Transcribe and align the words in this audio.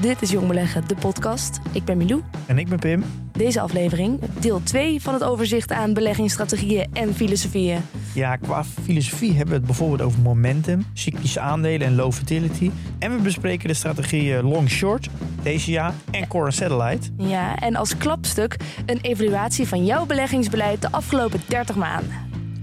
Dit 0.00 0.22
is 0.22 0.30
Jong 0.30 0.46
Beleggen, 0.46 0.88
de 0.88 0.94
podcast. 0.94 1.60
Ik 1.72 1.84
ben 1.84 1.96
Milou. 1.96 2.22
En 2.46 2.58
ik 2.58 2.68
ben 2.68 2.78
Pim. 2.78 3.04
Deze 3.32 3.60
aflevering, 3.60 4.20
deel 4.38 4.62
2 4.62 5.02
van 5.02 5.14
het 5.14 5.24
overzicht 5.24 5.72
aan 5.72 5.94
beleggingsstrategieën 5.94 6.86
en 6.92 7.14
filosofieën. 7.14 7.80
Ja, 8.14 8.36
qua 8.36 8.64
filosofie 8.64 9.28
hebben 9.28 9.48
we 9.48 9.54
het 9.54 9.66
bijvoorbeeld 9.66 10.00
over 10.00 10.20
momentum, 10.20 10.86
cyclische 10.92 11.40
aandelen 11.40 11.86
en 11.86 11.94
low 11.94 12.12
fertility. 12.12 12.70
En 12.98 13.16
we 13.16 13.22
bespreken 13.22 13.68
de 13.68 13.74
strategieën 13.74 14.42
long-short, 14.42 15.08
DCA 15.42 15.94
en 16.10 16.28
core 16.28 16.50
satellite. 16.50 17.08
Ja, 17.16 17.56
en 17.56 17.76
als 17.76 17.96
klapstuk 17.96 18.56
een 18.86 18.98
evaluatie 19.00 19.68
van 19.68 19.84
jouw 19.84 20.06
beleggingsbeleid 20.06 20.82
de 20.82 20.90
afgelopen 20.90 21.40
30 21.46 21.76
maanden. 21.76 22.12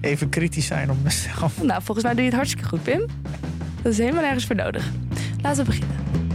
Even 0.01 0.29
kritisch 0.29 0.65
zijn 0.65 0.89
op 0.89 0.97
mezelf. 1.03 1.63
Nou, 1.63 1.81
volgens 1.83 2.05
mij 2.05 2.13
doe 2.13 2.23
je 2.23 2.29
het 2.29 2.37
hartstikke 2.37 2.67
goed, 2.67 2.83
Pim. 2.83 3.05
Dat 3.81 3.91
is 3.91 3.97
helemaal 3.97 4.21
nergens 4.21 4.45
voor 4.45 4.55
nodig. 4.55 4.91
Laten 5.41 5.65
we 5.65 5.69
beginnen. 5.69 6.26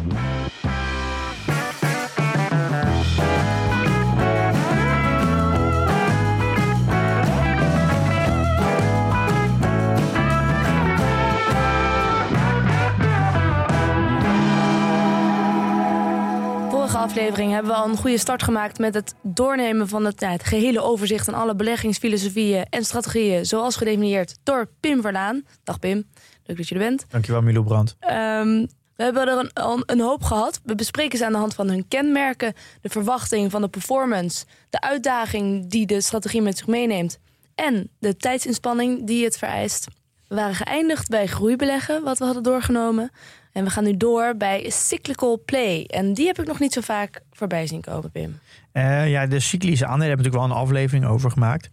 Aflevering 17.03 17.53
hebben 17.53 17.72
we 17.72 17.78
al 17.78 17.89
een 17.89 17.97
goede 17.97 18.19
start 18.19 18.42
gemaakt 18.42 18.78
met 18.78 18.95
het 18.95 19.14
doornemen 19.22 19.89
van 19.89 20.05
het, 20.05 20.20
nou, 20.20 20.33
het 20.33 20.45
gehele 20.45 20.81
overzicht 20.81 21.28
aan 21.28 21.34
alle 21.34 21.55
beleggingsfilosofieën 21.55 22.67
en 22.70 22.84
strategieën, 22.84 23.47
zoals 23.47 23.77
gedefinieerd 23.77 24.39
door 24.42 24.69
Pim 24.81 25.00
Verlaan. 25.00 25.45
Dag 25.64 25.78
Pim, 25.78 26.05
leuk 26.45 26.56
dat 26.56 26.69
je 26.69 26.75
er 26.75 26.80
bent. 26.80 27.05
Dankjewel 27.08 27.42
Milo 27.42 27.62
Brandt. 27.62 27.97
Ehm, 27.98 28.67
we 28.97 29.03
hebben 29.03 29.28
er 29.28 29.39
een, 29.39 29.53
al 29.53 29.83
een 29.86 30.00
hoop 30.00 30.23
gehad. 30.23 30.61
We 30.64 30.75
bespreken 30.75 31.19
ze 31.19 31.25
aan 31.25 31.33
de 31.33 31.39
hand 31.39 31.55
van 31.55 31.69
hun 31.69 31.89
kenmerken, 31.89 32.55
de 32.80 32.89
verwachting 32.89 33.50
van 33.50 33.61
de 33.61 33.69
performance, 33.69 34.45
de 34.70 34.80
uitdaging 34.80 35.70
die 35.70 35.86
de 35.86 36.00
strategie 36.00 36.42
met 36.42 36.58
zich 36.58 36.67
meeneemt 36.67 37.19
en 37.55 37.91
de 37.98 38.17
tijdsinspanning 38.17 39.06
die 39.06 39.25
het 39.25 39.39
vereist. 39.39 39.86
We 40.28 40.34
waren 40.34 40.55
geëindigd 40.55 41.08
bij 41.08 41.27
groeibeleggen, 41.27 42.03
wat 42.03 42.19
we 42.19 42.25
hadden 42.25 42.42
doorgenomen. 42.42 43.11
En 43.53 43.64
we 43.64 43.70
gaan 43.70 43.84
nu 43.84 43.97
door 43.97 44.36
bij 44.36 44.70
cyclical 44.70 45.42
play. 45.45 45.84
En 45.84 46.14
die 46.14 46.27
heb 46.27 46.39
ik 46.39 46.47
nog 46.47 46.58
niet 46.58 46.72
zo 46.72 46.81
vaak 46.81 47.20
voorbij 47.33 47.67
zien 47.67 47.81
komen, 47.81 48.11
Pim. 48.11 48.39
Eh, 48.72 49.11
ja, 49.11 49.27
de 49.27 49.41
cyclische 49.41 49.86
aandelen 49.86 50.08
hebben 50.08 50.25
natuurlijk 50.25 50.50
wel 50.50 50.58
een 50.58 50.64
aflevering 50.67 51.06
over 51.06 51.31
gemaakt. 51.31 51.70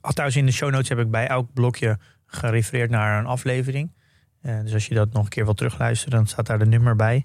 Althans, 0.00 0.36
in 0.36 0.46
de 0.46 0.52
show 0.52 0.70
notes 0.70 0.88
heb 0.88 0.98
ik 0.98 1.10
bij 1.10 1.26
elk 1.26 1.52
blokje 1.52 1.98
gerefereerd 2.26 2.90
naar 2.90 3.18
een 3.18 3.26
aflevering. 3.26 3.92
Eh, 4.40 4.60
dus 4.60 4.72
als 4.72 4.86
je 4.86 4.94
dat 4.94 5.12
nog 5.12 5.22
een 5.22 5.28
keer 5.28 5.44
wil 5.44 5.54
terugluisteren, 5.54 6.18
dan 6.18 6.26
staat 6.26 6.46
daar 6.46 6.58
de 6.58 6.66
nummer 6.66 6.96
bij. 6.96 7.24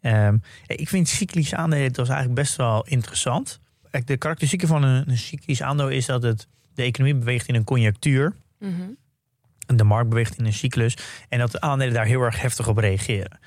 Ehm, 0.00 0.36
ik 0.66 0.88
vind 0.88 1.08
cyclische 1.08 1.56
aandelen 1.56 1.92
dat 1.92 2.04
is 2.04 2.12
eigenlijk 2.12 2.40
best 2.40 2.56
wel 2.56 2.86
interessant. 2.86 3.60
De 4.04 4.16
karakteristiek 4.16 4.66
van 4.66 4.82
een, 4.82 5.10
een 5.10 5.18
cyclisch 5.18 5.62
aandeel 5.62 5.88
is 5.88 6.06
dat 6.06 6.22
het 6.22 6.46
de 6.74 6.82
economie 6.82 7.18
beweegt 7.18 7.48
in 7.48 7.54
een 7.54 7.64
conjunctuur. 7.64 8.34
En 8.60 8.98
de 9.76 9.84
markt 9.84 10.08
beweegt 10.08 10.38
in 10.38 10.44
een 10.46 10.52
cyclus. 10.52 10.96
En 11.28 11.38
dat 11.38 11.50
de 11.50 11.60
aandelen 11.60 11.94
daar 11.94 12.06
heel 12.06 12.20
erg 12.20 12.40
heftig 12.40 12.68
op 12.68 12.76
reageren. 12.76 13.38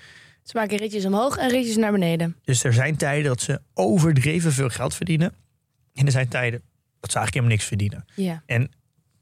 Ze 0.44 0.58
maken 0.58 0.78
ritjes 0.78 1.06
omhoog 1.06 1.38
en 1.38 1.50
ritjes 1.50 1.76
naar 1.76 1.92
beneden. 1.92 2.36
Dus 2.44 2.64
er 2.64 2.74
zijn 2.74 2.96
tijden 2.96 3.24
dat 3.24 3.42
ze 3.42 3.62
overdreven 3.74 4.52
veel 4.52 4.70
geld 4.70 4.96
verdienen. 4.96 5.34
En 5.94 6.06
er 6.06 6.12
zijn 6.12 6.28
tijden 6.28 6.62
dat 7.00 7.12
ze 7.12 7.18
eigenlijk 7.18 7.34
helemaal 7.34 7.56
niks 7.56 7.66
verdienen. 7.66 8.06
Ja. 8.16 8.44
En 8.46 8.72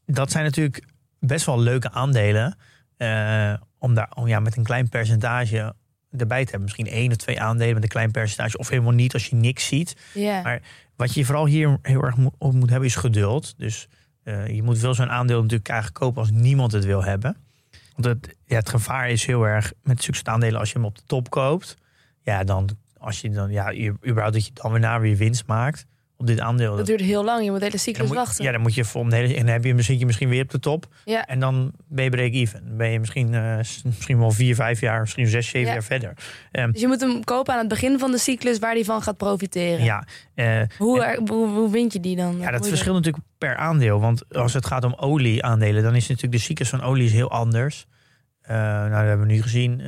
dat 0.06 0.30
zijn 0.30 0.44
natuurlijk 0.44 0.84
best 1.18 1.46
wel 1.46 1.60
leuke 1.60 1.90
aandelen. 1.90 2.56
eh, 2.96 3.54
om 3.78 3.94
daar 3.94 4.10
om, 4.14 4.28
ja, 4.28 4.40
met 4.40 4.56
een 4.56 4.64
klein 4.64 4.88
percentage 4.88 5.74
erbij 6.10 6.44
te 6.44 6.50
hebben. 6.50 6.62
Misschien 6.62 6.86
één 6.86 7.10
of 7.10 7.16
twee 7.16 7.40
aandelen 7.40 7.74
met 7.74 7.82
een 7.82 7.88
klein 7.88 8.10
percentage. 8.10 8.58
Of 8.58 8.68
helemaal 8.68 8.92
niet 8.92 9.12
als 9.12 9.26
je 9.26 9.36
niks 9.36 9.66
ziet. 9.66 9.96
Ja. 10.14 10.42
Maar 10.42 10.60
wat 10.96 11.14
je 11.14 11.24
vooral 11.24 11.46
hier 11.46 11.78
heel 11.82 12.02
erg 12.02 12.16
op 12.38 12.52
moet 12.52 12.70
hebben 12.70 12.88
is 12.88 12.94
geduld. 12.94 13.54
Dus 13.56 13.88
eh, 14.22 14.46
je 14.46 14.62
moet 14.62 14.78
wel 14.78 14.94
zo'n 14.94 15.10
aandeel 15.10 15.42
natuurlijk 15.42 15.68
eigenlijk 15.68 16.00
kopen 16.00 16.20
als 16.20 16.30
niemand 16.30 16.72
het 16.72 16.84
wil 16.84 17.04
hebben. 17.04 17.36
Want 17.96 18.04
het, 18.04 18.36
ja, 18.44 18.56
het 18.56 18.68
gevaar 18.68 19.10
is 19.10 19.26
heel 19.26 19.44
erg 19.44 19.72
met 19.82 20.02
succesaandelen 20.02 20.60
als 20.60 20.68
je 20.68 20.74
hem 20.74 20.86
op 20.86 20.96
de 20.96 21.02
top 21.06 21.30
koopt. 21.30 21.76
Ja, 22.22 22.44
dan 22.44 22.68
als 22.98 23.20
je 23.20 23.30
dan 23.30 23.50
ja, 23.50 23.74
überhaupt 23.74 24.32
dat 24.32 24.46
je 24.46 24.52
dan 24.52 24.70
weer 24.70 24.80
na 24.80 25.00
weer 25.00 25.16
winst 25.16 25.46
maakt 25.46 25.86
op 26.20 26.26
dit 26.26 26.40
aandeel. 26.40 26.76
Dat 26.76 26.86
duurt 26.86 27.00
heel 27.00 27.24
lang. 27.24 27.44
Je 27.44 27.50
moet 27.50 27.58
de 27.58 27.64
hele 27.64 27.78
cyclus 27.78 28.06
moet, 28.06 28.16
wachten. 28.16 28.44
ja, 28.44 28.52
dan 28.52 28.60
moet 28.60 28.74
je 28.74 28.84
voor 28.84 29.08
de 29.08 29.16
hele, 29.16 29.34
en 29.34 29.44
dan 29.44 29.52
heb 29.54 29.64
je 29.64 29.74
misschien, 29.74 29.98
je 29.98 30.06
misschien 30.06 30.28
weer 30.28 30.42
op 30.42 30.50
de 30.50 30.58
top. 30.58 30.86
Ja. 31.04 31.26
En 31.26 31.40
dan 31.40 31.72
ben 31.88 32.04
je 32.04 32.10
break-even. 32.10 32.62
Dan 32.68 32.76
ben 32.76 32.90
je 32.90 32.98
misschien, 33.00 33.34
eh, 33.34 33.56
misschien 33.84 34.18
wel 34.18 34.30
vier, 34.30 34.54
vijf 34.54 34.80
jaar, 34.80 35.00
misschien 35.00 35.26
zes, 35.26 35.46
zeven 35.48 35.66
Ja. 35.68 35.72
jaar 35.72 35.82
verder. 35.82 36.12
Ehm, 36.52 36.70
Dus 36.72 36.80
je 36.80 36.86
moet 36.86 37.00
hem 37.00 37.24
kopen 37.24 37.52
aan 37.52 37.58
het 37.58 37.68
begin 37.68 37.98
van 37.98 38.10
de 38.10 38.18
cyclus 38.18 38.58
waar 38.58 38.74
die 38.74 38.84
van 38.84 39.02
gaat 39.02 39.16
profiteren. 39.16 39.84
ja, 39.84 40.06
eh, 40.34 40.60
Hoe, 40.78 41.16
hoe, 41.26 41.48
hoe 41.48 41.70
vind 41.70 41.92
je 41.92 42.00
die 42.00 42.16
dan? 42.16 42.36
Ja, 42.38 42.50
dat 42.50 42.68
verschilt 42.68 42.96
natuurlijk 42.96 43.24
per 43.38 43.56
aandeel. 43.56 44.00
Want 44.00 44.34
als 44.34 44.52
het 44.54 44.66
gaat 44.66 44.84
om 44.84 44.94
olieaandelen, 44.94 45.82
dan 45.82 45.94
is 45.94 46.06
natuurlijk 46.08 46.32
de 46.34 46.38
cyclus 46.46 46.68
van 46.68 46.82
olie 46.82 47.04
is 47.06 47.12
heel 47.12 47.30
anders. 47.30 47.86
Eh, 48.40 48.56
nou, 48.56 48.90
dat 48.90 48.98
hebben 48.98 49.26
we 49.26 49.32
nu 49.32 49.42
gezien. 49.42 49.82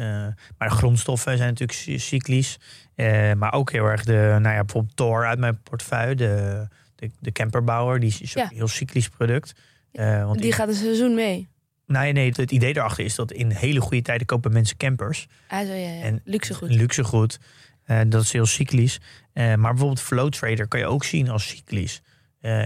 maar 0.58 0.70
grondstoffen 0.70 1.36
zijn 1.36 1.48
natuurlijk 1.48 1.78
cy- 1.78 1.98
cyclisch. 1.98 2.58
Eh, 2.94 3.32
maar 3.32 3.52
ook 3.52 3.72
heel 3.72 3.84
erg 3.86 4.04
de, 4.04 4.12
nou 4.40 4.54
ja, 4.54 4.64
bijvoorbeeld 4.64 4.96
Thor 4.96 5.26
uit 5.26 5.38
mijn 5.38 5.62
portefeuille, 5.62 6.14
de, 6.14 6.66
de, 6.94 7.10
de 7.20 7.32
camperbouwer, 7.32 8.00
die 8.00 8.16
is 8.20 8.32
Ja. 8.32 8.42
een 8.50 8.56
heel 8.56 8.68
cyclisch 8.68 9.08
product. 9.08 9.52
Eh, 9.92 10.24
want 10.24 10.40
Die 10.42 10.52
gaat 10.52 10.68
een 10.68 10.74
seizoen 10.74 11.14
mee. 11.14 11.48
nee, 11.86 12.12
nee, 12.12 12.32
het 12.36 12.50
idee 12.52 12.76
erachter 12.76 13.04
is 13.04 13.14
dat 13.14 13.32
in 13.32 13.50
hele 13.50 13.80
goede 13.80 14.02
tijden 14.02 14.26
kopen 14.26 14.52
mensen 14.52 14.76
campers. 14.76 15.26
Ah, 15.48 15.58
zo, 15.66 15.72
ja, 15.72 15.88
ja. 15.88 16.02
En- 16.02 16.20
Luxe 16.24 16.54
goed. 16.54 16.70
Luxegoed. 16.70 17.38
Eh, 17.84 18.00
dat 18.06 18.22
is 18.22 18.32
heel 18.32 18.46
cyclisch. 18.46 19.00
Maar 19.34 19.58
bijvoorbeeld 19.58 20.00
Flow 20.00 20.28
Trader 20.30 20.68
kan 20.68 20.80
je 20.80 20.86
ook 20.86 21.04
zien 21.04 21.28
als 21.28 21.48
cyclisch. 21.48 22.02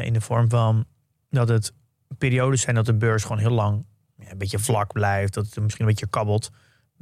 In 0.02 0.12
de 0.12 0.20
vorm 0.20 0.48
van 0.50 0.84
dat 1.30 1.48
het 1.48 1.72
periodes 2.18 2.60
zijn 2.60 2.74
dat 2.74 2.86
de 2.86 2.94
beurs 2.94 3.22
gewoon 3.22 3.38
heel 3.38 3.50
lang 3.50 3.86
ja, 4.18 4.30
een 4.30 4.38
beetje 4.38 4.58
vlak 4.58 4.92
blijft. 4.92 5.34
Dat 5.34 5.44
het 5.46 5.56
misschien 5.60 5.84
een 5.84 5.90
beetje 5.90 6.08
kabbelt. 6.08 6.50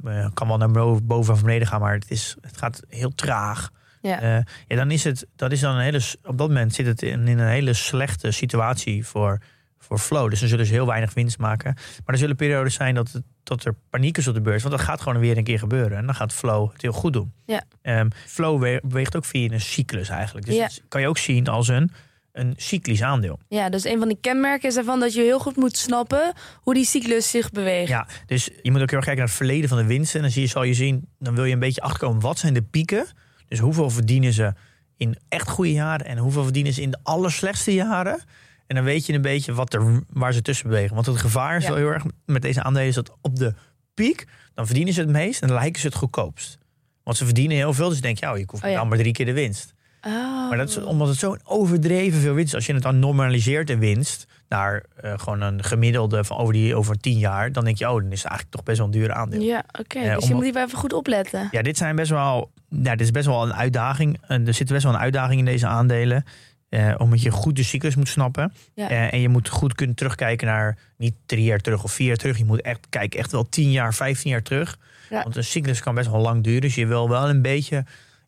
Eh, 0.03 0.27
kan 0.33 0.47
wel 0.47 0.57
naar 0.57 0.71
boven, 1.03 1.33
of 1.33 1.41
beneden 1.41 1.67
gaan, 1.67 1.79
maar 1.81 1.93
het, 1.93 2.11
is, 2.11 2.35
het 2.41 2.57
gaat 2.57 2.81
heel 2.89 3.15
traag. 3.15 3.69
Ja. 4.01 4.21
Eh, 4.21 4.43
ja, 4.67 4.75
dan 4.75 4.91
is 4.91 5.03
het, 5.03 5.25
dat 5.35 5.51
is 5.51 5.59
dan 5.59 5.75
een 5.75 5.81
hele, 5.81 6.01
op 6.23 6.37
dat 6.37 6.47
moment 6.47 6.73
zit 6.73 6.85
het 6.85 7.01
in, 7.01 7.27
in 7.27 7.39
een 7.39 7.47
hele 7.47 7.73
slechte 7.73 8.31
situatie 8.31 9.05
voor, 9.05 9.39
voor 9.77 9.99
flow. 9.99 10.29
Dus 10.29 10.39
dan 10.39 10.49
zullen 10.49 10.65
ze 10.65 10.73
heel 10.73 10.85
weinig 10.85 11.13
winst 11.13 11.37
maken. 11.37 11.73
Maar 11.73 12.13
er 12.13 12.17
zullen 12.17 12.35
periodes 12.35 12.73
zijn 12.73 12.95
dat, 12.95 13.11
het, 13.11 13.23
dat 13.43 13.65
er 13.65 13.75
paniek 13.89 14.17
is 14.17 14.27
op 14.27 14.33
de 14.33 14.41
beurs. 14.41 14.63
Want 14.63 14.75
dat 14.75 14.85
gaat 14.85 15.01
gewoon 15.01 15.19
weer 15.19 15.37
een 15.37 15.43
keer 15.43 15.59
gebeuren. 15.59 15.97
En 15.97 16.05
dan 16.05 16.15
gaat 16.15 16.33
flow 16.33 16.71
het 16.71 16.81
heel 16.81 16.91
goed 16.91 17.13
doen. 17.13 17.33
Ja. 17.45 17.63
Ehm, 17.81 18.09
flow 18.25 18.61
we- 18.61 18.81
beweegt 18.83 19.15
ook 19.15 19.25
via 19.25 19.51
een 19.51 19.61
cyclus 19.61 20.09
eigenlijk. 20.09 20.45
Dus 20.45 20.55
Ja. 20.55 20.61
dat 20.67 20.81
kan 20.87 21.01
je 21.01 21.07
ook 21.07 21.17
zien 21.17 21.47
als 21.47 21.67
een, 21.67 21.91
een 22.35 22.53
cyclisch 22.57 23.01
aandeel. 23.01 23.39
Ja, 23.47 23.69
dus 23.69 23.85
een 23.85 23.99
van 23.99 24.07
die 24.07 24.17
kenmerken 24.21 24.69
is 24.69 24.75
ervan 24.77 24.99
dat 24.99 25.13
je 25.13 25.21
heel 25.21 25.39
goed 25.39 25.55
moet 25.55 25.77
snappen 25.77 26.33
hoe 26.61 26.73
die 26.73 26.85
cyclus 26.85 27.29
zich 27.29 27.51
beweegt. 27.51 27.89
Ja, 27.89 28.07
dus 28.25 28.49
je 28.61 28.71
moet 28.71 28.81
ook 28.81 28.89
heel 28.89 28.97
erg 28.97 29.05
kijken 29.05 29.15
naar 29.15 29.25
het 29.27 29.35
verleden 29.35 29.69
van 29.69 29.77
de 29.77 29.85
winsten. 29.85 30.15
En 30.15 30.21
dan 30.21 30.31
zie 30.31 30.41
je, 30.41 30.47
zal 30.47 30.63
je 30.63 30.73
zien, 30.73 31.07
dan 31.19 31.35
wil 31.35 31.45
je 31.45 31.53
een 31.53 31.59
beetje 31.59 31.81
achterkomen. 31.81 32.21
Wat 32.21 32.39
zijn 32.39 32.53
de 32.53 32.61
pieken? 32.61 33.05
Dus 33.47 33.59
hoeveel 33.59 33.89
verdienen 33.89 34.33
ze 34.33 34.53
in 34.97 35.17
echt 35.29 35.49
goede 35.49 35.71
jaren? 35.71 36.05
En 36.05 36.17
hoeveel 36.17 36.43
verdienen 36.43 36.73
ze 36.73 36.81
in 36.81 36.91
de 36.91 36.99
allerslechtste 37.03 37.73
jaren? 37.73 38.23
En 38.67 38.75
dan 38.75 38.83
weet 38.85 39.05
je 39.05 39.13
een 39.13 39.21
beetje 39.21 39.53
wat 39.53 39.73
er, 39.73 40.03
waar 40.09 40.33
ze 40.33 40.41
tussen 40.41 40.69
bewegen. 40.69 40.93
Want 40.95 41.05
het 41.07 41.17
gevaar 41.17 41.57
is 41.57 41.63
Ja. 41.63 41.69
wel 41.69 41.77
heel 41.77 41.89
erg 41.91 42.03
met 42.25 42.41
deze 42.41 42.63
aandelen... 42.63 42.87
is 42.87 42.95
dat 42.95 43.17
op 43.21 43.35
de 43.35 43.53
piek, 43.93 44.25
dan 44.53 44.65
verdienen 44.65 44.93
ze 44.93 44.99
het 45.01 45.09
meest... 45.09 45.41
en 45.41 45.47
dan 45.47 45.57
lijken 45.57 45.81
ze 45.81 45.87
het 45.87 45.95
goedkoopst. 45.95 46.57
Want 47.03 47.17
ze 47.17 47.25
verdienen 47.25 47.57
heel 47.57 47.73
veel, 47.73 47.89
dus 47.89 48.01
denk 48.01 48.19
je... 48.19 48.29
oh, 48.31 48.37
je 48.37 48.43
hoeft 48.47 48.63
Oh 48.63 48.69
ja. 48.69 48.75
dan 48.75 48.87
maar 48.87 48.97
drie 48.97 49.11
keer 49.13 49.25
de 49.25 49.33
winst. 49.33 49.73
Oh. 50.05 50.49
Maar 50.49 50.57
dat 50.57 50.69
is 50.69 50.77
omdat 50.77 51.07
het 51.07 51.17
zo'n 51.17 51.39
overdreven 51.43 52.19
veel 52.19 52.33
winst 52.33 52.47
is. 52.47 52.55
Als 52.55 52.65
je 52.65 52.73
het 52.73 52.83
dan 52.83 52.99
normaliseert 52.99 53.67
de 53.67 53.77
winst 53.77 54.27
naar 54.49 54.83
eh, 54.95 55.13
gewoon 55.15 55.41
een 55.41 55.63
gemiddelde 55.63 56.23
van 56.23 56.37
over, 56.37 56.53
die, 56.53 56.75
over 56.75 56.97
tien 56.97 57.17
jaar, 57.17 57.51
dan 57.51 57.63
denk 57.63 57.77
je, 57.77 57.89
oh, 57.89 58.01
dan 58.01 58.11
is 58.11 58.21
het 58.21 58.27
eigenlijk 58.29 58.51
toch 58.55 58.63
best 58.63 58.77
wel 58.77 58.87
een 58.87 58.93
duur 58.93 59.13
aandeel. 59.13 59.41
Ja, 59.41 59.55
Ja, 59.55 59.63
oké. 59.79 59.99
Eh, 59.99 60.15
dus 60.15 60.27
je 60.27 60.33
moet 60.33 60.43
hier 60.43 60.53
wel 60.53 60.65
even 60.65 60.77
goed 60.77 60.93
opletten. 60.93 61.47
dit 61.61 61.77
zijn 61.77 61.95
best 61.95 62.09
wel, 62.09 62.51
ja, 62.69 62.91
dit 62.91 63.01
is 63.01 63.11
best 63.11 63.25
wel 63.25 63.43
een 63.43 63.53
uitdaging. 63.53 64.17
En 64.27 64.47
er 64.47 64.53
zit 64.53 64.67
best 64.67 64.83
wel 64.83 64.93
een 64.93 64.99
uitdaging 64.99 65.39
in 65.39 65.45
deze 65.45 65.67
aandelen. 65.67 66.25
Eh, 66.69 66.93
omdat 66.97 67.21
je 67.21 67.31
goed 67.31 67.55
de 67.55 67.63
cyclus 67.63 67.95
moet 67.95 68.07
snappen. 68.07 68.53
Ja. 68.73 68.89
Eh, 68.89 69.13
en 69.13 69.19
je 69.19 69.29
moet 69.29 69.49
goed 69.49 69.75
kunnen 69.75 69.95
terugkijken 69.95 70.47
naar 70.47 70.77
niet 70.97 71.13
drie 71.25 71.43
jaar 71.43 71.59
terug 71.59 71.83
of 71.83 71.91
vier 71.91 72.07
jaar 72.07 72.15
terug. 72.15 72.37
Je 72.37 72.45
moet 72.45 72.61
echt 72.61 72.87
kijken, 72.89 73.19
echt 73.19 73.31
wel 73.31 73.49
tien 73.49 73.71
jaar, 73.71 73.93
vijftien 73.93 74.31
jaar 74.31 74.41
terug. 74.41 74.77
Ja. 75.09 75.23
Want 75.23 75.35
een 75.35 75.43
cyclus 75.43 75.81
kan 75.81 75.95
best 75.95 76.09
wel 76.09 76.21
lang 76.21 76.43
duren. 76.43 76.61
Dus 76.61 76.75
je 76.75 76.85
wil 76.85 77.09
wel 77.09 77.29
een 77.29 77.41
beetje. 77.41 77.85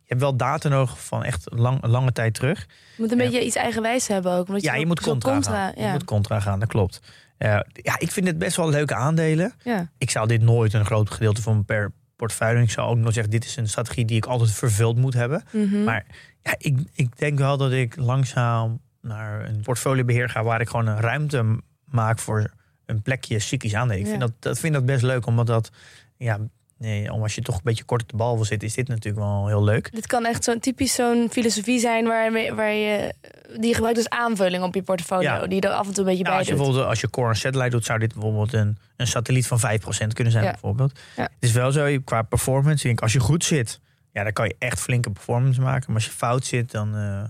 Je 0.08 0.14
hebt 0.14 0.22
wel 0.22 0.36
data 0.38 0.70
nodig 0.70 1.06
van 1.06 1.24
echt 1.24 1.44
lang, 1.50 1.86
lange 1.86 2.12
tijd 2.12 2.34
terug. 2.34 2.60
Je 2.96 3.02
moet 3.02 3.12
een 3.12 3.18
beetje 3.18 3.46
iets 3.46 3.56
eigenwijs 3.56 4.08
hebben 4.08 4.32
ook. 4.32 4.48
Omdat 4.48 4.64
Ja, 4.64 4.76
je 4.76 4.86
moet 4.86 5.02
contra, 5.02 5.42
gaan. 5.42 5.72
Je 5.76 5.88
moet 5.92 6.04
contra 6.04 6.40
gaan, 6.40 6.60
dat 6.60 6.70
klopt. 6.70 7.00
Eh, 7.38 7.60
ja, 7.74 8.00
ik 8.00 8.12
vind 8.12 8.28
het 8.28 8.38
best 8.38 8.56
wel 8.58 8.70
leuke 8.70 8.96
aandelen. 8.96 9.54
ja. 9.64 9.90
Ik 9.98 10.10
zou 10.10 10.28
dit 10.28 10.42
nooit 10.42 10.74
een 10.74 10.86
groot 10.86 11.10
gedeelte 11.12 11.42
van 11.42 11.54
mijn 11.54 11.66
per 11.66 11.92
portefeuille. 12.16 12.62
Ik 12.62 12.72
zou 12.72 12.90
ook 12.90 12.98
nog 12.98 13.14
zeggen, 13.14 13.32
dit 13.32 13.46
is 13.46 13.56
een 13.56 13.68
strategie 13.68 14.06
die 14.06 14.18
ik 14.18 14.26
altijd 14.26 14.52
vervuld 14.52 14.98
moet 14.98 15.14
hebben. 15.14 15.44
Mhm. 15.52 15.84
Maar 15.84 16.06
ja, 16.42 16.56
ik, 16.58 16.80
ik 16.94 17.18
denk 17.18 17.38
wel 17.38 17.58
dat 17.58 17.72
ik 17.72 17.96
langzaam 17.96 18.80
naar 19.02 19.46
een 19.50 19.62
portfoliobeheer 19.62 20.30
ga 20.30 20.44
waar 20.44 20.62
ik 20.62 20.70
gewoon 20.70 20.88
een 20.88 21.00
ruimte 21.00 21.62
maak 21.86 22.20
voor 22.20 22.52
een 22.86 23.02
plekje 23.02 23.40
cyclisch 23.40 23.76
aandelen. 23.76 24.00
Ik 24.00 24.04
Ja. 24.06 24.10
vind, 24.10 24.22
dat, 24.22 24.32
dat 24.40 24.60
vind 24.60 24.74
dat 24.74 24.86
best 24.86 25.04
leuk, 25.04 25.26
omdat 25.26 25.48
dat, 25.48 25.70
ja, 26.18 26.38
nee, 26.78 27.12
om 27.14 27.22
als 27.22 27.36
je 27.36 27.42
toch 27.42 27.56
een 27.56 27.62
beetje 27.64 27.84
kort 27.84 28.02
op 28.02 28.10
de 28.10 28.16
bal 28.16 28.36
wil 28.36 28.46
zitten, 28.46 28.68
is 28.68 28.74
dit 28.74 28.88
natuurlijk 28.88 29.26
wel 29.26 29.48
heel 29.48 29.64
leuk. 29.64 29.92
Dit 29.92 30.08
kan 30.08 30.26
echt 30.26 30.44
zo'n 30.44 30.60
typisch 30.60 30.94
zo'n 30.94 31.28
filosofie 31.32 31.80
zijn 31.80 32.06
waar, 32.06 32.40
je- 32.40 32.56
waar 32.56 32.72
je 32.74 33.14
die 33.56 33.68
je 33.68 33.74
gebruikt 33.74 33.98
als 33.98 34.10
aanvulling 34.10 34.64
op 34.64 34.76
je 34.76 34.82
portfolio. 34.84 35.22
Ja. 35.30 35.48
Die 35.48 35.62
er 35.62 35.70
af 35.70 35.88
en 35.88 35.94
toe 35.94 36.04
een 36.04 36.10
beetje 36.10 36.24
Ja, 36.24 36.30
bij 36.30 36.38
als 36.38 36.48
je 36.48 36.54
doet. 36.54 36.60
bijvoorbeeld 36.62 36.90
als 36.90 37.02
je 37.02 37.10
core 37.10 37.30
en 37.30 37.36
satellite 37.36 37.70
doet, 37.70 37.86
zou 37.86 38.00
dit 38.00 38.14
bijvoorbeeld 38.14 38.54
een, 38.54 38.78
een 38.98 39.08
satelliet 39.08 39.48
van 39.48 39.60
5% 39.60 40.14
kunnen 40.14 40.34
zijn. 40.34 40.44
Ja. 40.46 40.52
Bijvoorbeeld. 40.52 41.00
Het 41.16 41.30
is 41.40 41.52
wel 41.52 41.72
zo 41.72 41.98
qua 42.04 42.22
performance. 42.22 42.78
Ik 42.78 42.84
denk, 42.84 43.02
als 43.02 43.14
je 43.14 43.20
goed 43.20 43.44
zit, 43.44 43.80
ja, 44.12 44.24
dan 44.24 44.34
kan 44.34 44.46
je 44.48 44.56
echt 44.60 44.80
flinke 44.80 45.12
performance 45.12 45.62
maken. 45.62 45.84
Maar 45.88 45.96
als 45.96 46.06
je 46.06 46.12
fout 46.12 46.46
zit, 46.46 46.72
dan 46.72 46.96
eh, 46.96 47.24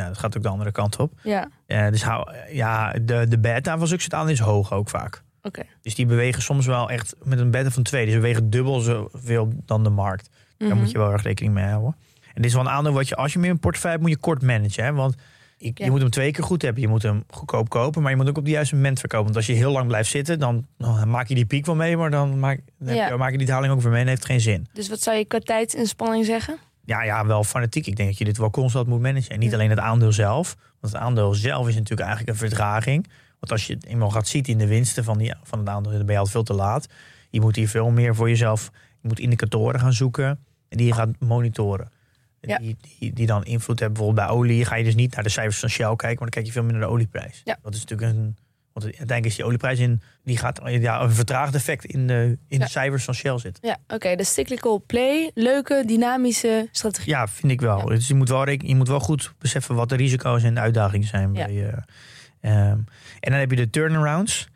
ja, 0.00 0.06
dat 0.08 0.18
gaat 0.18 0.36
ook 0.36 0.42
de 0.42 0.48
andere 0.48 0.72
kant 0.72 0.96
op. 0.98 1.12
Ja, 1.22 1.48
Eh, 1.66 1.88
dus 1.88 2.02
hou, 2.02 2.30
ja, 2.52 2.92
de, 2.92 3.26
de 3.28 3.38
beta 3.38 3.78
van 3.78 3.86
zulke 3.86 4.30
is 4.32 4.38
hoog 4.38 4.72
ook 4.72 4.88
vaak. 4.88 5.22
Dus 5.82 5.94
die 5.94 6.06
bewegen 6.06 6.42
soms 6.42 6.66
wel 6.66 6.90
echt 6.90 7.14
met 7.22 7.38
een 7.38 7.50
beta 7.50 7.70
van 7.70 7.82
twee. 7.82 8.04
Dus 8.04 8.14
ze 8.14 8.20
bewegen 8.20 8.50
dubbel 8.50 8.80
zoveel 8.80 9.52
dan 9.64 9.84
de 9.84 9.90
markt. 9.90 10.30
Daar 10.58 10.68
Mhm. 10.68 10.78
moet 10.78 10.90
je 10.90 10.98
wel 10.98 11.12
erg 11.12 11.22
rekening 11.22 11.54
mee 11.54 11.64
houden. 11.64 11.96
En 12.26 12.34
dit 12.34 12.44
is 12.44 12.52
wel 12.52 12.62
een 12.62 12.70
aandeel 12.70 12.92
wat 12.92 13.08
je, 13.08 13.16
als 13.16 13.32
je 13.32 13.38
meer 13.38 13.50
een 13.50 13.58
portefeuille 13.58 13.96
hebt, 13.98 14.08
moet 14.08 14.18
je 14.18 14.24
kort 14.24 14.42
managen. 14.42 14.84
Hè? 14.84 14.92
Want 14.92 15.14
Ja. 15.58 15.70
je 15.74 15.90
moet 15.90 16.00
hem 16.00 16.10
twee 16.10 16.30
keer 16.30 16.44
goed 16.44 16.62
hebben. 16.62 16.82
Je 16.82 16.88
moet 16.88 17.02
hem 17.02 17.24
goedkoop 17.30 17.68
kopen, 17.68 18.02
maar 18.02 18.10
je 18.10 18.16
moet 18.16 18.28
ook 18.28 18.36
op 18.36 18.42
het 18.44 18.52
juiste 18.52 18.74
moment 18.74 18.98
verkopen. 18.98 19.24
Want 19.24 19.36
als 19.36 19.46
je 19.46 19.52
heel 19.52 19.72
lang 19.72 19.86
blijft 19.86 20.10
zitten, 20.10 20.38
dan, 20.38 20.66
dan 20.78 21.10
maak 21.10 21.26
je 21.28 21.34
die 21.34 21.46
piek 21.46 21.66
wel 21.66 21.74
mee. 21.74 21.96
Maar 21.96 22.10
dan 22.10 22.38
maak, 22.38 22.60
dan 22.78 22.88
heb 22.88 22.96
Ja. 22.96 23.08
je, 23.08 23.16
maak 23.16 23.30
je 23.30 23.38
die 23.38 23.46
daling 23.46 23.72
ook 23.72 23.80
weer 23.80 23.90
mee 23.90 24.00
en 24.02 24.08
heeft 24.08 24.24
geen 24.24 24.40
zin. 24.40 24.66
Dus 24.72 24.88
wat 24.88 25.00
zou 25.00 25.16
je 25.16 25.24
qua 25.24 25.38
tijdsinspanning 25.38 26.24
zeggen? 26.24 26.58
Ja, 26.84 27.02
ja, 27.02 27.26
wel 27.26 27.44
fanatiek. 27.44 27.86
Ik 27.86 27.96
denk 27.96 28.08
dat 28.08 28.18
je 28.18 28.24
dit 28.24 28.38
wel 28.38 28.50
constant 28.50 28.86
moet 28.86 29.00
managen. 29.00 29.30
En 29.30 29.38
niet 29.38 29.50
Ja. 29.50 29.54
alleen 29.56 29.70
het 29.70 29.78
aandeel 29.78 30.12
zelf. 30.12 30.56
Want 30.80 30.92
het 30.92 31.02
aandeel 31.02 31.34
zelf 31.34 31.68
is 31.68 31.74
natuurlijk 31.74 32.08
eigenlijk 32.08 32.30
een 32.30 32.48
vertraging. 32.48 33.06
Want 33.38 33.52
als 33.52 33.66
je 33.66 33.74
het 33.74 33.86
eenmaal 33.86 34.10
gaat 34.10 34.28
zien 34.28 34.42
in 34.42 34.58
de 34.58 34.66
winsten 34.66 35.04
van, 35.04 35.18
die, 35.18 35.34
van 35.42 35.58
het 35.58 35.68
aandeel, 35.68 35.92
dan 35.92 36.06
ben 36.06 36.14
je 36.14 36.20
al 36.20 36.26
veel 36.26 36.42
te 36.42 36.54
laat. 36.54 36.86
Je 37.30 37.40
moet 37.40 37.56
hier 37.56 37.68
veel 37.68 37.90
meer 37.90 38.14
voor 38.14 38.28
jezelf. 38.28 38.70
Je 39.02 39.08
moet 39.08 39.18
indicatoren 39.18 39.80
gaan 39.80 39.92
zoeken 39.92 40.38
die 40.68 40.86
je 40.86 40.92
gaat 40.92 41.08
monitoren. 41.18 41.90
Ja. 42.40 42.58
Die, 42.58 42.76
die, 42.98 43.12
die 43.12 43.26
dan 43.26 43.44
invloed 43.44 43.78
hebben. 43.80 43.96
Bijvoorbeeld 43.98 44.26
bij 44.26 44.36
olie 44.36 44.64
ga 44.64 44.74
je 44.74 44.84
dus 44.84 44.94
niet 44.94 45.14
naar 45.14 45.24
de 45.24 45.30
cijfers 45.30 45.58
van 45.58 45.68
Shell 45.68 45.86
kijken, 45.86 46.06
maar 46.08 46.16
dan 46.16 46.28
kijk 46.28 46.46
je 46.46 46.52
veel 46.52 46.62
meer 46.62 46.72
naar 46.72 46.80
de 46.80 46.86
olieprijs. 46.88 47.40
Ja. 47.44 47.58
Dat 47.62 47.74
is 47.74 47.84
natuurlijk 47.84 48.12
een. 48.12 48.36
Want 48.72 48.84
uiteindelijk 48.90 49.26
is 49.26 49.36
die 49.36 49.44
olieprijs 49.44 49.78
in, 49.78 50.02
die 50.24 50.36
gaat 50.36 50.60
ja, 50.64 51.00
een 51.02 51.12
vertraagd 51.12 51.54
effect 51.54 51.84
in 51.84 52.06
de, 52.06 52.38
in 52.48 52.58
Ja. 52.58 52.64
de 52.64 52.70
cijfers 52.70 53.04
van 53.04 53.14
Shell 53.14 53.38
zitten. 53.38 53.68
Ja, 53.68 53.76
oké. 53.94 54.16
de 54.16 54.24
cyclical 54.24 54.82
play. 54.86 55.30
Leuke, 55.34 55.82
dynamische 55.86 56.68
strategie. 56.72 57.10
Ja, 57.12 57.28
vind 57.28 57.52
ik 57.52 57.60
wel. 57.60 57.84
Dus 57.84 58.08
je 58.08 58.14
moet 58.14 58.28
wel, 58.28 58.48
je 58.48 58.74
moet 58.74 58.88
wel 58.88 59.00
goed 59.00 59.32
beseffen 59.38 59.74
wat 59.74 59.88
de 59.88 59.96
risico's 59.96 60.42
en 60.42 60.54
de 60.54 60.60
uitdagingen 60.60 61.06
zijn. 61.06 61.32
Bij, 61.32 61.52
je. 61.52 61.72
Ehm, 62.40 62.56
en 63.20 63.30
dan 63.30 63.32
heb 63.32 63.50
je 63.50 63.56
de 63.56 63.70
turnarounds. 63.70 64.48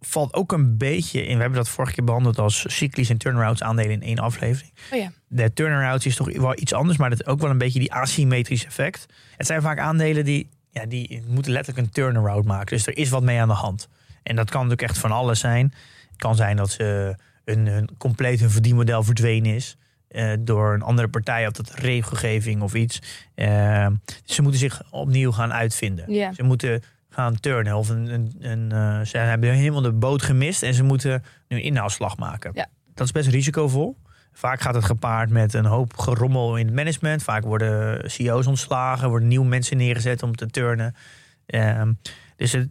Valt 0.00 0.34
ook 0.34 0.52
een 0.52 0.76
beetje 0.76 1.26
in. 1.26 1.34
We 1.34 1.40
hebben 1.40 1.58
dat 1.58 1.68
vorige 1.68 1.92
keer 1.94 2.04
behandeld 2.04 2.38
als 2.38 2.64
cyclisch 2.76 3.10
en 3.10 3.16
turnarounds 3.18 3.62
aandelen 3.62 3.92
in 3.92 4.02
één 4.02 4.18
aflevering. 4.18 4.72
Oh 4.92 4.98
ja. 4.98 5.12
De 5.28 5.52
turnarounds 5.52 6.06
is 6.06 6.16
toch 6.16 6.36
wel 6.36 6.58
iets 6.58 6.72
anders, 6.72 6.98
maar 6.98 7.10
dat 7.10 7.20
is 7.20 7.26
ook 7.26 7.40
wel 7.40 7.50
een 7.50 7.58
beetje 7.58 7.78
die 7.78 7.92
asymmetrisch 7.92 8.64
effect. 8.66 9.06
Het 9.36 9.46
zijn 9.46 9.62
vaak 9.62 9.78
aandelen 9.78 10.24
die, 10.24 10.48
ja, 10.70 10.86
die 10.86 11.22
moeten 11.28 11.52
letterlijk 11.52 11.86
een 11.86 11.92
turnaround 11.92 12.44
maken. 12.44 12.76
Dus 12.76 12.86
er 12.86 12.96
is 12.96 13.08
wat 13.08 13.22
mee 13.22 13.40
aan 13.40 13.48
de 13.48 13.54
hand. 13.54 13.88
En 14.22 14.36
dat 14.36 14.50
kan 14.50 14.62
natuurlijk 14.62 14.90
echt 14.90 14.98
van 14.98 15.12
alles 15.12 15.40
zijn. 15.40 15.74
Het 16.08 16.16
kan 16.16 16.34
zijn 16.36 16.56
dat 16.56 16.70
ze 16.70 17.16
een, 17.44 17.66
een 17.66 17.88
compleet 17.98 18.40
hun 18.40 18.50
verdienmodel 18.50 19.02
verdwenen 19.02 19.54
is. 19.54 19.76
eh, 20.08 20.32
door 20.40 20.74
een 20.74 20.82
andere 20.82 21.08
partij 21.08 21.46
of 21.46 21.52
dat 21.52 21.74
regelgeving 21.74 22.62
of 22.62 22.74
iets. 22.74 22.98
Eh, 23.34 23.86
ze 24.24 24.42
moeten 24.42 24.60
zich 24.60 24.82
opnieuw 24.90 25.32
gaan 25.32 25.52
uitvinden. 25.52 26.04
Ze 26.34 26.42
moeten 26.42 26.82
gaan 27.16 27.40
turnen. 27.40 27.76
Of 27.76 27.88
een, 27.88 28.12
een, 28.12 28.32
een, 28.38 28.72
eh, 28.72 29.00
ze 29.00 29.18
hebben 29.18 29.50
helemaal 29.50 29.80
de 29.80 29.92
boot 29.92 30.22
gemist 30.22 30.62
en 30.62 30.74
ze 30.74 30.82
moeten 30.82 31.22
nu 31.48 31.56
een 31.56 31.62
inhaalslag 31.62 32.16
maken. 32.16 32.50
Ja. 32.54 32.66
Dat 32.94 33.06
is 33.06 33.12
best 33.12 33.28
risicovol. 33.28 33.96
Vaak 34.32 34.60
gaat 34.60 34.74
het 34.74 34.84
gepaard 34.84 35.30
met 35.30 35.54
een 35.54 35.64
hoop 35.64 35.96
gerommel 35.98 36.56
in 36.56 36.66
het 36.66 36.74
management. 36.74 37.22
Vaak 37.22 37.44
worden 37.44 38.10
CEO's 38.10 38.46
ontslagen, 38.46 39.08
worden 39.08 39.28
nieuwe 39.28 39.46
mensen 39.46 39.76
neergezet 39.76 40.22
om 40.22 40.34
te 40.34 40.46
turnen. 40.46 40.94
Ehm, 41.46 41.92
dus 42.36 42.52
het, 42.52 42.68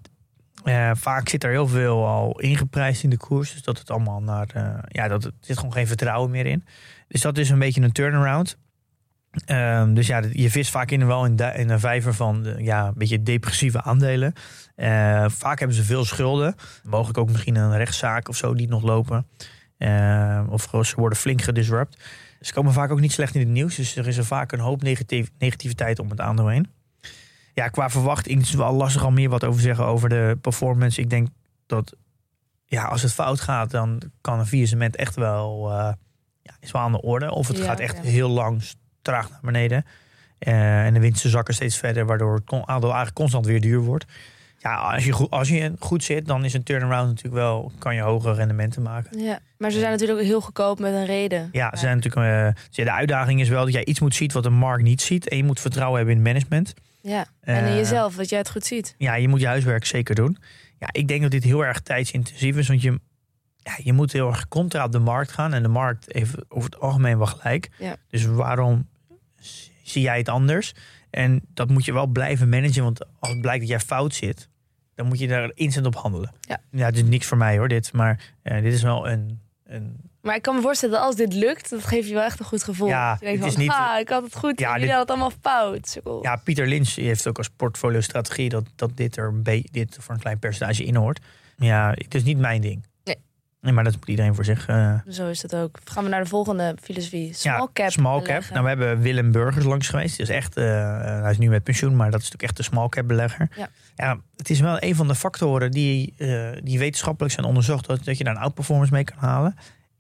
eh, 0.64 0.92
vaak 0.94 1.30
zit 1.30 1.44
er 1.44 1.50
heel 1.52 1.68
veel 1.68 2.08
al 2.08 2.40
ingeprijsd 2.40 3.04
in 3.04 3.10
de 3.10 3.18
koers. 3.18 3.52
Dus 3.52 3.62
dat 3.62 3.78
het 3.78 3.90
allemaal 3.92 4.22
naar. 4.22 4.48
eh, 4.54 4.78
ja, 4.88 5.08
dat 5.08 5.24
het 5.24 5.34
er 5.34 5.40
zit 5.46 5.58
gewoon 5.58 5.74
geen 5.74 5.88
vertrouwen 5.88 6.32
meer 6.32 6.46
in. 6.46 6.66
Dus 7.08 7.22
dat 7.22 7.38
is 7.38 7.50
een 7.50 7.60
beetje 7.60 7.82
een 7.82 7.92
turnaround. 7.92 8.58
Ehm, 9.46 9.94
dus 9.94 10.08
ja, 10.08 10.22
je 10.32 10.50
vist 10.50 10.72
vaak 10.72 10.92
in, 10.92 11.08
wel 11.08 11.26
in, 11.26 11.38
in 11.56 11.70
een 11.70 11.80
vijver 11.80 12.14
van 12.14 12.44
de, 12.44 12.56
ja, 12.60 12.88
een 12.88 12.94
beetje 12.96 13.24
depressieve 13.24 13.82
aandelen. 13.82 14.34
Eh, 14.76 15.26
vaak 15.28 15.60
hebben 15.60 15.78
ze 15.78 15.84
veel 15.84 16.06
schulden. 16.06 16.56
Mogelijk 16.84 17.18
ook 17.18 17.32
misschien 17.32 17.56
een 17.56 17.78
rechtszaak 17.78 18.30
of 18.30 18.36
zo 18.38 18.54
die 18.54 18.68
nog 18.68 18.84
lopen. 18.84 19.28
Eh, 19.78 20.44
of 20.50 20.70
ze 20.82 20.96
worden 20.96 21.18
flink 21.18 21.42
gedisrupt. 21.42 22.04
Ze 22.42 22.54
komen 22.54 22.74
vaak 22.74 22.92
ook 22.92 23.00
niet 23.00 23.12
slecht 23.12 23.36
in 23.36 23.40
het 23.42 23.50
nieuws. 23.50 23.76
Dus 23.76 23.96
er 23.96 24.08
is 24.08 24.18
er 24.18 24.26
vaak 24.26 24.52
een 24.52 24.60
hoop 24.60 24.82
negatief, 24.82 25.32
negativiteit 25.38 26.00
om 26.00 26.10
het 26.10 26.22
aandeel 26.22 26.48
heen. 26.48 26.68
Ja, 27.54 27.68
qua 27.68 27.90
verwachting 27.90 28.42
is 28.42 28.48
het 28.48 28.58
wel 28.58 28.74
lastig 28.74 29.04
al 29.04 29.12
meer 29.12 29.30
wat 29.30 29.44
over 29.44 29.60
te 29.60 29.66
zeggen 29.66 29.86
over 29.86 30.10
de 30.10 30.38
performance. 30.42 31.02
Ik 31.02 31.10
denk 31.10 31.28
dat 31.66 31.96
ja, 32.66 32.84
als 32.84 33.02
het 33.02 33.14
fout 33.14 33.42
gaat, 33.42 33.72
dan 33.72 34.02
kan 34.22 34.40
een 34.40 34.46
faillissement 34.46 34.96
echt 34.96 35.16
wel, 35.16 35.72
eh, 35.72 35.94
ja, 36.42 36.58
is 36.60 36.72
wel 36.72 36.82
aan 36.82 36.92
de 36.92 37.02
orde. 37.02 37.32
Of 37.32 37.48
het 37.48 37.58
Ja, 37.58 37.64
gaat 37.64 37.80
echt 37.80 37.96
ja. 37.96 38.02
heel 38.04 38.30
lang 38.30 38.64
traag 39.06 39.30
naar 39.30 39.40
beneden. 39.42 39.86
Eh, 40.38 40.86
en 40.86 40.94
de 40.94 41.00
winsten 41.00 41.30
zakken 41.30 41.54
steeds 41.54 41.78
verder, 41.78 42.06
waardoor 42.06 42.36
het 42.36 42.52
aandeel 42.52 42.90
eigenlijk 42.90 43.16
constant 43.16 43.46
weer 43.46 43.62
duur 43.62 43.80
wordt. 43.80 44.06
Ja, 44.58 44.76
als 44.76 45.06
je, 45.06 45.12
goed, 45.12 45.30
als 45.30 45.50
je 45.50 45.74
goed 45.80 46.04
zit, 46.04 46.26
dan 46.26 46.46
is 46.46 46.54
een 46.54 46.64
turnaround 46.64 47.08
natuurlijk 47.08 47.36
wel, 47.36 47.72
kan 47.80 47.96
je 47.96 48.02
hogere 48.02 48.34
rendementen 48.34 48.82
maken. 48.82 49.20
Ja. 49.20 49.40
Maar 49.58 49.72
ze 49.72 49.80
zijn 49.80 49.92
natuurlijk 49.92 50.20
ook 50.20 50.26
heel 50.26 50.42
goedkoop 50.42 50.80
met 50.80 50.94
een 50.94 51.06
reden. 51.06 51.50
Ja, 51.52 51.70
ze 51.74 51.78
zijn 51.78 51.96
natuurlijk, 51.96 52.28
eh, 52.56 52.64
ja, 52.70 52.84
de 52.84 52.92
uitdaging 52.92 53.42
is 53.42 53.50
wel 53.50 53.64
dat 53.64 53.74
jij 53.74 53.86
iets 53.86 54.00
moet 54.00 54.16
zien 54.16 54.32
wat 54.34 54.44
de 54.44 54.50
markt 54.50 54.84
niet 54.84 55.02
ziet. 55.02 55.30
En 55.30 55.38
je 55.38 55.44
moet 55.44 55.60
vertrouwen 55.60 55.98
hebben 55.98 56.16
in 56.16 56.22
management. 56.22 56.74
Ja. 57.02 57.26
En 57.42 57.58
in 57.58 57.64
Eh, 57.64 57.76
jezelf, 57.76 58.16
dat 58.16 58.30
jij 58.30 58.40
het 58.40 58.50
goed 58.50 58.66
ziet. 58.66 58.96
Ja, 58.98 59.16
je 59.16 59.28
moet 59.28 59.40
je 59.40 59.48
huiswerk 59.48 59.86
zeker 59.86 60.16
doen. 60.16 60.38
Ja, 60.80 60.88
ik 60.92 61.08
denk 61.08 61.22
dat 61.22 61.32
dit 61.32 61.44
heel 61.44 61.66
erg 61.66 61.80
tijdsintensief 61.80 62.58
is. 62.58 62.68
Want 62.68 62.82
je, 62.82 63.00
ja, 63.58 63.74
je 63.84 63.94
moet 63.94 64.12
heel 64.12 64.28
erg 64.28 64.48
contra 64.48 64.84
op 64.86 64.92
de 64.92 65.00
markt 65.00 65.32
gaan. 65.32 65.54
En 65.54 65.62
de 65.64 65.68
markt 65.70 66.06
heeft 66.08 66.36
over 66.50 66.70
het 66.70 66.80
algemeen 66.80 67.18
wel 67.18 67.28
gelijk. 67.28 67.70
Ja. 67.80 67.96
Dus 68.10 68.26
waarom 68.26 68.88
zie 69.88 70.02
jij 70.02 70.18
het 70.18 70.30
anders? 70.30 70.74
En 71.10 71.42
dat 71.54 71.70
moet 71.70 71.86
je 71.86 71.94
wel 71.94 72.08
blijven 72.08 72.50
managen. 72.50 72.84
Want 72.84 73.00
als 73.20 73.30
het 73.32 73.42
blijkt 73.42 73.60
dat 73.60 73.70
jij 73.70 73.80
fout 73.80 74.16
zit, 74.16 74.50
dan 74.96 75.08
moet 75.08 75.20
je 75.20 75.28
daar 75.28 75.52
instant 75.54 75.86
op 75.86 75.96
handelen. 75.96 76.32
Ja. 76.42 76.60
ja 76.72 76.86
het 76.86 76.96
is 76.96 77.04
niks 77.04 77.26
voor 77.28 77.38
mij 77.38 77.58
hoor, 77.58 77.68
dit. 77.68 77.94
Maar 77.94 78.34
eh, 78.42 78.62
dit 78.62 78.74
is 78.74 78.82
wel 78.82 79.10
een, 79.10 79.40
een 79.66 79.96
Maar 80.22 80.36
ik 80.36 80.42
kan 80.42 80.56
me 80.56 80.62
voorstellen 80.62 80.96
dat 80.96 81.04
als 81.04 81.16
dit 81.16 81.34
lukt, 81.34 81.70
dat 81.70 81.84
geeft 81.86 82.08
je 82.08 82.14
wel 82.14 82.24
echt 82.24 82.40
een 82.40 82.46
goed 82.46 82.64
gevoel. 82.64 82.88
Ja, 82.88 83.10
Dat 83.12 83.20
je 83.20 83.26
denkt 83.26 83.40
het 83.40 83.50
is 83.50 83.56
van, 83.56 83.64
niet- 83.64 83.74
ah, 83.74 84.00
ik 84.00 84.10
had 84.10 84.24
het 84.24 84.36
goed. 84.36 84.60
Ja, 84.60 84.72
jullie 84.72 84.86
dit- 84.88 84.96
hadden 84.96 85.20
het 85.20 85.24
allemaal 85.44 85.72
fout. 85.74 86.00
Ja, 86.24 86.36
Pieter 86.36 86.68
Lynch 86.68 86.96
heeft 86.96 87.28
ook 87.28 87.38
als 87.38 87.50
portfolio-strategie 87.50 88.50
dat, 88.50 88.64
dat 88.76 88.98
dit 88.98 89.18
er 89.18 89.28
een 89.28 89.66
dit 89.72 89.98
voor 90.00 90.14
een 90.14 90.20
klein 90.22 90.40
percentage 90.40 90.84
in 90.84 90.96
hoort. 90.96 91.20
Ja, 91.58 91.92
het 91.96 92.16
is 92.16 92.24
niet 92.24 92.38
mijn 92.38 92.62
ding. 92.62 92.84
Nee. 93.66 93.74
Maar 93.74 93.84
dat 93.84 93.96
moet 93.96 94.08
iedereen 94.08 94.36
voor 94.36 94.46
zich. 94.46 94.68
eh, 94.68 95.00
Zo 95.10 95.30
is 95.30 95.42
het 95.42 95.56
ook. 95.56 95.80
Gaan 95.84 96.04
we 96.04 96.10
naar 96.10 96.24
de 96.24 96.30
volgende 96.30 96.76
filosofie. 96.82 97.34
Small 97.34 97.54
ja, 97.60 97.70
cap. 97.74 97.90
Small 97.92 98.22
cap. 98.22 98.44
Nou, 98.50 98.62
we 98.64 98.68
hebben 98.68 99.00
Willem 99.00 99.32
Burgers 99.32 99.66
langs 99.66 99.88
geweest. 99.90 100.18
Dus 100.18 100.30
echt, 100.30 100.58
eh, 100.58 100.66
hij 101.22 101.32
is 101.32 101.38
nu 101.38 101.50
met 101.50 101.64
pensioen, 101.64 101.96
maar 101.96 102.12
dat 102.12 102.22
is 102.22 102.26
natuurlijk 102.32 102.44
echt 102.44 102.58
de 102.58 102.64
small 102.64 102.90
cap 102.90 103.08
belegger. 103.08 103.50
Ja. 103.56 103.70
ja, 103.96 104.18
het 104.36 104.50
is 104.50 104.60
wel 104.60 104.78
een 104.80 104.96
van 104.96 105.08
de 105.08 105.16
factoren 105.16 105.72
die, 105.72 106.14
eh, 106.18 106.50
die 106.64 106.80
wetenschappelijk 106.80 107.34
zijn 107.34 107.46
onderzocht, 107.46 107.88
dat, 107.88 108.04
dat 108.04 108.18
je 108.18 108.24
daar 108.24 108.36
een 108.36 108.42
outperformance 108.42 108.94
mee 108.94 109.04
kan 109.04 109.18
halen. 109.18 109.56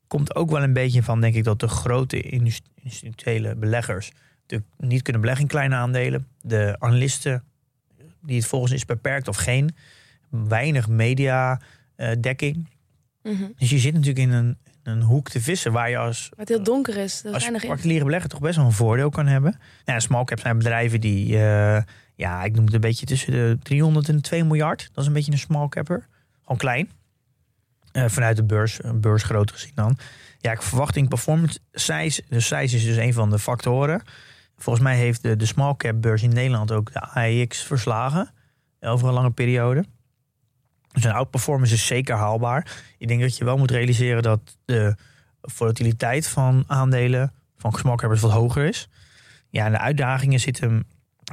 Komt 0.07 0.35
ook 0.35 0.49
wel 0.49 0.63
een 0.63 0.73
beetje 0.73 1.03
van, 1.03 1.21
denk 1.21 1.35
ik, 1.35 1.43
dat 1.43 1.59
de 1.59 1.67
grote 1.67 2.21
institutionele 2.21 3.55
beleggers 3.55 4.11
natuurlijk 4.41 4.71
niet 4.77 5.01
kunnen 5.01 5.21
beleggen 5.21 5.45
in 5.45 5.51
kleine 5.51 5.75
aandelen. 5.75 6.27
De 6.41 6.75
analisten 6.79 7.43
die 8.21 8.37
het 8.37 8.45
volgens 8.47 8.71
is 8.71 8.85
beperkt 8.85 9.27
of 9.27 9.35
geen. 9.37 9.75
Weinig 10.29 10.87
media 10.87 11.59
eh, 11.95 12.11
Mhm. 13.25 13.43
Dus 13.57 13.69
je 13.69 13.79
zit 13.79 13.93
natuurlijk 13.93 14.19
in 14.19 14.31
een, 14.31 14.57
een 14.83 15.01
hoek 15.01 15.29
te 15.29 15.41
vissen 15.41 15.71
waar 15.71 15.89
je 15.89 15.97
als 15.97 16.29
het 16.37 16.49
heel 16.49 16.63
donker 16.63 16.97
is. 16.97 17.21
Is 17.23 17.33
als 17.33 17.49
particuliere 17.49 18.05
belegger 18.05 18.29
toch 18.29 18.39
best 18.39 18.55
wel 18.55 18.65
een 18.65 18.71
voordeel 18.71 19.09
kan 19.09 19.27
hebben. 19.27 19.51
Nou, 19.51 19.61
ja, 19.85 19.99
small 19.99 20.23
cap 20.23 20.39
zijn 20.39 20.57
bedrijven 20.57 21.01
die, 21.01 21.37
eh, 21.37 21.81
Ja, 22.15 22.43
ik 22.43 22.55
noem 22.55 22.65
het 22.65 22.73
een 22.73 22.79
beetje 22.81 23.05
tussen 23.05 23.31
de 23.31 23.57
300 23.63 24.09
en 24.09 24.21
2 24.21 24.43
miljard. 24.43 24.89
Dat 24.93 25.03
is 25.03 25.07
een 25.07 25.13
beetje 25.13 25.31
een 25.31 25.37
small 25.37 25.67
capper. 25.67 26.07
Gewoon 26.41 26.57
klein. 26.57 26.89
Eh, 27.91 28.05
vanuit 28.07 28.35
de 28.35 28.43
beurs, 28.43 28.83
een 28.83 29.01
beursgrootte 29.01 29.53
gezien 29.53 29.71
dan. 29.75 29.97
Ja, 30.39 30.51
ik 30.51 30.61
verwacht 30.61 30.95
in 30.95 31.07
performance 31.07 31.59
size. 31.71 32.23
De 32.29 32.39
size 32.39 32.75
is 32.75 32.85
dus 32.85 32.95
een 32.97 33.13
van 33.13 33.29
de 33.29 33.39
factoren. 33.39 34.01
Volgens 34.57 34.85
mij 34.85 34.95
heeft 34.95 35.21
de, 35.21 35.35
de 35.35 35.45
small 35.45 35.75
cap 35.75 36.01
beurs 36.01 36.23
in 36.23 36.33
Nederland 36.33 36.71
ook 36.71 36.93
de 36.93 36.99
AEX 36.99 37.63
verslagen. 37.63 38.29
Over 38.79 39.07
een 39.07 39.13
lange 39.13 39.31
periode. 39.31 39.85
Dus 40.95 41.03
een 41.03 41.11
outperformance 41.11 41.73
is 41.73 41.85
zeker 41.85 42.15
haalbaar. 42.15 42.83
Ik 42.97 43.07
denk 43.07 43.21
dat 43.21 43.37
je 43.37 43.45
wel 43.45 43.57
moet 43.57 43.71
realiseren 43.71 44.23
dat 44.23 44.57
de 44.65 44.95
volatiliteit 45.41 46.27
van 46.27 46.63
aandelen 46.67 47.33
van 47.57 47.71
cappers 47.71 48.21
wat 48.21 48.31
hoger 48.31 48.65
is. 48.65 48.89
Ja, 49.49 49.65
en 49.65 49.71
de 49.71 49.77
uitdagingen 49.79 50.39
zitten, 50.39 50.87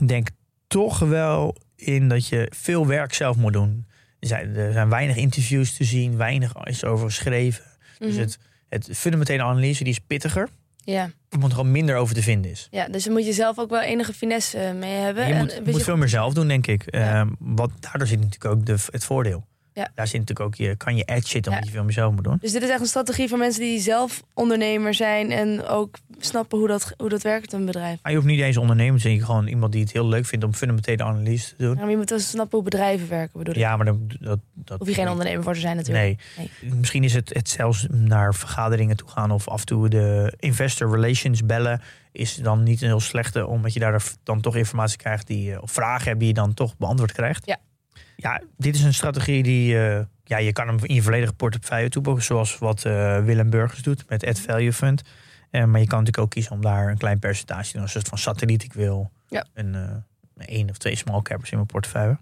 denk 0.06 0.28
ik, 0.28 0.34
toch 0.66 0.98
wel 0.98 1.56
in 1.76 2.08
dat 2.08 2.26
je 2.28 2.46
veel 2.54 2.86
werk 2.86 3.14
zelf 3.14 3.36
moet 3.36 3.52
doen. 3.52 3.86
Er 4.20 4.28
zijn, 4.28 4.56
er 4.56 4.72
zijn 4.72 4.88
weinig 4.88 5.16
interviews 5.16 5.76
te 5.76 5.84
zien, 5.84 6.16
weinig 6.16 6.54
is 6.64 6.84
over 6.84 7.06
geschreven. 7.06 7.64
Dus 7.98 8.10
Mhm. 8.12 8.20
het, 8.20 8.38
het 8.68 8.88
fundamentele 8.92 9.42
analyse 9.42 9.84
die 9.84 9.92
is 9.92 9.98
pittiger. 9.98 10.48
Ja. 10.84 11.10
Er 11.28 11.38
moet 11.38 11.50
gewoon 11.50 11.70
minder 11.70 11.96
over 11.96 12.14
te 12.14 12.22
vinden 12.22 12.50
is. 12.50 12.68
ja, 12.70 12.88
dus 12.88 13.04
daar 13.04 13.12
moet 13.12 13.26
je 13.26 13.32
zelf 13.32 13.58
ook 13.58 13.70
wel 13.70 13.80
enige 13.80 14.12
finesse 14.12 14.58
eh, 14.58 14.74
mee 14.74 14.94
hebben. 14.94 15.26
Je 15.28 15.34
En 15.34 15.62
moet, 15.64 15.82
veel 15.82 15.96
meer 15.96 16.08
zelf 16.08 16.34
doen, 16.34 16.48
denk 16.48 16.66
ik. 16.66 16.82
Ja. 16.86 17.20
Ehm, 17.20 17.28
wat, 17.38 17.70
daardoor 17.80 18.06
zit 18.06 18.20
natuurlijk 18.20 18.54
ook 18.54 18.66
de, 18.66 18.76
het 18.90 19.04
voordeel. 19.04 19.46
Ja. 19.74 19.88
Daar 19.94 20.06
zit 20.06 20.18
natuurlijk 20.20 20.46
ook 20.48 20.54
je, 20.54 20.76
kan 20.76 20.96
je 20.96 21.04
edge 21.04 21.28
zitten, 21.28 21.52
omdat 21.52 21.66
Ja. 21.66 21.70
je 21.70 21.76
veel 21.76 21.84
meer 21.84 21.92
zelf 21.94 22.14
moet 22.14 22.24
doen. 22.24 22.38
Dus 22.40 22.52
dit 22.52 22.62
is 22.62 22.68
echt 22.68 22.80
een 22.80 22.86
strategie 22.86 23.28
voor 23.28 23.38
mensen 23.38 23.60
die 23.60 23.80
zelf 23.80 24.22
ondernemer 24.34 24.94
zijn 24.94 25.30
en 25.30 25.66
ook 25.66 25.96
snappen 26.18 26.58
hoe 26.58 26.68
dat, 26.68 26.94
hoe 26.96 27.08
dat 27.08 27.22
werkt, 27.22 27.52
een 27.52 27.64
bedrijf. 27.66 27.98
Maar 28.02 28.12
je 28.12 28.18
hoeft 28.18 28.30
niet 28.30 28.40
eens 28.40 28.56
ondernemer 28.56 28.94
te 28.94 29.00
zijn. 29.00 29.14
Je 29.14 29.24
gewoon 29.24 29.46
iemand 29.46 29.72
die 29.72 29.82
het 29.82 29.92
heel 29.92 30.06
leuk 30.08 30.26
vindt 30.26 30.44
om 30.44 30.54
fundamentele 30.54 31.02
analyse 31.02 31.48
te 31.48 31.62
doen. 31.62 31.74
Ja, 31.74 31.80
maar 31.80 31.90
je 31.90 31.96
moet 31.96 32.10
wel 32.10 32.18
snappen 32.18 32.54
hoe 32.58 32.64
bedrijven 32.64 33.08
werken, 33.08 33.38
bedoel 33.38 33.54
ik. 33.54 33.60
Ja, 33.60 33.76
maar 33.76 33.86
dat, 33.86 33.96
dat, 34.20 34.38
dat 34.54 34.78
Hoef 34.78 34.88
je 34.88 34.94
geen 34.94 35.08
ondernemer 35.08 35.42
voor 35.42 35.54
te 35.54 35.60
zijn 35.60 35.76
natuurlijk. 35.76 36.22
Nee. 36.36 36.72
Misschien 36.74 37.04
is 37.04 37.14
het, 37.14 37.34
het 37.34 37.48
zelfs 37.48 37.86
naar 37.90 38.34
vergaderingen 38.34 38.96
toe 38.96 39.08
gaan 39.08 39.30
of 39.30 39.48
af 39.48 39.60
en 39.60 39.66
toe 39.66 39.88
de 39.88 40.32
investor 40.38 40.90
relations 40.90 41.44
bellen. 41.46 41.80
Is 42.12 42.34
dan 42.34 42.62
niet 42.62 42.80
een 42.82 42.88
heel 42.88 43.00
slechte, 43.00 43.46
omdat 43.46 43.72
je 43.72 43.80
daar 43.80 44.02
dan 44.22 44.40
toch 44.40 44.56
informatie 44.56 44.98
krijgt 44.98 45.26
die, 45.26 45.52
eh, 45.52 45.62
of 45.62 45.70
vragen 45.70 46.04
hebt 46.08 46.18
die 46.18 46.28
je 46.28 46.34
dan 46.34 46.54
toch 46.54 46.76
beantwoord 46.76 47.12
krijgt. 47.12 47.46
Ja. 47.46 47.56
Ja, 48.16 48.40
dit 48.56 48.74
is 48.74 48.82
een 48.82 48.94
strategie 48.94 49.42
die, 49.42 49.78
eh, 49.88 50.04
ja, 50.24 50.38
je 50.38 50.52
kan 50.52 50.66
hem 50.66 50.78
in 50.82 50.94
je 50.94 51.02
volledige 51.02 51.32
portefeuille 51.32 51.88
toepassen, 51.88 52.22
zoals 52.22 52.58
wat 52.58 52.84
eh, 52.84 53.24
Willem 53.24 53.50
Burgers 53.50 53.82
doet 53.82 54.08
met 54.08 54.26
Ad 54.26 54.40
Value 54.40 54.72
Fund. 54.72 55.02
Eh, 55.50 55.64
maar 55.64 55.80
je 55.80 55.86
kan 55.86 55.98
natuurlijk 55.98 56.18
ook 56.18 56.30
kiezen 56.30 56.52
om 56.52 56.60
daar 56.60 56.88
een 56.88 56.98
klein 56.98 57.18
percentage 57.18 57.66
te 57.66 57.72
doen. 57.72 57.82
Als 57.82 57.94
het 57.94 58.08
van 58.08 58.18
satelliet, 58.18 58.62
ik 58.62 58.72
wil 58.72 59.10
Ja. 59.28 59.46
een, 59.54 59.74
eh, 59.74 60.46
één 60.46 60.70
of 60.70 60.78
twee 60.78 60.96
small 60.96 61.22
cappers 61.22 61.50
in 61.50 61.56
mijn 61.56 61.68
portefeuille. 61.68 62.18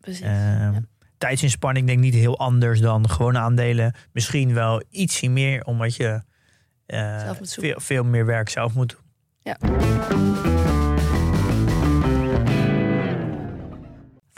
Precies. 0.00 0.20
Ehm, 0.22 0.80
Tijdsinspanning 1.18 1.86
denk 1.86 1.98
ik 1.98 2.04
niet 2.04 2.14
heel 2.14 2.38
anders 2.38 2.80
dan 2.80 3.10
gewone 3.10 3.38
aandelen. 3.38 3.94
Misschien 4.12 4.54
wel 4.54 4.82
ietsje 4.90 5.28
meer, 5.28 5.64
omdat 5.64 5.94
je 5.96 6.22
veel, 7.42 7.80
veel 7.80 8.04
meer 8.04 8.26
werk 8.26 8.48
zelf 8.48 8.74
moet 8.74 8.96
doen. 9.42 10.87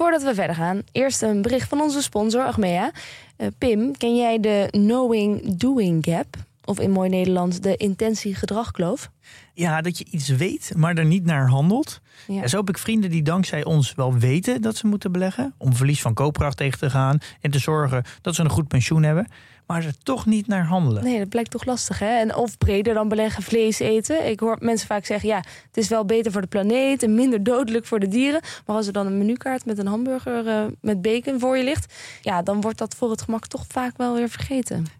Voordat 0.01 0.23
we 0.23 0.35
verder 0.35 0.57
gaan, 0.57 0.83
eerst 0.93 1.23
een 1.23 1.43
bericht 1.43 1.69
van 1.69 1.81
onze 1.81 2.03
sponsor 2.03 2.43
Achmea. 2.43 2.91
Eh, 3.37 3.47
Pim, 3.59 3.97
ken 3.97 4.17
jij 4.17 4.41
de 4.41 4.69
Knowing-Doing 4.71 6.05
Gap? 6.05 6.37
Of 6.65 6.81
in 6.81 6.91
mooi 6.91 7.09
Nederlands 7.09 7.61
de 7.61 7.77
intentie-gedragkloof? 7.77 9.11
Ja, 9.55 9.81
dat 9.81 9.99
je 9.99 10.05
iets 10.11 10.29
weet, 10.29 10.73
maar 10.77 10.97
er 10.97 11.05
niet 11.05 11.25
naar 11.25 11.49
handelt. 11.49 12.01
Ja. 12.27 12.35
Ja, 12.35 12.47
zo 12.47 12.57
heb 12.57 12.69
ik 12.69 12.79
vrienden 12.79 13.11
die 13.11 13.23
dankzij 13.23 13.65
ons 13.65 13.95
wel 13.95 14.15
weten 14.15 14.63
dat 14.63 14.77
ze 14.77 14.87
moeten 14.87 15.13
beleggen. 15.13 15.55
Om 15.57 15.75
verlies 15.75 16.01
van 16.01 16.15
koopkracht 16.15 16.57
tegen 16.57 16.79
te 16.79 16.91
gaan. 16.91 17.19
En 17.41 17.51
te 17.51 17.59
zorgen 17.59 18.05
dat 18.21 18.35
ze 18.35 18.43
een 18.43 18.51
goed 18.51 18.69
pensioen 18.69 19.03
hebben. 19.03 19.29
Maar 19.71 19.85
er 19.85 20.03
toch 20.03 20.27
niet 20.27 20.47
naar 20.47 20.65
handelen. 20.65 21.05
Nee, 21.05 21.19
dat 21.19 21.29
blijkt 21.29 21.51
toch 21.51 21.65
lastig, 21.65 21.99
hè? 21.99 22.19
En 22.19 22.35
of 22.35 22.59
breder 22.59 22.95
dan 22.95 23.09
beleggen 23.09 23.43
vlees 23.43 23.79
eten. 23.79 24.29
Ik 24.29 24.41
hoor 24.41 24.57
mensen 24.61 24.87
vaak 24.87 25.05
zeggen, 25.05 25.29
ja, 25.29 25.37
het 25.37 25.77
is 25.77 25.89
wel 25.89 26.05
beter 26.05 26.33
voor 26.33 26.41
de 26.41 26.47
planeet... 26.47 27.03
en 27.03 27.15
minder 27.15 27.43
dodelijk 27.43 27.87
voor 27.87 28.01
de 28.01 28.09
dieren. 28.09 28.41
Maar 28.67 28.77
als 28.77 28.87
er 28.87 28.93
dan 28.93 29.07
een 29.07 29.19
menukaart 29.19 29.65
met 29.65 29.79
een 29.79 29.87
hamburger 29.87 30.47
eh, 30.47 30.65
met 30.81 31.03
bacon 31.03 31.41
voor 31.41 31.57
je 31.57 31.65
ligt... 31.65 31.95
ja, 32.21 32.43
dan 32.43 32.61
wordt 32.61 32.79
dat 32.79 32.95
voor 32.95 33.11
het 33.11 33.23
gemak 33.23 33.47
toch 33.47 33.65
vaak 33.69 33.97
wel 33.97 34.15
weer 34.15 34.29
vergeten. 34.29 35.00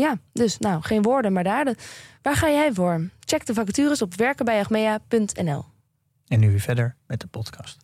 Ja, 0.00 0.18
dus 0.32 0.58
nou, 0.58 0.82
geen 0.82 1.02
woorden, 1.02 1.32
maar 1.32 1.44
daden. 1.44 1.76
Waar 2.22 2.36
ga 2.36 2.48
jij 2.48 2.72
voor? 2.72 3.08
Check 3.20 3.46
de 3.46 3.54
vacatures 3.54 4.02
op 4.02 4.14
werkenbijachmea.nl. 4.14 5.64
En 6.26 6.40
nu 6.40 6.50
weer 6.50 6.60
verder 6.60 6.96
met 7.06 7.20
de 7.20 7.26
podcast. 7.26 7.76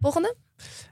Volgende? 0.00 0.36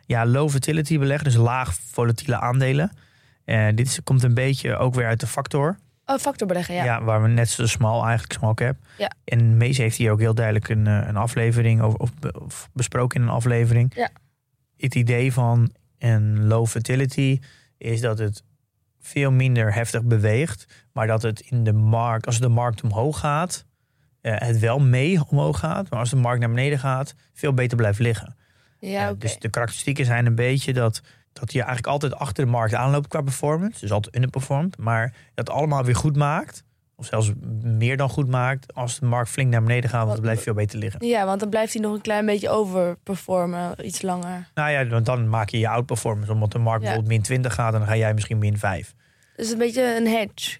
Ja, 0.06 0.26
low 0.26 0.48
volatility 0.48 0.98
beleggen, 0.98 1.24
dus 1.24 1.36
laag 1.36 1.74
volatiele 1.74 2.40
aandelen. 2.40 2.96
Eh, 3.44 3.68
dit 3.74 3.86
is, 3.86 4.00
komt 4.04 4.22
een 4.22 4.34
beetje 4.34 4.76
ook 4.76 4.94
weer 4.94 5.06
uit 5.06 5.20
de 5.20 5.26
factor. 5.26 5.78
Oh, 6.06 6.16
factorbeleggen, 6.16 6.74
ja. 6.74 6.84
Ja. 6.84 7.02
waar 7.02 7.22
we 7.22 7.28
net 7.28 7.48
zo 7.48 7.66
small 7.66 8.02
eigenlijk 8.02 8.32
small 8.32 8.54
cap. 8.54 8.76
Ja. 8.98 9.10
En 9.24 9.56
Mees 9.56 9.78
heeft 9.78 9.96
hier 9.96 10.12
ook 10.12 10.20
heel 10.20 10.34
duidelijk 10.34 10.68
een, 10.68 10.86
eh, 10.86 11.06
een 11.06 11.16
aflevering 11.16 11.82
over, 11.82 11.98
of 11.98 12.68
besproken 12.72 13.20
in 13.20 13.26
een 13.26 13.32
aflevering. 13.32 13.92
Ja. 13.94 14.08
Het 14.76 14.94
idee 14.94 15.32
van 15.32 15.72
een 15.98 16.46
low 16.46 16.66
fertility 16.66 17.40
is 17.78 18.00
dat 18.00 18.18
het 18.18 18.42
veel 19.00 19.30
minder 19.30 19.74
heftig 19.74 20.02
beweegt, 20.02 20.66
maar 20.92 21.06
dat 21.06 21.22
het 21.22 21.40
in 21.40 21.64
de 21.64 21.72
markt, 21.72 22.26
als 22.26 22.40
de 22.40 22.48
markt 22.48 22.82
omhoog 22.82 23.18
gaat, 23.18 23.64
eh, 24.20 24.34
het 24.38 24.58
wel 24.58 24.78
mee 24.78 25.20
omhoog 25.28 25.58
gaat, 25.58 25.90
maar 25.90 25.98
als 25.98 26.10
de 26.10 26.16
markt 26.16 26.40
naar 26.40 26.48
beneden 26.48 26.78
gaat, 26.78 27.14
veel 27.32 27.52
beter 27.54 27.76
blijft 27.76 27.98
liggen. 27.98 28.36
Ja, 28.80 29.08
Eh. 29.08 29.14
Dus 29.18 29.38
de 29.38 29.48
karakteristieken 29.48 30.04
zijn 30.04 30.26
een 30.26 30.34
beetje 30.34 30.72
dat, 30.72 31.02
dat 31.32 31.52
je 31.52 31.58
eigenlijk 31.58 31.88
altijd 31.88 32.14
achter 32.14 32.44
de 32.44 32.50
markt 32.50 32.74
aanloopt 32.74 33.08
qua 33.08 33.20
performance. 33.20 33.80
Dus 33.80 33.92
altijd 33.92 34.14
underperformed. 34.14 34.78
Maar 34.78 35.14
dat 35.34 35.50
allemaal 35.50 35.84
weer 35.84 35.96
goed 35.96 36.16
maakt. 36.16 36.64
Of 36.98 37.06
zelfs 37.06 37.32
meer 37.62 37.96
dan 37.96 38.08
goed 38.08 38.28
maakt. 38.28 38.74
Als 38.74 38.98
de 38.98 39.06
markt 39.06 39.30
flink 39.30 39.50
naar 39.50 39.62
beneden 39.62 39.90
gaat. 39.90 40.00
Want 40.00 40.12
het 40.12 40.20
blijft 40.20 40.42
veel 40.42 40.54
beter 40.54 40.78
liggen. 40.78 41.06
Ja, 41.06 41.24
want 41.24 41.40
dan 41.40 41.48
blijft 41.48 41.72
hij 41.72 41.82
nog 41.82 41.94
een 41.94 42.00
klein 42.00 42.26
beetje 42.26 42.48
overperformen, 42.48 43.86
iets 43.86 44.02
langer. 44.02 44.48
Nou 44.54 44.70
ja, 44.70 44.86
want 44.86 45.06
dan 45.06 45.28
maak 45.28 45.48
je 45.48 45.58
je 45.58 45.68
outperformance. 45.68 46.32
Omdat 46.32 46.52
de 46.52 46.58
markt 46.58 46.80
Ja. 46.82 46.86
bijvoorbeeld 46.86 47.14
min 47.14 47.22
20 47.22 47.54
gaat. 47.54 47.72
En 47.72 47.78
dan 47.78 47.88
ga 47.88 47.96
jij 47.96 48.14
misschien 48.14 48.38
min 48.38 48.58
5. 48.58 48.94
Dus 49.36 49.50
een 49.50 49.58
beetje 49.58 49.96
een 49.96 50.06
hedge. 50.06 50.58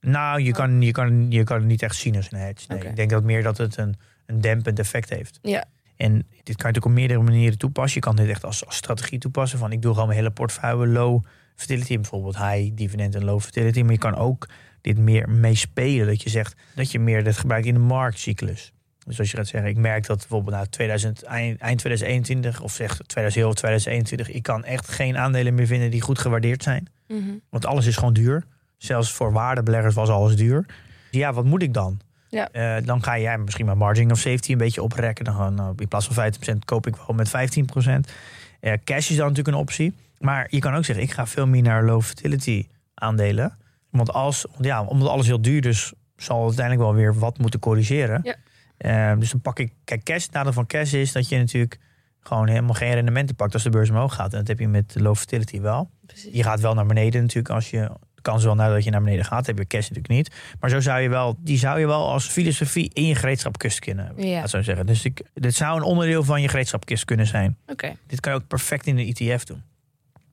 Nou, 0.00 0.40
je 0.42 0.52
kan, 0.52 0.82
je, 0.82 0.92
kan, 0.92 1.30
je 1.30 1.44
kan 1.44 1.56
het 1.56 1.66
niet 1.66 1.82
echt 1.82 1.96
zien 1.96 2.16
als 2.16 2.32
een 2.32 2.38
hedge. 2.38 2.64
Nee. 2.68 2.82
Ik 2.82 2.96
denk 2.96 3.10
dat 3.10 3.22
meer 3.22 3.42
dat 3.42 3.58
het 3.58 3.76
een, 3.76 3.94
een 4.26 4.40
dempend 4.40 4.78
effect 4.78 5.08
heeft. 5.10 5.38
Ja. 5.42 5.64
En 5.96 6.12
dit 6.14 6.24
kan 6.26 6.44
je 6.44 6.52
natuurlijk 6.56 6.84
op 6.84 6.92
meerdere 6.92 7.22
manieren 7.22 7.58
toepassen. 7.58 8.00
Je 8.00 8.06
kan 8.06 8.16
dit 8.16 8.28
echt 8.28 8.44
als, 8.44 8.66
als 8.66 8.76
strategie 8.76 9.18
toepassen. 9.18 9.58
Van 9.58 9.72
ik 9.72 9.82
doe 9.82 9.92
gewoon 9.92 10.08
mijn 10.08 10.18
hele 10.18 10.30
portefeuille 10.30 10.86
low 10.86 11.24
fertility. 11.56 11.94
Bijvoorbeeld 11.94 12.36
high 12.36 12.70
dividend 12.74 13.14
en 13.14 13.24
low 13.24 13.40
fertility. 13.40 13.82
Maar 13.82 13.92
je 13.92 13.98
kan 13.98 14.14
ook 14.16 14.48
dit 14.84 14.98
meer 14.98 15.28
meespelen. 15.28 16.06
Dat 16.06 16.22
je 16.22 16.30
zegt 16.30 16.56
dat 16.74 16.92
je 16.92 16.98
meer 16.98 17.24
dit 17.24 17.36
gebruikt 17.36 17.66
in 17.66 17.74
de 17.74 17.80
marktcyclus. 17.80 18.72
Dus 19.06 19.18
als 19.18 19.30
je 19.30 19.36
gaat 19.36 19.46
zeggen, 19.46 19.70
ik 19.70 19.76
merk 19.76 20.06
dat 20.06 20.18
bijvoorbeeld 20.18 20.54
nou 20.56 20.66
2000, 20.68 21.22
eind, 21.22 21.60
eind 21.60 21.78
2021 21.78 22.60
of 22.60 22.72
zeg 22.72 22.96
2000 23.06 23.46
of 23.46 23.54
2021, 23.54 24.30
ik 24.30 24.42
kan 24.42 24.64
echt 24.64 24.88
geen 24.88 25.16
aandelen 25.18 25.54
meer 25.54 25.66
vinden 25.66 25.90
die 25.90 26.00
goed 26.00 26.18
gewaardeerd 26.18 26.62
zijn. 26.62 26.88
Mhm. 27.08 27.30
Want 27.50 27.66
alles 27.66 27.86
is 27.86 27.96
gewoon 27.96 28.12
duur. 28.12 28.44
Zelfs 28.76 29.12
voor 29.12 29.32
waardebeleggers 29.32 29.94
was 29.94 30.08
alles 30.08 30.36
duur. 30.36 30.66
Ja, 31.10 31.32
wat 31.32 31.44
moet 31.44 31.62
ik 31.62 31.74
dan? 31.74 32.00
Ja. 32.28 32.48
Eh, 32.50 32.86
dan 32.86 33.02
ga 33.02 33.18
jij 33.18 33.38
misschien 33.38 33.66
mijn 33.66 33.78
margin 33.78 34.10
of 34.10 34.18
safety 34.18 34.52
een 34.52 34.58
beetje 34.58 34.82
oprekken. 34.82 35.24
Dan 35.24 35.34
gaan, 35.34 35.54
nou, 35.54 35.74
in 35.76 35.88
plaats 35.88 36.06
van 36.06 36.14
15% 36.14 36.64
koop 36.64 36.86
ik 36.86 36.96
wel 36.96 37.16
met 37.16 37.28
15%. 37.28 38.12
Eh 38.60 38.72
cash 38.84 39.10
is 39.10 39.16
dan 39.16 39.28
natuurlijk 39.28 39.56
een 39.56 39.62
optie. 39.62 39.94
Maar 40.18 40.46
je 40.50 40.58
kan 40.58 40.74
ook 40.74 40.84
zeggen, 40.84 41.04
ik 41.04 41.12
ga 41.12 41.26
veel 41.26 41.46
meer 41.46 41.62
naar 41.62 41.84
low 41.84 42.02
fertility 42.02 42.66
aandelen. 42.94 43.56
Want 43.96 44.12
als, 44.12 44.46
ja, 44.60 44.84
omdat 44.84 45.08
alles 45.08 45.26
heel 45.26 45.42
duur 45.42 45.66
is, 45.66 45.92
zal 46.16 46.36
het 46.36 46.46
uiteindelijk 46.46 46.86
wel 46.86 46.94
weer 46.94 47.18
wat 47.18 47.38
moeten 47.38 47.60
corrigeren. 47.60 48.20
Ja. 48.22 48.34
Eh, 48.76 49.18
dus 49.18 49.30
dan 49.30 49.40
pak 49.40 49.58
ik, 49.58 49.72
kijk, 49.84 50.02
cash, 50.02 50.22
het 50.22 50.32
nadeel 50.32 50.52
van 50.52 50.66
cash 50.66 50.92
is 50.92 51.12
dat 51.12 51.28
je 51.28 51.36
natuurlijk 51.36 51.78
gewoon 52.20 52.48
helemaal 52.48 52.74
geen 52.74 52.94
rendementen 52.94 53.36
pakt 53.36 53.54
als 53.54 53.62
de 53.62 53.70
beurs 53.70 53.90
omhoog 53.90 54.14
gaat. 54.14 54.32
En 54.32 54.38
dat 54.38 54.48
heb 54.48 54.58
je 54.58 54.68
met 54.68 54.94
low 54.98 55.16
fertility 55.16 55.60
wel. 55.60 55.90
Precies. 56.06 56.32
Je 56.32 56.42
gaat 56.42 56.60
wel 56.60 56.74
naar 56.74 56.86
beneden 56.86 57.20
natuurlijk 57.20 57.54
als 57.54 57.70
je 57.70 57.90
kan 58.24 58.40
wel 58.40 58.54
nadat 58.54 58.84
je 58.84 58.90
naar 58.90 59.02
beneden 59.02 59.24
gaat, 59.24 59.46
heb 59.46 59.58
je 59.58 59.66
cash 59.66 59.88
natuurlijk 59.88 60.08
niet. 60.08 60.30
Maar 60.60 60.70
zo 60.70 60.80
zou 60.80 61.00
je 61.00 61.08
wel, 61.08 61.36
die 61.38 61.58
zou 61.58 61.80
je 61.80 61.86
wel 61.86 62.10
als 62.10 62.26
filosofie 62.26 62.90
in 62.92 63.06
je 63.06 63.14
gereedschapkist 63.14 63.78
kunnen 63.78 64.06
hebben. 64.06 64.26
Ja. 64.26 64.40
laat 64.40 64.50
zo 64.50 64.62
zeggen. 64.62 64.86
Dus 64.86 65.04
ik, 65.04 65.22
dit 65.34 65.54
zou 65.54 65.76
een 65.76 65.82
onderdeel 65.82 66.24
van 66.24 66.42
je 66.42 66.48
gereedschapkist 66.48 67.04
kunnen 67.04 67.26
zijn. 67.26 67.56
Oké. 67.66 67.96
Dit 68.06 68.20
kan 68.20 68.32
je 68.32 68.38
ook 68.38 68.46
perfect 68.46 68.86
in 68.86 68.96
de 68.96 69.04
ETF 69.04 69.44
doen. 69.44 69.62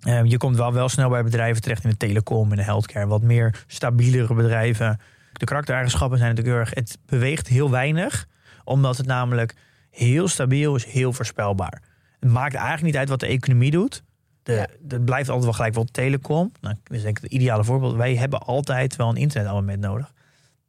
Ehm, 0.02 0.26
je 0.26 0.38
komt 0.38 0.56
wel, 0.56 0.74
wel 0.74 0.90
snel 0.90 1.10
bij 1.10 1.24
bedrijven 1.24 1.62
terecht 1.62 1.84
in 1.84 1.90
de 1.90 1.98
telecom, 1.98 2.52
in 2.52 2.58
de 2.58 2.64
healthcare. 2.64 3.08
Wat 3.08 3.22
meer 3.22 3.64
stabielere 3.68 4.34
bedrijven. 4.34 5.00
De 5.34 5.46
karaktereigenschappen 5.46 6.18
zijn 6.18 6.30
natuurlijk 6.30 6.58
heel 6.58 6.66
erg... 6.66 6.88
Het 6.88 6.98
beweegt 7.06 7.48
heel 7.48 7.70
weinig, 7.70 8.28
omdat 8.64 8.98
het 8.98 9.06
namelijk 9.06 9.56
heel 9.90 10.28
stabiel 10.28 10.76
is, 10.76 10.86
heel 10.86 11.14
voorspelbaar. 11.14 11.82
Het 12.20 12.30
maakt 12.30 12.54
eigenlijk 12.54 12.86
niet 12.86 12.98
uit 12.98 13.10
wat 13.10 13.20
de 13.20 13.28
economie 13.28 13.72
doet. 13.72 14.04
De, 14.44 14.54
Ja. 14.54 14.68
Het 14.88 15.06
blijft 15.06 15.30
altijd 15.30 15.46
wel 15.46 15.54
gelijk. 15.54 15.74
Bijvoorbeeld 15.74 15.94
telecom, 15.94 16.52
nou, 16.62 16.76
dat 16.84 16.98
is 16.98 17.04
denk 17.04 17.18
ik 17.18 17.24
het 17.24 17.32
ideale 17.32 17.64
voorbeeld. 17.64 17.96
Wij 17.96 18.16
hebben 18.16 18.40
altijd 18.40 18.96
wel 18.96 19.10
een 19.10 19.16
internetabonnement 19.16 19.80
nodig. 19.80 20.14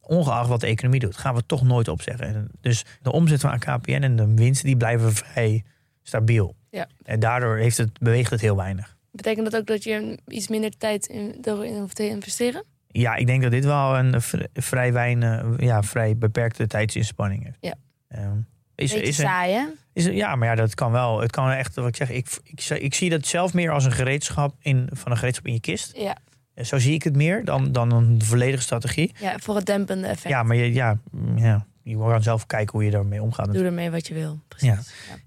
Ongeacht 0.00 0.48
wat 0.48 0.60
de 0.60 0.66
economie 0.66 1.00
doet, 1.00 1.16
gaan 1.16 1.34
we 1.34 1.46
toch 1.46 1.62
nooit 1.62 1.88
opzeggen. 1.88 2.26
En 2.26 2.48
Dus 2.60 2.84
de 3.02 3.12
omzet 3.12 3.40
van 3.40 3.50
AKPN 3.50 4.02
en 4.02 4.16
de 4.16 4.34
winsten 4.34 4.66
die 4.66 4.76
blijven 4.76 5.12
vrij 5.12 5.64
stabiel. 6.02 6.56
Ja. 6.70 6.86
En 7.04 7.20
daardoor 7.20 7.56
heeft 7.56 7.76
het, 7.76 7.98
beweegt 7.98 8.30
het 8.30 8.40
heel 8.40 8.56
weinig. 8.56 8.96
Betekent 9.12 9.50
dat 9.50 9.60
ook 9.60 9.66
dat 9.66 9.82
je 9.84 10.18
iets 10.26 10.48
minder 10.48 10.76
tijd 10.78 11.06
in, 11.06 11.38
erin 11.42 11.78
hoeft 11.78 11.96
te 11.96 12.08
investeren? 12.08 12.64
Ja, 12.88 13.14
ik 13.14 13.26
denk 13.26 13.42
dat 13.42 13.50
dit 13.50 13.64
wel 13.64 13.98
een 13.98 14.14
vrij, 14.52 14.92
weinig, 14.92 15.44
ja, 15.56 15.82
vrij 15.82 16.16
beperkte 16.16 16.66
tijdsinspanning 16.66 17.44
heeft. 17.44 17.56
Ja. 17.60 17.74
Ehm, 18.08 18.36
is, 18.74 18.94
is, 18.94 19.16
saai, 19.16 19.52
hè? 19.52 19.64
is, 19.92 20.04
ja, 20.04 20.36
maar 20.36 20.48
ja, 20.48 20.54
dat 20.54 20.74
kan 20.74 20.92
wel. 20.92 21.20
Het 21.20 21.30
kan 21.30 21.50
echt, 21.50 21.74
wat 21.74 21.88
ik 21.88 21.96
zeg, 21.96 22.10
ik, 22.10 22.28
ik, 22.44 22.68
ik 22.68 22.94
zie 22.94 23.10
dat 23.10 23.26
zelf 23.26 23.54
meer 23.54 23.70
als 23.70 23.84
een 23.84 23.92
gereedschap 23.92 24.54
in, 24.60 24.88
van 24.92 25.10
een 25.12 25.18
gereedschap 25.18 25.46
in 25.46 25.52
je 25.52 25.60
kist. 25.60 25.96
Ja. 25.96 26.16
Zo 26.64 26.78
zie 26.78 26.94
ik 26.94 27.02
het 27.02 27.16
meer 27.16 27.44
dan, 27.44 27.72
dan 27.72 27.92
een 27.92 28.22
volledige 28.22 28.62
strategie. 28.62 29.12
ja, 29.18 29.38
voor 29.38 29.56
het 29.56 29.66
dempende 29.66 30.06
effect. 30.06 30.28
Ja, 30.28 30.42
maar 30.42 30.56
je, 30.56 30.72
ja, 30.72 30.98
ja, 31.36 31.66
je 31.82 31.96
kan 31.96 32.22
zelf 32.22 32.46
kijken 32.46 32.72
hoe 32.72 32.84
je 32.84 32.90
daarmee 32.90 33.22
omgaat. 33.22 33.52
Doe 33.52 33.64
ermee 33.64 33.90
wat 33.90 34.06
je 34.06 34.14
wil. 34.14 34.40
Precies. 34.48 34.68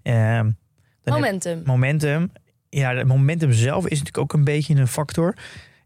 Ja. 0.04 0.38
Ehm, 0.40 0.52
heb- 1.04 1.66
Momentum. 1.66 2.32
Ja, 2.70 2.96
het 2.96 3.08
momentum 3.08 3.52
zelf 3.52 3.84
is 3.84 4.00
natuurlijk 4.00 4.18
ook 4.18 4.34
een 4.34 4.44
beetje 4.44 4.76
een 4.76 4.88
factor. 4.88 5.36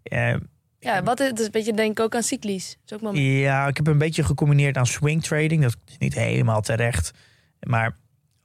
Ehm, 0.04 0.40
Ja, 0.80 1.04
wat 1.04 1.20
is, 1.20 1.34
dus 1.34 1.46
een 1.46 1.52
beetje 1.52 1.74
denk 1.74 1.92
ik 1.92 2.00
ook 2.00 2.16
aan 2.16 2.24
cyclies. 2.24 2.78
Is 2.86 2.94
ook. 2.94 3.16
Ja, 3.16 3.68
ik 3.68 3.78
heb 3.78 3.88
een 3.88 3.98
beetje 3.98 4.24
gecombineerd 4.24 4.78
aan 4.78 4.86
swing 4.86 5.24
trading. 5.24 5.62
Dat 5.62 5.76
is 5.88 5.98
niet 5.98 6.14
helemaal 6.14 6.62
terecht. 6.62 7.12
Maar 7.60 7.96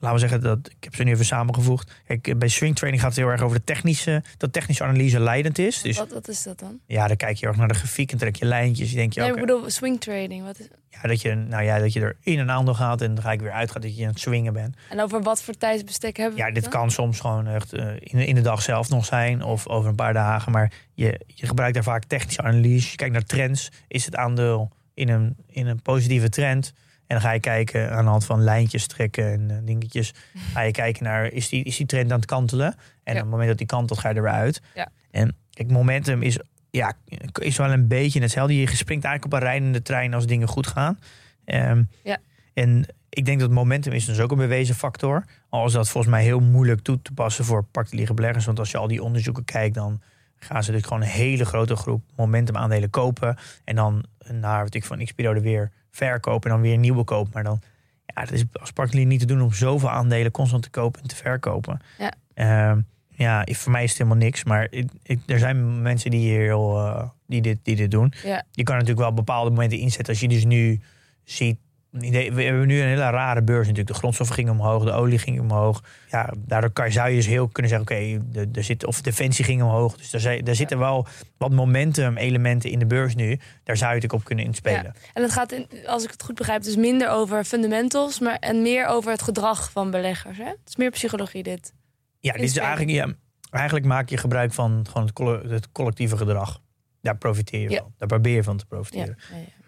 laten 0.05 0.21
we 0.23 0.29
zeggen 0.29 0.41
dat 0.49 0.71
ik 0.79 0.85
heb 0.85 0.95
ze 0.95 1.03
nu 1.03 1.11
even 1.13 1.25
samengevoegd. 1.25 1.93
Kijk, 2.07 2.39
bij 2.39 2.49
swing 2.49 2.77
trading 2.77 3.01
gaat 3.01 3.11
het 3.11 3.19
heel 3.19 3.29
erg 3.29 3.41
over 3.43 3.59
de 3.59 3.65
technische, 3.65 4.23
dat 4.37 4.53
technische 4.53 4.85
analyse 4.85 5.21
leidend 5.21 5.59
is. 5.59 5.83
Dus 5.83 5.97
Wat, 5.99 6.13
wat 6.13 6.29
is 6.29 6.43
dat 6.43 6.59
dan? 6.59 6.79
ja, 6.87 7.07
dan 7.07 7.17
kijk 7.17 7.37
je 7.37 7.47
erg 7.47 7.57
naar 7.57 7.69
de 7.69 7.75
grafiek 7.75 8.13
en 8.13 8.19
trek 8.19 8.37
je 8.37 8.45
lijntjes. 8.45 8.91
Je 8.91 8.97
denkt 8.97 9.15
je 9.15 9.21
Nee, 9.21 9.31
ik 9.31 9.41
bedoel 9.41 9.71
swing 9.71 10.01
trading. 10.01 10.45
Wat 10.45 10.59
is, 10.59 10.67
ja, 10.89 11.01
dat 11.09 11.21
je, 11.21 11.35
nou 11.35 11.63
ja, 11.65 11.79
dat 11.79 11.93
je 11.93 12.01
er 12.01 12.17
in 12.21 12.39
en 12.39 12.51
aandeel 12.51 12.75
gaat 12.75 13.01
en 13.01 13.15
dan 13.15 13.25
ga 13.25 13.33
ik 13.33 13.41
weer 13.41 13.53
uitgaan 13.53 13.81
dat 13.81 13.97
je 13.97 14.03
aan 14.05 14.11
het 14.11 14.21
swingen 14.21 14.53
bent. 14.53 14.77
en 14.91 15.01
over 15.01 15.23
wat 15.23 15.43
voor 15.43 15.55
tijdsbestek 15.55 16.17
hebben 16.17 16.37
we 16.39 16.45
Ja, 16.45 16.51
dit 16.51 16.63
dan? 16.63 16.73
kan 16.73 16.91
soms 16.91 17.21
gewoon 17.21 17.47
echt 17.47 17.73
eh, 17.73 17.87
in, 17.99 18.19
de- 18.19 18.27
in 18.27 18.35
de 18.35 18.41
dag 18.41 18.63
zelf 18.63 18.89
nog 18.89 19.05
zijn 19.05 19.43
of 19.43 19.69
over 19.69 19.89
een 19.89 19.95
paar 19.97 20.13
dagen. 20.13 20.53
Maar 20.53 20.73
je, 20.95 21.21
je 21.27 21.47
gebruikt 21.47 21.75
daar 21.75 21.83
vaak 21.83 22.05
technische 22.05 22.43
analyse. 22.43 22.91
Je 22.91 22.97
kijkt 22.97 23.13
naar 23.13 23.25
trends. 23.25 23.69
Is 23.89 24.05
het 24.05 24.17
aandeel 24.17 24.71
in 24.95 25.09
een, 25.09 25.37
in 25.47 25.67
een 25.67 25.83
positieve 25.83 26.29
trend? 26.29 26.73
En 27.07 27.17
dan 27.17 27.21
ga 27.21 27.31
je 27.33 27.41
kijken 27.41 27.91
aan 27.93 28.05
de 28.05 28.11
hand 28.11 28.25
van 28.25 28.41
lijntjes 28.43 28.87
trekken 28.87 29.33
en 29.33 29.51
eh, 29.51 29.57
dingetjes. 29.65 30.15
Ga 30.53 30.61
je 30.61 30.71
kijken 30.73 31.05
naar, 31.05 31.27
is 31.27 31.49
die, 31.49 31.65
is 31.65 31.77
die 31.77 31.87
trend 31.87 32.11
aan 32.13 32.17
het 32.17 32.27
kantelen? 32.27 32.67
En 32.67 32.75
Ja. 33.05 33.13
op 33.13 33.17
het 33.19 33.31
moment 33.31 33.49
dat 33.49 33.59
die 33.59 33.67
kantelt, 33.67 33.99
ga 33.99 34.09
je 34.09 34.15
er 34.15 34.23
weer 34.23 34.31
uit. 34.33 34.63
Ja. 34.75 34.89
En 35.11 35.37
kijk, 35.51 35.71
momentum 35.71 36.23
is, 36.23 36.39
ja, 36.71 36.93
is 37.41 37.57
wel 37.57 37.73
een 37.73 37.89
beetje 37.89 38.21
hetzelfde. 38.21 38.57
Je 38.57 38.67
springt 38.77 39.05
eigenlijk 39.05 39.25
op 39.25 39.33
een 39.33 39.47
rijdende 39.49 39.83
trein 39.83 40.15
als 40.15 40.27
dingen 40.27 40.49
goed 40.49 40.67
gaan. 40.67 40.99
Ehm, 41.45 41.83
Ja. 42.03 42.19
En 42.55 42.87
ik 43.09 43.25
denk 43.25 43.41
dat 43.41 43.51
momentum 43.51 43.93
is 43.93 44.05
dus 44.05 44.21
ook 44.21 44.31
een 44.31 44.37
bewezen 44.39 44.75
factor. 44.75 45.25
Al 45.49 45.67
is 45.67 45.73
dat 45.73 45.89
volgens 45.89 46.13
mij 46.13 46.23
heel 46.23 46.41
moeilijk 46.41 46.81
toe 46.81 47.03
te 47.03 47.13
passen 47.13 47.45
voor 47.45 47.65
particuliere 47.65 48.15
beleggers. 48.15 48.45
Want 48.45 48.59
als 48.59 48.71
je 48.71 48.77
al 48.79 48.89
die 48.89 49.03
onderzoeken 49.03 49.45
kijkt, 49.45 49.75
dan 49.75 50.01
gaan 50.37 50.65
ze 50.65 50.73
dus 50.73 50.83
gewoon 50.83 51.01
een 51.03 51.09
hele 51.09 51.45
grote 51.45 51.77
groep 51.77 52.03
momentum 52.17 52.57
aandelen 52.57 52.91
kopen. 52.91 53.37
En 53.65 53.75
dan 53.77 54.05
na 54.33 54.63
wat 54.63 54.75
ik 54.75 54.85
van 54.85 55.05
x 55.05 55.13
periode 55.13 55.41
weer 55.41 55.71
verkopen 55.95 56.51
en 56.51 56.57
dan 56.57 56.67
weer 56.67 56.79
nieuwe 56.79 57.05
kopen. 57.05 57.31
Maar 57.35 57.45
dan, 57.45 57.61
ja, 58.07 58.21
het 58.21 58.33
is 58.33 58.45
als 58.53 58.71
particulier 58.73 59.07
niet 59.07 59.21
te 59.21 59.27
doen 59.27 59.41
om 59.43 59.53
zoveel 59.53 59.91
aandelen 59.91 60.31
constant 60.31 60.63
te 60.63 60.71
kopen 60.71 61.03
en 61.03 61.09
te 61.09 61.17
verkopen. 61.17 61.81
Ja. 61.99 62.13
Ehm, 62.35 62.81
ja, 63.09 63.47
voor 63.51 63.73
mij 63.73 63.83
is 63.83 63.89
het 63.91 63.99
helemaal 63.99 64.19
niks. 64.19 64.45
Maar 64.45 64.67
ik, 64.71 64.91
ik- 65.03 65.21
er 65.27 65.39
zijn 65.39 65.83
mensen 65.83 66.11
die, 66.11 66.21
hier 66.21 66.41
heel, 66.41 66.79
eh, 66.79 67.09
die, 67.27 67.41
dit, 67.43 67.59
die 67.63 67.77
dit 67.77 67.91
doen. 67.91 68.13
Ja. 68.25 68.45
Je 68.51 68.63
kan 68.63 68.75
natuurlijk 68.75 69.01
wel 69.03 69.15
bepaalde 69.15 69.51
momenten 69.51 69.79
inzetten. 69.79 70.13
Als 70.13 70.21
je 70.23 70.29
dus 70.29 70.45
nu 70.45 70.81
ziet. 71.25 71.59
We 71.99 72.43
hebben 72.43 72.67
nu 72.67 72.81
een 72.81 72.89
hele 72.89 73.11
rare 73.11 73.43
beurs 73.43 73.61
natuurlijk. 73.67 73.89
De 73.89 73.95
grondstoffen 73.95 74.37
gingen 74.37 74.53
omhoog, 74.53 74.85
de 74.85 74.93
olie 74.93 75.19
ging 75.19 75.41
omhoog. 75.41 75.83
Ja, 76.11 76.33
daardoor 76.39 76.71
kan, 76.71 76.93
zou 76.93 77.09
je 77.09 77.17
dus 77.17 77.27
heel 77.27 77.49
kunnen 77.49 77.71
zeggen: 77.73 77.91
oké, 77.91 78.23
de 78.33 78.49
er 78.53 78.65
zit, 78.65 78.85
of 78.85 79.01
defensie 79.01 79.45
ging 79.45 79.63
omhoog. 79.63 79.97
Dus 79.97 80.11
daar, 80.11 80.21
zijn- 80.21 80.45
daar 80.45 80.55
zitten 80.55 80.79
wel 80.79 81.07
wat 81.37 81.51
momentum-elementen 81.53 82.71
in 82.71 82.79
de 82.79 82.87
beurs 82.87 83.15
nu. 83.15 83.39
Daar 83.65 83.77
zou 83.77 83.89
je 83.89 83.95
natuurlijk 83.95 84.13
op 84.13 84.25
kunnen 84.25 84.45
inspelen. 84.45 84.83
Ja. 84.83 84.93
En 85.13 85.23
het 85.23 85.33
gaat, 85.33 85.53
in, 85.53 85.67
als 85.87 86.05
ik 86.05 86.11
het 86.11 86.23
goed 86.23 86.35
begrijp, 86.35 86.63
dus 86.63 86.77
minder 86.77 87.09
over 87.11 87.45
fundamentals, 87.45 88.19
maar 88.21 88.37
en 88.41 88.63
meer 88.63 88.87
over 88.87 89.11
het 89.11 89.23
gedrag 89.23 89.71
van 89.71 89.91
beleggers. 89.91 90.39
Hè? 90.39 90.45
Het 90.45 90.59
is 90.67 90.77
meer 90.77 90.91
psychologie 90.91 91.43
dit. 91.43 91.73
Ja, 92.21 92.33
dit 92.33 92.43
is 92.43 92.57
eigenlijk, 92.57 92.91
ja, 92.91 93.09
eigenlijk 93.51 93.87
maak 93.87 94.09
je 94.09 94.17
gebruik 94.17 94.53
van 94.53 94.87
gewoon 94.93 95.11
het, 95.15 95.51
het 95.51 95.73
collectieve 95.73 96.17
gedrag. 96.17 96.61
Daar 97.05 97.17
profiteer 97.17 97.61
je 97.61 97.71
Ja. 97.71 97.79
wel. 97.81 97.93
Daar 97.99 98.09
probeer 98.09 98.35
je 98.35 98.43
van 98.43 98.57
te 98.57 98.67
profiteren. 98.67 99.17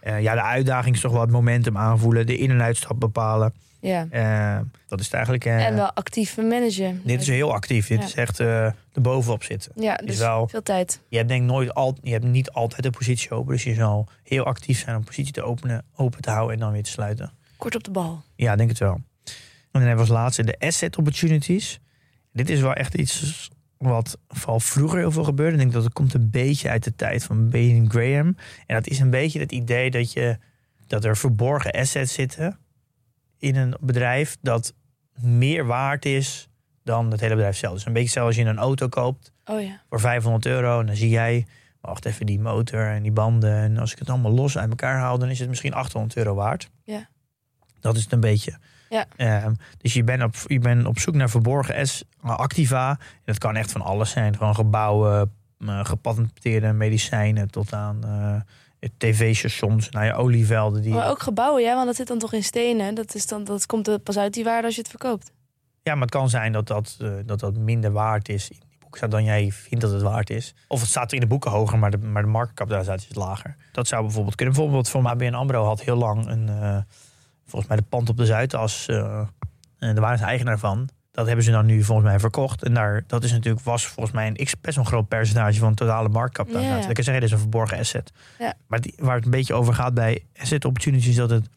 Ja, 0.02 0.10
ja. 0.10 0.16
Ja, 0.16 0.34
de 0.34 0.42
uitdaging 0.42 0.94
is 0.94 1.00
toch 1.00 1.12
wel 1.12 1.20
het 1.20 1.30
momentum 1.30 1.76
aanvoelen. 1.78 2.26
De 2.26 2.36
in- 2.38 2.50
en 2.50 2.62
uitstap 2.62 3.00
bepalen. 3.00 3.52
ja. 3.80 4.06
Eh, 4.10 4.60
dat 4.88 4.98
is 5.00 5.04
het 5.04 5.14
eigenlijk. 5.14 5.44
eh, 5.44 5.66
En 5.66 5.74
wel 5.74 5.92
actief 5.92 6.36
managen. 6.36 7.00
dit 7.04 7.20
is 7.20 7.26
heel 7.28 7.52
actief. 7.52 7.86
Dit 7.86 7.98
Ja. 7.98 8.04
is 8.04 8.14
echt 8.14 8.40
eh 8.40 8.64
er 8.64 8.74
bovenop 9.02 9.42
zitten. 9.42 9.72
Ja, 9.74 9.94
dus 9.96 10.18
wel- 10.18 10.48
veel 10.48 10.62
tijd. 10.62 11.00
Je 11.08 11.16
hebt 11.16 11.28
denk 11.28 11.42
nooit 11.44 11.74
al, 11.74 11.96
je 12.02 12.10
hebt 12.12 12.24
niet 12.24 12.50
altijd 12.50 12.84
een 12.84 12.90
positie 12.90 13.30
open. 13.30 13.52
Dus 13.52 13.64
je 13.64 13.74
zal 13.74 14.08
heel 14.22 14.44
actief 14.44 14.78
zijn 14.78 14.90
om 14.94 15.00
een 15.00 15.06
positie 15.06 15.32
te 15.32 15.42
openen, 15.42 15.84
open 15.96 16.20
te 16.22 16.30
houden 16.30 16.54
en 16.54 16.60
dan 16.60 16.72
weer 16.72 16.82
te 16.82 16.90
sluiten. 16.90 17.30
Kort 17.56 17.74
op 17.74 17.84
de 17.84 17.90
bal. 17.90 18.22
Ja, 18.36 18.56
denk 18.56 18.68
het 18.68 18.78
wel. 18.78 18.94
En 18.94 19.02
dan 19.72 19.82
hebben 19.82 20.04
we 20.06 20.10
als 20.12 20.20
laatste 20.20 20.44
de 20.44 20.56
asset 20.58 20.96
opportunities. 20.98 21.80
Dit 22.32 22.50
is 22.50 22.60
wel 22.60 22.72
echt 22.74 22.94
iets 22.94 23.50
wat 23.78 24.18
vooral 24.28 24.60
vroeger 24.60 24.98
heel 24.98 25.12
veel 25.12 25.24
gebeurde. 25.24 25.52
Ik 25.52 25.58
denk 25.58 25.72
dat 25.72 25.84
het 25.84 25.92
komt 25.92 26.14
een 26.14 26.30
beetje 26.30 26.68
uit 26.68 26.84
de 26.84 26.94
tijd 26.96 27.24
van 27.24 27.48
Benjamin 27.48 27.90
Graham. 27.90 28.36
En 28.66 28.74
dat 28.74 28.86
is 28.86 28.98
een 28.98 29.10
beetje 29.10 29.40
het 29.40 29.52
idee 29.52 29.90
dat, 29.90 30.12
je, 30.12 30.38
dat 30.86 31.04
er 31.04 31.16
verborgen 31.16 31.70
assets 31.70 32.12
zitten 32.12 32.58
in 33.38 33.56
een 33.56 33.76
bedrijf 33.80 34.36
dat 34.40 34.74
meer 35.20 35.66
waard 35.66 36.04
is 36.04 36.48
dan 36.82 37.10
het 37.10 37.20
hele 37.20 37.34
bedrijf 37.34 37.56
zelf. 37.56 37.74
Dus 37.74 37.86
een 37.86 37.92
beetje 37.92 38.08
zelfs 38.08 38.36
als 38.36 38.44
je 38.44 38.50
een 38.50 38.58
auto 38.58 38.88
koopt 38.88 39.32
Oh 39.44 39.62
ja. 39.62 39.80
voor 39.88 40.00
500 40.00 40.46
euro. 40.46 40.80
En 40.80 40.86
dan 40.86 40.96
zie 40.96 41.08
jij, 41.08 41.46
wacht 41.80 42.04
even, 42.04 42.26
die 42.26 42.40
motor 42.40 42.86
en 42.86 43.02
die 43.02 43.12
banden. 43.12 43.54
En 43.54 43.78
als 43.78 43.92
ik 43.92 43.98
het 43.98 44.10
allemaal 44.10 44.32
los 44.32 44.58
uit 44.58 44.70
elkaar 44.70 44.98
haal, 44.98 45.18
dan 45.18 45.28
is 45.28 45.38
het 45.38 45.48
misschien 45.48 45.74
800 45.74 46.16
euro 46.16 46.34
waard. 46.34 46.70
Ja. 46.84 47.08
Dat 47.80 47.96
is 47.96 48.02
het 48.02 48.12
een 48.12 48.20
beetje. 48.20 48.58
Ja. 48.88 49.06
Ehm, 49.16 49.52
dus 49.78 49.92
je 49.92 50.04
bent, 50.04 50.22
op, 50.22 50.34
je 50.46 50.58
bent 50.58 50.86
op 50.86 50.98
zoek 50.98 51.14
naar 51.14 51.30
verborgen 51.30 51.88
S, 51.88 52.04
activa. 52.20 52.90
En 52.90 53.22
dat 53.24 53.38
kan 53.38 53.56
echt 53.56 53.72
van 53.72 53.80
alles 53.80 54.10
zijn. 54.10 54.36
Gewoon 54.36 54.54
gebouwen, 54.54 55.32
eh, 55.58 55.84
gepatenteerde 55.84 56.72
medicijnen 56.72 57.50
tot 57.50 57.72
aan 57.72 58.04
eh, 58.04 58.88
tv-stations, 58.98 59.90
naar 59.90 60.04
je 60.04 60.14
olievelden. 60.14 60.82
Die... 60.82 60.92
Maar 60.92 61.10
ook 61.10 61.22
gebouwen, 61.22 61.62
ja, 61.62 61.74
want 61.74 61.86
dat 61.86 61.96
zit 61.96 62.06
dan 62.06 62.18
toch 62.18 62.32
in 62.32 62.42
stenen. 62.42 62.94
Dat, 62.94 63.14
is 63.14 63.26
dan, 63.26 63.44
dat 63.44 63.66
komt 63.66 63.88
er 63.88 63.98
pas 63.98 64.18
uit 64.18 64.34
die 64.34 64.44
waarde 64.44 64.66
als 64.66 64.74
je 64.74 64.80
het 64.80 64.90
verkoopt. 64.90 65.32
Ja, 65.82 65.92
maar 65.92 66.02
het 66.02 66.10
kan 66.10 66.28
zijn 66.28 66.52
dat 66.52 66.66
dat, 66.66 66.96
eh, 67.00 67.10
dat 67.24 67.40
dat 67.40 67.56
minder 67.56 67.92
waard 67.92 68.28
is 68.28 68.50
in 68.50 68.56
die 68.68 68.78
boeken 68.78 68.98
staat 68.98 69.10
dan 69.10 69.24
jij 69.24 69.50
vindt 69.52 69.84
dat 69.84 69.92
het 69.92 70.02
waard 70.02 70.30
is. 70.30 70.54
Of 70.68 70.80
het 70.80 70.88
staat 70.88 71.12
in 71.12 71.20
de 71.20 71.26
boeken 71.26 71.50
hoger, 71.50 71.78
maar 71.78 71.90
de, 71.90 71.98
maar 71.98 72.22
de 72.22 72.28
marktkapitalisatie 72.28 73.10
is 73.10 73.16
lager. 73.16 73.56
Dat 73.72 73.86
zou 73.86 74.02
bijvoorbeeld 74.02 74.34
kunnen. 74.34 74.54
Bijvoorbeeld 74.54 74.88
van 74.88 75.06
ABN 75.06 75.34
AMRO 75.34 75.64
had 75.64 75.80
heel 75.80 75.96
lang 75.96 76.26
een, 76.26 76.84
volgens 77.46 77.70
mij 77.70 77.76
de 77.76 77.86
pand 77.88 78.08
op 78.08 78.16
de 78.16 78.26
Zuidas. 78.26 78.88
eh 78.88 79.20
en 79.78 79.94
daar 79.94 80.04
waren 80.04 80.18
ze 80.18 80.24
eigenaar 80.24 80.58
van. 80.58 80.88
Dat 81.10 81.26
hebben 81.26 81.44
ze 81.44 81.50
dan 81.50 81.66
nu 81.66 81.82
volgens 81.82 82.06
mij 82.06 82.20
verkocht. 82.20 82.62
En 82.62 82.74
daar, 82.74 83.04
dat 83.06 83.24
is 83.24 83.32
natuurlijk, 83.32 83.64
was 83.64 83.86
volgens 83.86 84.14
mij 84.14 84.26
een 84.26 84.44
x 84.44 84.60
best 84.60 84.76
een 84.76 84.86
groot 84.86 85.08
percentage 85.08 85.58
van 85.58 85.68
de 85.68 85.74
totale 85.74 86.08
marktkapitalisatie. 86.08 86.80
Ja. 86.80 86.86
Dat 86.86 86.94
kan 86.94 87.04
zeggen, 87.04 87.22
dit 87.22 87.30
is 87.30 87.36
een 87.36 87.42
verborgen 87.42 87.78
asset. 87.78 88.12
Ja. 88.38 88.54
Maar 88.66 88.80
die, 88.80 88.94
waar 88.96 89.14
het 89.14 89.24
een 89.24 89.30
beetje 89.30 89.54
over 89.54 89.74
gaat 89.74 89.94
bij 89.94 90.24
asset 90.40 90.64
opportunities, 90.64 91.08
is 91.08 91.16
dat, 91.16 91.30
het, 91.30 91.48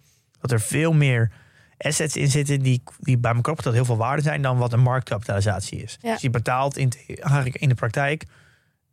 dat 0.41 0.51
er 0.51 0.61
veel 0.61 0.93
meer 0.93 1.31
assets 1.77 2.17
in 2.17 2.27
zitten 2.27 2.59
die, 2.59 2.83
die 2.99 3.17
bij 3.17 3.33
elkaar 3.33 3.51
opgeteld 3.51 3.75
heel 3.75 3.85
veel 3.85 3.97
waarde 3.97 4.21
zijn 4.21 4.41
dan 4.41 4.57
wat 4.57 4.73
een 4.73 4.79
marktkapitalisatie 4.79 5.83
is. 5.83 5.97
Dus 6.01 6.21
je 6.21 6.29
betaalt 6.29 6.77
in, 6.77 6.91
eigenlijk 7.07 7.55
in 7.55 7.69
de 7.69 7.75
praktijk 7.75 8.25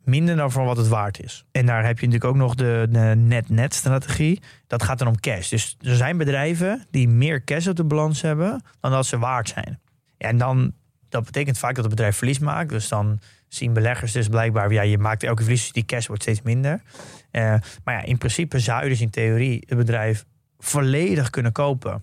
minder 0.07 0.37
dan 0.37 0.51
voor 0.53 0.65
wat 0.65 0.77
het 0.77 0.89
waard 0.89 1.23
is. 1.23 1.45
En 1.53 1.67
daar 1.67 1.85
heb 1.85 1.99
je 1.99 2.07
natuurlijk 2.07 2.33
ook 2.35 2.41
nog 2.41 2.55
de, 2.55 2.87
de 2.91 2.99
net-net 3.17 3.75
strategie. 3.75 4.41
Dat 4.67 4.83
gaat 4.83 4.99
dan 4.99 5.09
om 5.09 5.21
cash. 5.21 5.49
Dus 5.49 5.77
er 5.81 5.97
zijn 5.97 6.17
bedrijven 6.17 6.87
die 6.91 7.09
meer 7.09 7.45
cash 7.45 7.67
op 7.67 7.77
de 7.77 7.85
balans 7.85 8.23
hebben 8.23 8.63
dan 8.81 8.91
dat 8.91 9.07
ze 9.07 9.19
waard 9.19 9.49
zijn. 9.49 9.81
En 10.19 10.39
dan 10.39 10.73
dat 11.09 11.25
betekent 11.25 11.59
vaak 11.59 11.75
dat 11.75 11.85
het 11.85 11.95
bedrijf 11.95 12.17
verlies 12.17 12.39
maakt. 12.39 12.69
Dus 12.69 12.89
dan 12.89 13.21
zien 13.49 13.73
beleggers 13.73 14.13
dus 14.13 14.29
blijkbaar, 14.29 14.73
ja, 14.73 14.83
je 14.83 14.99
maakt 14.99 15.23
elke 15.23 15.43
verlies, 15.43 15.63
dus 15.63 15.73
die 15.73 15.85
cash 15.85 16.07
wordt 16.07 16.23
steeds 16.23 16.43
minder. 16.43 16.83
Eh, 17.31 17.55
maar 17.85 17.95
ja, 17.95 18.03
in 18.03 18.19
principe 18.19 18.59
zou 18.59 18.83
je 18.83 18.89
dus 18.89 19.01
in 19.01 19.11
theorie 19.11 19.65
het 19.69 19.79
bedrijf 19.79 20.25
volledig 20.59 21.31
kunnen 21.31 21.53
kopen. 21.53 22.03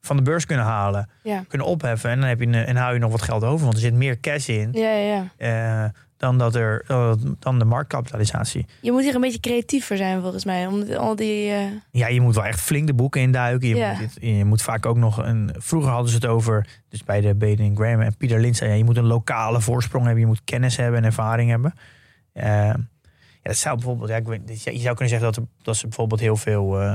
Van 0.00 0.16
de 0.16 0.22
beurs 0.22 0.46
kunnen 0.46 0.64
halen, 0.64 1.10
Ja. 1.22 1.44
kunnen 1.48 1.66
opheffen. 1.66 2.10
En 2.10 2.20
dan, 2.20 2.28
heb 2.28 2.40
je, 2.40 2.46
een- 2.46 2.54
en 2.54 2.76
hou 2.76 2.92
je 2.94 2.98
nog 3.00 3.10
wat 3.10 3.22
geld 3.22 3.44
over, 3.44 3.62
want 3.64 3.74
er 3.74 3.80
zit 3.82 3.94
meer 3.94 4.20
cash 4.20 4.48
in 4.48 4.68
Ja, 4.72 4.90
ja, 4.92 5.28
ja. 5.38 5.92
Eh, 6.18 6.28
dan, 6.28 6.38
dat 6.38 6.54
er, 6.54 6.84
eh, 6.86 7.12
dan 7.38 7.58
de 7.58 7.64
marktkapitalisatie. 7.64 8.66
Je 8.80 8.92
moet 8.92 9.02
hier 9.02 9.14
een 9.14 9.20
beetje 9.20 9.40
creatief 9.40 9.86
voor 9.86 9.96
zijn, 9.96 10.20
volgens 10.20 10.44
mij. 10.44 10.66
Om 10.66 10.92
al 10.92 11.16
die... 11.16 11.50
eh, 11.50 11.60
Ja, 11.90 12.08
je 12.08 12.20
moet 12.20 12.34
wel 12.34 12.44
echt 12.44 12.60
flink 12.60 12.86
de 12.86 12.94
boeken 12.94 13.20
induiken. 13.20 13.68
Je, 13.68 13.76
Ja. 13.76 13.96
moet, 14.00 14.16
je 14.20 14.44
moet 14.44 14.62
vaak 14.62 14.86
ook 14.86 14.96
nog 14.96 15.16
een. 15.18 15.50
Vroeger 15.58 15.90
hadden 15.90 16.08
ze 16.10 16.14
het 16.16 16.26
over. 16.26 16.66
Dus 16.88 17.04
bij 17.04 17.20
de 17.20 17.34
Baden 17.34 17.76
Graham 17.76 18.00
en 18.00 18.16
Pieter 18.16 18.40
Lint 18.40 18.56
zei 18.56 18.70
ja, 18.70 18.76
je 18.76 18.84
moet 18.84 18.96
een 18.96 19.04
lokale 19.06 19.60
voorsprong 19.60 20.04
hebben. 20.04 20.20
Je 20.22 20.28
moet 20.28 20.44
kennis 20.44 20.76
hebben 20.76 20.98
en 21.00 21.04
ervaring 21.06 21.50
hebben. 21.50 21.74
Dat 23.48 23.56
zou 23.56 23.74
bijvoorbeeld. 23.76 24.08
Ja, 24.08 24.16
ik 24.16 24.26
weet, 24.26 24.62
je 24.62 24.78
zou 24.78 24.94
kunnen 24.94 25.08
zeggen 25.08 25.20
dat, 25.20 25.36
er, 25.36 25.42
dat 25.62 25.76
ze 25.76 25.86
bijvoorbeeld 25.86 26.20
heel 26.20 26.36
veel. 26.36 26.80
eh, 26.80 26.86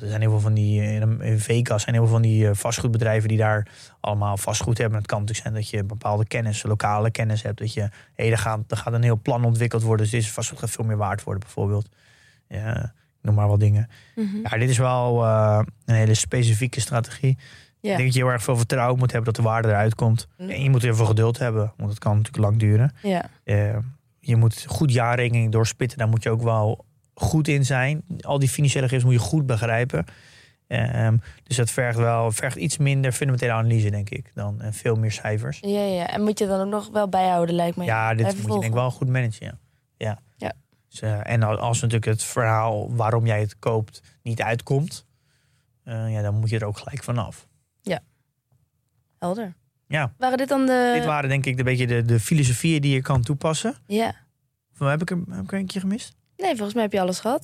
er 0.00 0.08
zijn 0.08 0.20
heel 0.20 0.30
veel 0.30 0.40
van 0.40 0.54
die. 0.54 0.82
In 0.82 1.20
in 1.20 1.38
Vegas 1.38 1.82
zijn 1.82 1.94
heel 1.94 2.04
veel 2.04 2.12
van 2.12 2.22
die 2.22 2.48
eh, 2.48 2.54
vastgoedbedrijven 2.54 3.28
die 3.28 3.38
daar 3.38 3.68
allemaal 4.00 4.36
vastgoed 4.36 4.78
hebben. 4.78 4.98
Het 4.98 5.06
kan 5.06 5.20
natuurlijk 5.20 5.46
zijn 5.46 5.60
dat 5.62 5.70
je 5.70 5.84
bepaalde 5.84 6.26
kennis, 6.26 6.62
lokale 6.62 7.10
kennis 7.10 7.42
hebt. 7.42 7.58
Dat 7.58 7.72
je. 7.72 7.88
Hé, 8.14 8.24
er, 8.30 8.38
gaat, 8.38 8.60
er 8.68 8.76
gaat 8.76 8.92
een 8.92 9.02
heel 9.02 9.20
plan 9.22 9.44
ontwikkeld 9.44 9.82
worden. 9.82 10.02
Dus 10.02 10.14
deze 10.14 10.32
vastgoed 10.32 10.58
gaat 10.58 10.70
veel 10.70 10.84
meer 10.84 10.96
waard 10.96 11.22
worden, 11.24 11.42
bijvoorbeeld. 11.42 11.88
Ja, 12.48 12.82
ik 12.84 12.92
noem 13.22 13.34
maar 13.34 13.48
wat 13.48 13.60
dingen. 13.60 13.88
mhm. 14.16 14.36
Ja, 14.42 14.58
dit 14.58 14.68
is 14.70 14.78
wel 14.78 15.24
eh, 15.24 15.60
een 15.84 15.94
hele 15.94 16.14
specifieke 16.14 16.80
strategie. 16.80 17.30
Ik 17.80 17.88
denk 17.96 17.98
dat 17.98 18.14
je 18.14 18.20
heel 18.22 18.32
erg 18.32 18.42
veel 18.42 18.56
vertrouwen 18.56 18.98
moet 18.98 19.12
hebben 19.12 19.32
dat 19.32 19.42
de 19.44 19.48
waarde 19.50 19.68
eruit 19.68 19.94
komt. 19.94 20.28
Mm. 20.38 20.48
En 20.50 20.62
je 20.62 20.70
moet 20.70 20.82
heel 20.82 20.94
veel 20.94 21.06
geduld 21.06 21.38
hebben, 21.38 21.72
want 21.76 21.90
het 21.90 21.98
kan 21.98 22.16
natuurlijk 22.16 22.44
lang 22.44 22.58
duren. 22.58 22.92
ja. 23.44 23.80
Je 24.20 24.36
moet 24.36 24.64
goed 24.68 24.92
jaarrekening 24.92 25.52
doorspitten, 25.52 25.98
daar 25.98 26.08
moet 26.08 26.22
je 26.22 26.30
ook 26.30 26.42
wel 26.42 26.84
goed 27.14 27.48
in 27.48 27.64
zijn. 27.64 28.04
Al 28.20 28.38
die 28.38 28.48
financiële 28.48 28.84
gegevens 28.84 29.10
moet 29.10 29.20
je 29.20 29.28
goed 29.28 29.46
begrijpen. 29.46 30.04
Ehm, 30.66 31.16
dus 31.42 31.56
dat 31.56 31.70
vergt 31.70 31.98
wel 31.98 32.30
vergt 32.30 32.56
iets 32.56 32.76
minder 32.76 33.12
fundamentele 33.12 33.52
analyse, 33.52 33.90
denk 33.90 34.10
ik, 34.10 34.30
dan 34.34 34.60
en 34.60 34.74
veel 34.74 34.96
meer 34.96 35.12
cijfers. 35.12 35.58
Ja, 35.60 35.84
ja. 35.84 36.06
En 36.06 36.22
moet 36.22 36.38
je 36.38 36.46
dan 36.46 36.60
ook 36.60 36.70
nog 36.72 36.88
wel 36.92 37.08
bijhouden, 37.08 37.54
lijkt 37.54 37.76
me. 37.76 37.84
Ja, 37.84 38.14
dit 38.14 38.26
moet 38.26 38.42
je 38.42 38.48
denk 38.48 38.64
ik 38.64 38.72
wel 38.72 38.90
goed 38.90 39.08
managen. 39.08 39.46
Ja. 39.46 39.58
ja. 39.96 40.18
Ja. 40.36 40.52
Dus, 40.88 41.00
eh, 41.00 41.30
en 41.30 41.42
als 41.42 41.80
natuurlijk 41.80 42.10
het 42.10 42.22
verhaal 42.22 42.94
waarom 42.94 43.26
jij 43.26 43.40
het 43.40 43.58
koopt 43.58 44.02
niet 44.22 44.42
uitkomt, 44.42 45.06
eh, 45.84 46.12
ja, 46.12 46.22
dan 46.22 46.34
moet 46.34 46.50
je 46.50 46.58
er 46.58 46.66
ook 46.66 46.78
gelijk 46.78 47.04
vanaf. 47.04 47.48
Helder. 49.18 49.54
Ja. 49.88 50.12
Waren 50.18 50.38
dit 50.38 50.48
dan 50.48 50.66
de... 50.66 50.90
Dit 50.94 51.04
waren 51.04 51.28
denk 51.28 51.46
ik 51.46 51.58
een 51.58 51.64
beetje 51.64 51.86
de, 51.86 52.04
de 52.04 52.20
filosofieën 52.20 52.80
die 52.80 52.94
je 52.94 53.02
kan 53.02 53.22
toepassen. 53.22 53.74
Ja. 53.86 54.14
Of 54.78 54.88
heb 54.88 55.02
ik 55.02 55.10
er, 55.10 55.18
heb 55.30 55.44
ik 55.44 55.52
er 55.52 55.58
een 55.58 55.66
keer 55.66 55.80
gemist? 55.80 56.16
Nee, 56.36 56.50
volgens 56.50 56.74
mij 56.74 56.82
heb 56.82 56.92
je 56.92 57.00
alles 57.00 57.20
gehad. 57.20 57.42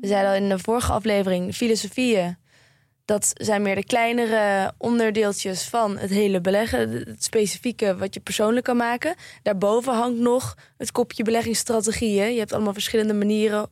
We 0.00 0.06
zeiden 0.06 0.30
al 0.30 0.36
in 0.36 0.48
de 0.48 0.58
vorige 0.58 0.92
aflevering, 0.92 1.54
filosofieën. 1.54 2.36
Dat 3.08 3.30
zijn 3.34 3.62
meer 3.62 3.74
de 3.74 3.84
kleinere 3.84 4.72
onderdeeltjes 4.78 5.68
van 5.68 5.98
het 5.98 6.10
hele 6.10 6.40
beleggen. 6.40 6.90
Het 6.90 7.24
specifieke 7.24 7.96
wat 7.96 8.14
je 8.14 8.20
persoonlijk 8.20 8.64
kan 8.64 8.76
maken. 8.76 9.14
Daarboven 9.42 9.94
hangt 9.94 10.18
nog 10.18 10.56
het 10.76 10.92
kopje 10.92 11.22
beleggingsstrategieën. 11.24 12.32
Je 12.32 12.38
hebt 12.38 12.52
allemaal 12.52 12.72
verschillende 12.72 13.14
manieren 13.14 13.68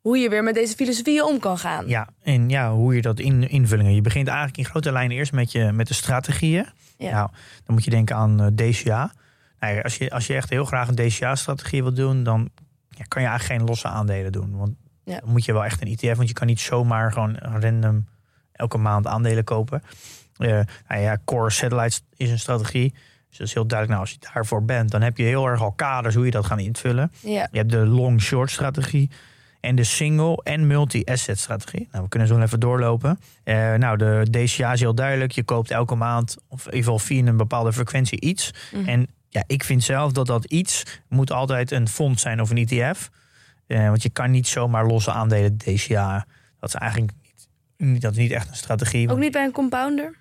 hoe 0.00 0.18
je 0.18 0.28
weer 0.28 0.42
met 0.42 0.54
deze 0.54 0.74
filosofieën 0.74 1.24
om 1.24 1.38
kan 1.38 1.58
gaan. 1.58 1.86
Ja, 1.86 2.08
en 2.22 2.48
ja, 2.48 2.72
hoe 2.72 2.94
je 2.94 3.02
dat 3.02 3.18
in, 3.18 3.48
invullingen. 3.48 3.94
Je 3.94 4.00
begint 4.00 4.28
eigenlijk 4.28 4.58
in 4.58 4.64
grote 4.64 4.92
lijnen 4.92 5.16
eerst 5.16 5.32
met, 5.32 5.52
je, 5.52 5.72
met 5.72 5.88
de 5.88 5.94
strategieën. 5.94 6.66
Ja. 6.98 7.10
Nou, 7.10 7.28
dan 7.64 7.74
moet 7.74 7.84
je 7.84 7.90
denken 7.90 8.16
aan 8.16 8.40
eh, 8.40 8.46
DCA. 8.46 9.12
Nou 9.58 9.74
ja, 9.74 9.80
als, 9.80 9.96
je, 9.96 10.10
als 10.10 10.26
je 10.26 10.34
echt 10.34 10.50
heel 10.50 10.64
graag 10.64 10.88
een 10.88 10.94
DCA-strategie 11.08 11.82
wilt 11.82 11.96
doen, 11.96 12.22
dan 12.22 12.50
ja, 12.88 13.04
kan 13.08 13.22
je 13.22 13.28
eigenlijk 13.28 13.58
geen 13.58 13.68
losse 13.68 13.88
aandelen 13.88 14.32
doen. 14.32 14.56
Want 14.56 14.74
Ja. 15.04 15.20
dan 15.20 15.30
moet 15.30 15.44
je 15.44 15.52
wel 15.52 15.64
echt 15.64 15.82
een 15.82 15.88
ETF, 15.88 16.16
want 16.16 16.28
je 16.28 16.34
kan 16.34 16.46
niet 16.46 16.60
zomaar 16.60 17.12
gewoon 17.12 17.36
random 17.36 18.10
elke 18.62 18.78
maand 18.78 19.06
aandelen 19.06 19.44
kopen. 19.44 19.82
Eh, 20.36 20.60
nou 20.88 21.00
ja, 21.00 21.18
Core 21.24 21.50
Satellites 21.50 22.02
is 22.16 22.30
een 22.30 22.38
strategie. 22.38 22.94
Dus 23.28 23.38
dat 23.38 23.46
is 23.46 23.54
heel 23.54 23.66
duidelijk. 23.66 23.98
Nou, 23.98 24.00
als 24.00 24.10
je 24.20 24.32
daarvoor 24.32 24.64
bent, 24.64 24.90
dan 24.90 25.02
heb 25.02 25.16
je 25.16 25.22
heel 25.22 25.46
erg 25.46 25.62
al 25.62 25.72
kaders 25.72 26.14
hoe 26.14 26.24
je 26.24 26.30
dat 26.30 26.46
gaat 26.46 26.58
invullen. 26.58 27.12
Ja. 27.20 27.48
Je 27.50 27.58
hebt 27.58 27.70
de 27.70 27.86
long-short 27.86 28.50
strategie 28.50 29.10
en 29.60 29.74
de 29.74 29.84
single- 29.84 30.40
en 30.42 30.66
multi-asset 30.66 31.38
strategie. 31.38 31.88
Nou, 31.92 32.02
we 32.02 32.08
kunnen 32.08 32.28
zo 32.28 32.38
even 32.38 32.60
doorlopen. 32.60 33.18
Eh, 33.44 33.74
nou, 33.74 33.96
de 33.96 34.26
DCA 34.30 34.72
is 34.72 34.80
heel 34.80 34.94
duidelijk. 34.94 35.32
Je 35.32 35.42
koopt 35.42 35.70
elke 35.70 35.94
maand, 35.94 36.36
of 36.48 36.58
in 36.58 36.64
ieder 36.64 36.82
geval 36.82 36.98
via 36.98 37.26
een 37.26 37.36
bepaalde 37.36 37.72
frequentie 37.72 38.20
iets. 38.20 38.50
Mhm. 38.72 38.88
En 38.88 39.06
ja, 39.28 39.44
ik 39.46 39.64
vind 39.64 39.82
zelf 39.82 40.12
dat 40.12 40.26
dat 40.26 40.44
iets 40.44 41.00
moet 41.08 41.32
altijd 41.32 41.70
een 41.70 41.88
fonds 41.88 42.22
zijn 42.22 42.40
of 42.40 42.50
een 42.50 42.66
ETF. 42.66 43.10
Eh, 43.66 43.86
want 43.86 44.02
je 44.02 44.10
kan 44.10 44.30
niet 44.30 44.48
zomaar 44.48 44.86
losse 44.86 45.12
aandelen 45.12 45.56
DCA. 45.56 46.26
Dat 46.60 46.68
is 46.68 46.80
eigenlijk 46.80 47.12
dat 48.00 48.12
is 48.12 48.18
niet 48.18 48.30
echt 48.30 48.48
een 48.48 48.56
strategie. 48.56 49.10
Ook 49.10 49.18
niet 49.18 49.32
bij 49.32 49.44
een 49.44 49.52
compounder? 49.52 50.20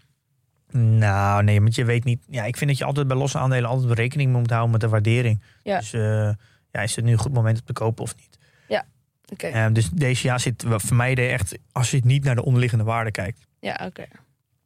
nou, 0.72 1.44
nee, 1.44 1.62
want 1.62 1.76
je 1.76 1.86
weet 1.86 2.04
niet. 2.04 2.24
Ja, 2.30 2.44
ik 2.44 2.58
vind 2.58 2.70
dat 2.70 2.80
je 2.80 2.86
altijd 2.86 3.08
bij 3.08 3.18
losse 3.18 3.38
aandelen 3.38 3.70
altijd 3.70 3.98
rekening 3.98 4.34
moet 4.34 4.50
houden 4.50 4.72
met 4.72 4.82
de 4.82 4.90
waardering. 4.90 5.44
Ja. 5.64 5.78
Dus 5.80 5.94
eh, 5.94 6.32
ja, 6.72 6.82
is 6.82 6.96
het 6.96 7.06
nu 7.06 7.12
een 7.12 7.18
goed 7.18 7.34
moment 7.34 7.60
om 7.60 7.66
te 7.66 7.74
kopen 7.74 8.04
of 8.04 8.16
niet? 8.16 8.40
Oké. 9.32 9.48
Eh, 9.48 9.66
dus 9.72 9.90
DCA 9.90 10.38
zit 10.38 10.64
wel- 10.64 10.80
voor 10.80 10.96
mij 10.96 11.32
echt, 11.32 11.58
als 11.72 11.92
je 11.92 11.98
het 11.98 12.06
niet 12.06 12.24
naar 12.24 12.36
de 12.36 12.44
onderliggende 12.44 12.84
waarde 12.84 13.12
kijkt. 13.12 13.48
Ja, 13.60 13.80
oké. 13.86 14.06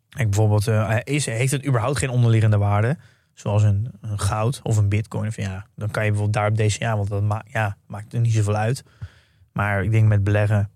Kijk, 0.10 0.30
bijvoorbeeld, 0.30 0.68
eh, 0.68 0.98
is, 1.04 1.26
heeft 1.26 1.52
het 1.52 1.66
überhaupt 1.66 1.98
geen 1.98 2.10
onderliggende 2.10 2.58
waarde? 2.58 2.98
Zoals 3.34 3.64
een, 3.64 3.92
een 4.02 4.20
goud 4.20 4.60
of 4.64 4.78
een 4.78 4.90
bitcoin. 4.90 5.28
Of 5.28 5.36
ja, 5.36 5.66
dan 5.76 5.92
kan 5.92 6.04
je 6.04 6.10
bijvoorbeeld 6.12 6.34
daar 6.34 6.66
op 6.66 6.70
DCA, 6.70 6.96
want 6.98 7.10
dat 7.10 7.24
ma 7.24 7.44
ja, 7.48 7.78
maakt 7.88 8.14
er 8.14 8.20
niet 8.20 8.34
zoveel 8.34 8.56
uit. 8.56 8.84
Maar 9.52 9.84
ik 9.84 9.92
denk 9.92 10.08
met 10.08 10.24
beleggen, 10.24 10.70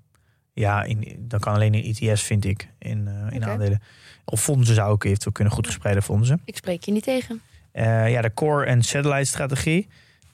ja, 0.59 0.83
in, 0.83 1.15
dan 1.19 1.39
kan 1.39 1.53
alleen 1.53 1.73
in 1.73 1.95
ETS, 1.95 2.21
vind 2.23 2.45
ik, 2.45 2.69
in, 2.79 3.07
eh, 3.07 3.35
in 3.35 3.45
aandelen. 3.45 3.81
Of 4.25 4.41
fondsen 4.41 4.75
zou 4.75 4.91
ook 4.91 5.03
eventueel 5.03 5.31
kunnen, 5.31 5.53
goed 5.53 5.65
gespreide 5.65 6.01
fondsen. 6.01 6.41
Ik 6.45 6.57
spreek 6.57 6.83
je 6.83 6.91
niet 6.91 7.03
tegen. 7.03 7.41
Eh, 7.71 8.11
ja, 8.11 8.21
de 8.21 8.33
core 8.33 8.65
en 8.65 8.83
satellite 8.83 9.23
strategie. 9.25 9.87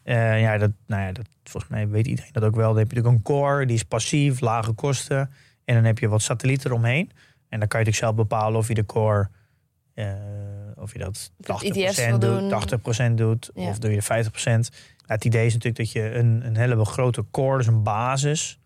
Eh, 0.03 0.41
ja, 0.41 0.57
dat, 0.57 0.71
nou 0.87 1.01
ja, 1.01 1.11
dat, 1.11 1.25
volgens 1.43 1.71
mij 1.71 1.87
weet 1.87 2.07
iedereen 2.07 2.31
dat 2.31 2.43
ook 2.43 2.55
wel. 2.55 2.67
Dan 2.69 2.77
heb 2.77 2.91
je 2.91 2.95
natuurlijk 2.95 3.27
een 3.27 3.35
core, 3.35 3.65
die 3.65 3.75
is 3.75 3.83
passief, 3.83 4.39
lage 4.39 4.71
kosten. 4.71 5.29
En 5.65 5.75
dan 5.75 5.83
heb 5.83 5.99
je 5.99 6.07
wat 6.07 6.21
satellieten 6.21 6.69
eromheen. 6.69 7.11
En 7.49 7.59
dan 7.59 7.67
kan 7.67 7.79
je 7.79 7.85
natuurlijk 7.85 7.95
zelf 7.95 8.15
bepalen 8.15 8.59
of 8.59 8.67
je 8.67 8.73
de 8.73 8.85
core, 8.85 9.29
of 10.75 10.93
je 10.93 10.99
dat 10.99 11.31
Of 11.47 11.63
je 11.63 11.67
80% 11.67 11.67
het 11.67 11.77
ETF's 11.77 12.05
wil 12.05 12.19
doen. 12.19 12.39
doet, 12.39 12.49
80% 13.09 13.17
doet, 13.17 13.49
Ja. 13.53 13.69
of 13.69 13.79
doe 13.79 13.89
je 13.91 13.95
de 13.95 14.03
50%. 14.03 14.69
Ja, 14.97 15.13
het 15.13 15.25
idee 15.25 15.45
is 15.45 15.53
natuurlijk 15.53 15.77
dat 15.77 15.91
je 15.91 16.13
een, 16.13 16.45
een 16.45 16.57
hele 16.57 16.85
grote 16.85 17.25
core, 17.31 17.57
dus 17.57 17.67
een 17.67 17.83
basis, 17.83 18.59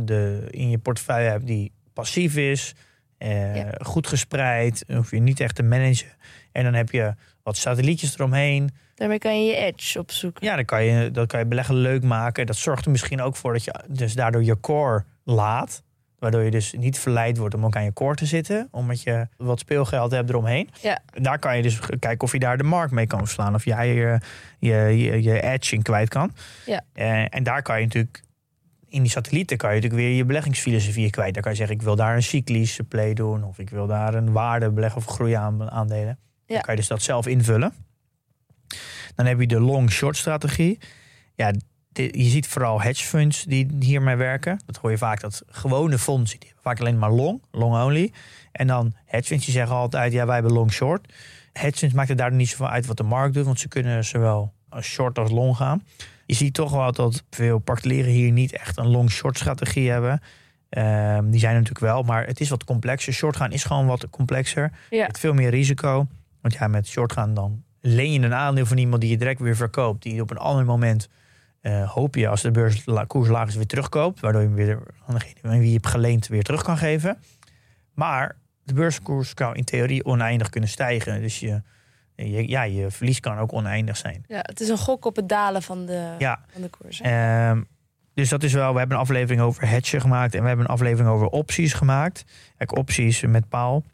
de, 0.00 0.46
in 0.50 0.70
je 0.70 0.78
portefeuille 0.78 1.28
hebt 1.30 1.46
die 1.46 1.72
passief 1.92 2.36
is, 2.36 2.74
eh, 3.18 3.56
Ja. 3.56 3.70
goed 3.82 4.06
gespreid, 4.06 4.84
hoef 4.94 5.10
je 5.10 5.18
niet 5.20 5.40
echt 5.40 5.54
te 5.54 5.62
managen. 5.62 6.08
En 6.52 6.64
dan 6.64 6.74
heb 6.74 6.90
je 6.90 7.14
wat 7.42 7.56
satellietjes 7.56 8.14
eromheen. 8.14 8.70
Daarmee 8.94 9.18
kan 9.18 9.44
je 9.44 9.50
je 9.50 9.56
edge 9.56 9.98
opzoeken. 9.98 10.46
Ja, 10.46 10.54
dan 10.56 10.64
kan 10.64 10.84
je, 10.84 11.10
dat 11.10 11.26
kan 11.26 11.40
je 11.40 11.46
beleggen 11.46 11.74
leuk 11.74 12.02
maken. 12.02 12.46
Dat 12.46 12.56
zorgt 12.56 12.84
er 12.84 12.90
misschien 12.90 13.20
ook 13.20 13.36
voor 13.36 13.52
dat 13.52 13.64
je 13.64 13.74
dus 13.88 14.14
daardoor 14.14 14.44
je 14.44 14.60
core 14.60 15.04
laat. 15.24 15.82
Waardoor 16.18 16.42
je 16.42 16.50
dus 16.50 16.72
niet 16.72 16.98
verleid 16.98 17.36
wordt 17.36 17.54
om 17.54 17.64
ook 17.64 17.76
aan 17.76 17.84
je 17.84 17.92
core 17.92 18.14
te 18.14 18.26
zitten. 18.26 18.68
Omdat 18.70 19.02
je 19.02 19.28
wat 19.36 19.58
speelgeld 19.60 20.10
hebt 20.10 20.28
eromheen. 20.28 20.68
Ja. 20.80 20.98
Daar 21.12 21.38
kan 21.38 21.56
je 21.56 21.62
dus 21.62 21.78
kijken 21.98 22.20
of 22.20 22.32
je 22.32 22.38
daar 22.38 22.56
de 22.56 22.62
markt 22.64 22.92
mee 22.92 23.06
kan 23.06 23.18
verslaan. 23.18 23.54
Of 23.54 23.64
jij 23.64 23.94
je, 23.94 24.18
je, 24.58 24.74
je, 24.74 25.22
je 25.22 25.40
edge 25.42 25.74
in 25.74 25.82
kwijt 25.82 26.08
kan. 26.08 26.32
Ja. 26.66 26.82
Eh, 26.92 27.24
en 27.34 27.42
daar 27.42 27.62
kan 27.62 27.78
je 27.80 27.84
natuurlijk... 27.84 28.22
In 28.90 29.02
die 29.02 29.10
satellieten 29.10 29.56
kan 29.56 29.68
je 29.68 29.74
natuurlijk 29.74 30.02
weer 30.02 30.16
je 30.16 30.24
beleggingsfilosofie 30.24 31.10
kwijt. 31.10 31.34
Daar 31.34 31.42
kan 31.42 31.52
je 31.52 31.58
zeggen, 31.58 31.76
ik 31.76 31.82
wil 31.82 31.96
daar 31.96 32.14
een 32.14 32.22
cyclische 32.22 32.84
play 32.84 33.14
doen. 33.14 33.44
Of 33.44 33.58
ik 33.58 33.70
wil 33.70 33.86
daar 33.86 34.14
een 34.14 34.32
waarde 34.32 34.70
beleggen 34.70 35.00
of 35.00 35.06
groeiaandelen. 35.06 35.72
aandelen. 35.72 36.18
Ja. 36.46 36.54
Dan 36.54 36.60
kan 36.60 36.74
je 36.74 36.80
dus 36.80 36.88
dat 36.88 37.02
zelf 37.02 37.26
invullen. 37.26 37.72
Dan 39.14 39.26
heb 39.26 39.40
je 39.40 39.46
de 39.46 39.60
long-short 39.60 40.16
strategie. 40.16 40.78
Ja, 41.34 41.52
je 41.92 42.28
ziet 42.28 42.46
vooral 42.46 42.80
hedge 42.80 43.04
funds 43.04 43.44
die 43.44 43.66
hiermee 43.78 44.16
werken. 44.16 44.60
Dat 44.66 44.76
hoor 44.76 44.90
je 44.90 44.98
vaak, 44.98 45.20
dat 45.20 45.42
gewone 45.46 45.98
fondsen, 45.98 46.38
die 46.38 46.48
hebben 46.48 46.64
vaak 46.64 46.80
alleen 46.80 46.98
maar 46.98 47.10
long, 47.10 47.42
long 47.50 47.74
only. 47.84 48.12
En 48.52 48.66
dan 48.66 48.92
hedge 49.04 49.28
funds, 49.28 49.44
die 49.44 49.54
zeggen 49.54 49.76
altijd, 49.76 50.12
ja, 50.12 50.26
wij 50.26 50.34
hebben 50.34 50.52
long-short. 50.52 51.12
Hedge 51.52 51.78
funds 51.78 51.94
maakt 51.94 52.08
het 52.08 52.18
daar 52.18 52.32
niet 52.32 52.48
zoveel 52.48 52.68
uit 52.68 52.86
wat 52.86 52.96
de 52.96 53.02
markt 53.02 53.34
doet, 53.34 53.44
want 53.44 53.60
ze 53.60 53.68
kunnen 53.68 54.04
zowel 54.04 54.52
short 54.80 55.18
als 55.18 55.30
long 55.30 55.56
gaan. 55.56 55.82
Je 56.30 56.36
ziet 56.36 56.54
toch 56.54 56.70
wel 56.70 56.92
dat 56.92 57.24
veel 57.30 57.58
particulieren 57.58 58.10
hier 58.10 58.30
niet 58.32 58.52
echt 58.52 58.78
een 58.78 58.86
long-short 58.86 59.36
strategie 59.36 59.90
hebben. 59.90 60.20
Ehm, 60.68 61.30
die 61.30 61.40
zijn 61.40 61.54
er 61.54 61.58
natuurlijk 61.58 61.92
wel, 61.92 62.02
maar 62.02 62.26
het 62.26 62.40
is 62.40 62.48
wat 62.48 62.64
complexer. 62.64 63.12
Short 63.12 63.36
gaan 63.36 63.52
is 63.52 63.64
gewoon 63.64 63.86
wat 63.86 64.10
complexer. 64.10 64.72
Ja. 64.90 65.06
Met 65.06 65.18
veel 65.18 65.34
meer 65.34 65.50
risico. 65.50 66.06
Want 66.40 66.54
ja, 66.54 66.66
met 66.66 66.86
short 66.86 67.12
gaan 67.12 67.34
dan 67.34 67.62
leen 67.80 68.12
je 68.12 68.20
een 68.20 68.34
aandeel 68.34 68.66
van 68.66 68.78
iemand 68.78 69.00
die 69.00 69.10
je 69.10 69.16
direct 69.16 69.40
weer 69.40 69.56
verkoopt. 69.56 70.02
Die 70.02 70.20
op 70.20 70.30
een 70.30 70.36
ander 70.38 70.64
moment 70.64 71.08
eh, 71.60 71.90
hoop 71.90 72.14
je 72.14 72.28
als 72.28 72.42
de 72.42 72.50
beurskoers 72.50 73.28
laag 73.28 73.48
is 73.48 73.54
weer 73.54 73.66
terugkoopt. 73.66 74.20
Waardoor 74.20 74.40
je 74.40 74.46
hem 74.46 74.56
weer 74.56 74.78
aan 75.06 75.14
degene 75.14 75.34
aan 75.42 75.58
wie 75.58 75.68
je 75.68 75.74
hebt 75.74 75.86
geleend 75.86 76.26
weer 76.26 76.42
terug 76.42 76.62
kan 76.62 76.78
geven. 76.78 77.18
Maar 77.94 78.36
de 78.62 78.74
beurskoers 78.74 79.34
kan 79.34 79.54
in 79.54 79.64
theorie 79.64 80.04
oneindig 80.04 80.48
kunnen 80.48 80.70
stijgen. 80.70 81.20
Dus 81.20 81.40
je, 81.40 81.62
je, 82.28 82.48
ja, 82.48 82.62
je 82.62 82.90
verlies 82.90 83.20
kan 83.20 83.38
ook 83.38 83.52
oneindig 83.52 83.96
zijn. 83.96 84.24
Ja, 84.28 84.38
het 84.42 84.60
is 84.60 84.68
een 84.68 84.78
gok 84.78 85.04
op 85.04 85.16
het 85.16 85.28
dalen 85.28 85.62
van 85.62 85.86
de, 85.86 86.14
Ja. 86.18 86.40
van 86.52 86.62
de 86.62 86.68
koers. 86.68 87.00
Ehm, 87.00 87.62
dus 88.14 88.28
dat 88.28 88.42
is 88.42 88.52
wel, 88.52 88.72
we 88.72 88.78
hebben 88.78 88.96
een 88.96 89.02
aflevering 89.02 89.40
over 89.40 89.68
hedgen 89.68 90.00
gemaakt 90.00 90.34
en 90.34 90.40
we 90.42 90.46
hebben 90.48 90.66
een 90.66 90.72
aflevering 90.72 91.08
over 91.14 91.26
opties 91.26 91.72
gemaakt. 91.72 92.24
Kijk, 92.56 92.76
opties 92.76 93.20
met 93.20 93.48
paal. 93.48 93.84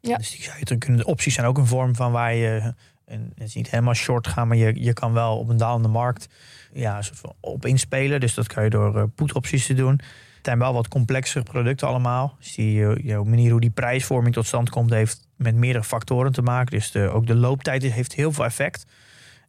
Ja. 0.00 0.16
Dus 0.16 0.30
die 0.30 0.42
zou 0.42 0.58
je 0.58 0.64
terug 0.64 0.80
kunnen. 0.80 1.00
De 1.00 1.06
opties 1.06 1.34
zijn 1.34 1.46
ook 1.46 1.58
een 1.58 1.66
vorm 1.66 1.94
van 1.94 2.12
waar 2.12 2.34
je, 2.34 2.74
en 3.04 3.32
het 3.34 3.46
is 3.48 3.54
niet 3.54 3.70
helemaal 3.70 3.94
short 3.94 4.26
gaan, 4.26 4.48
maar 4.48 4.56
je, 4.56 4.82
je 4.84 4.92
kan 4.92 5.12
wel 5.12 5.38
op 5.38 5.48
een 5.48 5.56
dalende 5.56 5.88
markt 5.88 6.28
ja, 6.72 6.96
een 6.96 7.04
soort 7.04 7.18
van 7.18 7.32
op 7.40 7.66
inspelen. 7.66 8.20
Dus 8.20 8.34
dat 8.34 8.46
kan 8.46 8.64
je 8.64 8.70
door 8.70 8.96
uh, 8.96 9.02
put-opties 9.14 9.66
te 9.66 9.74
doen. 9.74 10.00
Het 10.40 10.48
zijn 10.48 10.58
wel 10.58 10.72
wat 10.72 10.88
complexere 10.88 11.44
producten 11.44 11.88
allemaal. 11.88 12.36
Dus 12.38 12.54
die 12.54 13.02
jouw 13.02 13.24
manier 13.24 13.50
hoe 13.50 13.60
die 13.60 13.70
prijsvorming 13.70 14.34
tot 14.34 14.46
stand 14.46 14.70
komt, 14.70 14.90
heeft 14.90 15.28
met 15.36 15.54
meerdere 15.54 15.84
factoren 15.84 16.32
te 16.32 16.42
maken. 16.42 16.78
Dus 16.78 16.90
de, 16.90 17.08
ook 17.08 17.26
de 17.26 17.34
looptijd 17.34 17.82
heeft 17.82 18.12
heel 18.12 18.32
veel 18.32 18.44
effect. 18.44 18.84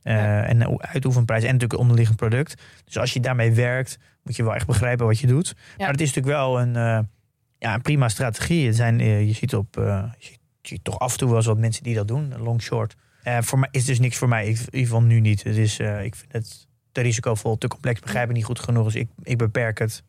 Uh, 0.04 0.14
Ja. 0.14 0.44
En 0.44 0.60
de 0.60 0.80
uitoefenprijs 0.80 1.42
en 1.42 1.46
natuurlijk 1.46 1.72
het 1.72 1.82
onderliggend 1.82 2.18
product. 2.18 2.62
Dus 2.86 2.98
als 2.98 3.14
je 3.14 3.20
daarmee 3.20 3.52
werkt, 3.52 3.98
moet 4.24 4.36
je 4.36 4.44
wel 4.44 4.56
echt 4.56 4.66
begrijpen 4.66 5.06
wat 5.06 5.20
je 5.20 5.28
doet. 5.28 5.56
Maar 5.78 5.92
het 5.92 6.02
is 6.02 6.14
natuurlijk 6.14 6.36
wel 6.36 6.60
een, 6.62 6.76
uh, 6.76 7.00
ja, 7.58 7.74
een 7.74 7.82
prima 7.82 8.10
strategie. 8.10 8.66
Het 8.66 8.76
zijn, 8.76 9.00
uh, 9.00 9.28
je 9.28 9.34
ziet 9.34 9.56
op, 9.56 9.76
je 9.76 10.12
ziet, 10.20 10.40
je, 10.62 10.68
ziet, 10.68 10.84
toch 10.84 11.00
af 11.00 11.12
en 11.12 11.18
toe 11.18 11.28
wel 11.28 11.38
eens 11.38 11.46
wat 11.46 11.58
mensen 11.58 11.84
die 11.84 11.96
dat 11.96 12.08
doen, 12.08 12.34
long 12.38 12.62
short. 12.62 12.96
voor 13.24 13.60
mij 13.60 13.70
is 13.72 13.86
dus 13.86 14.00
niks 14.00 14.18
voor 14.18 14.28
mij. 14.28 14.48
Ik, 14.48 14.58
in 14.58 14.66
ieder 14.66 14.80
geval 14.80 15.02
nu 15.02 15.20
niet. 15.20 15.44
Het 15.44 15.58
is, 15.58 15.80
ik 15.80 16.16
vind 16.16 16.32
het 16.32 16.68
te 16.92 17.02
risicovol, 17.02 17.58
te 17.58 17.68
complex, 17.68 18.00
begrijp 18.00 18.30
ik 18.30 18.36
niet 18.36 18.46
goed 18.46 18.60
genoeg. 18.60 18.86
Dus 18.86 18.96
ik, 18.96 19.10
ik 19.24 19.38
beperk 19.38 19.80
het 19.80 20.04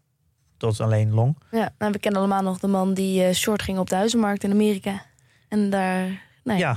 tot 0.63 0.81
alleen 0.81 1.13
long. 1.13 1.37
Ja, 1.51 1.73
nou, 1.79 1.93
we 1.93 1.99
kennen 1.99 2.21
allemaal 2.21 2.43
nog 2.43 2.59
de 2.59 2.67
man 2.67 2.95
die 2.95 3.29
uh, 3.29 3.35
short 3.35 3.63
ging 3.63 3.79
op 3.79 3.89
de 3.89 3.95
huizenmarkt 3.95 4.45
in 4.45 4.51
Amerika. 4.51 5.03
En 5.49 5.71
daar 5.71 6.23
nou 6.45 6.59
ja. 6.59 6.77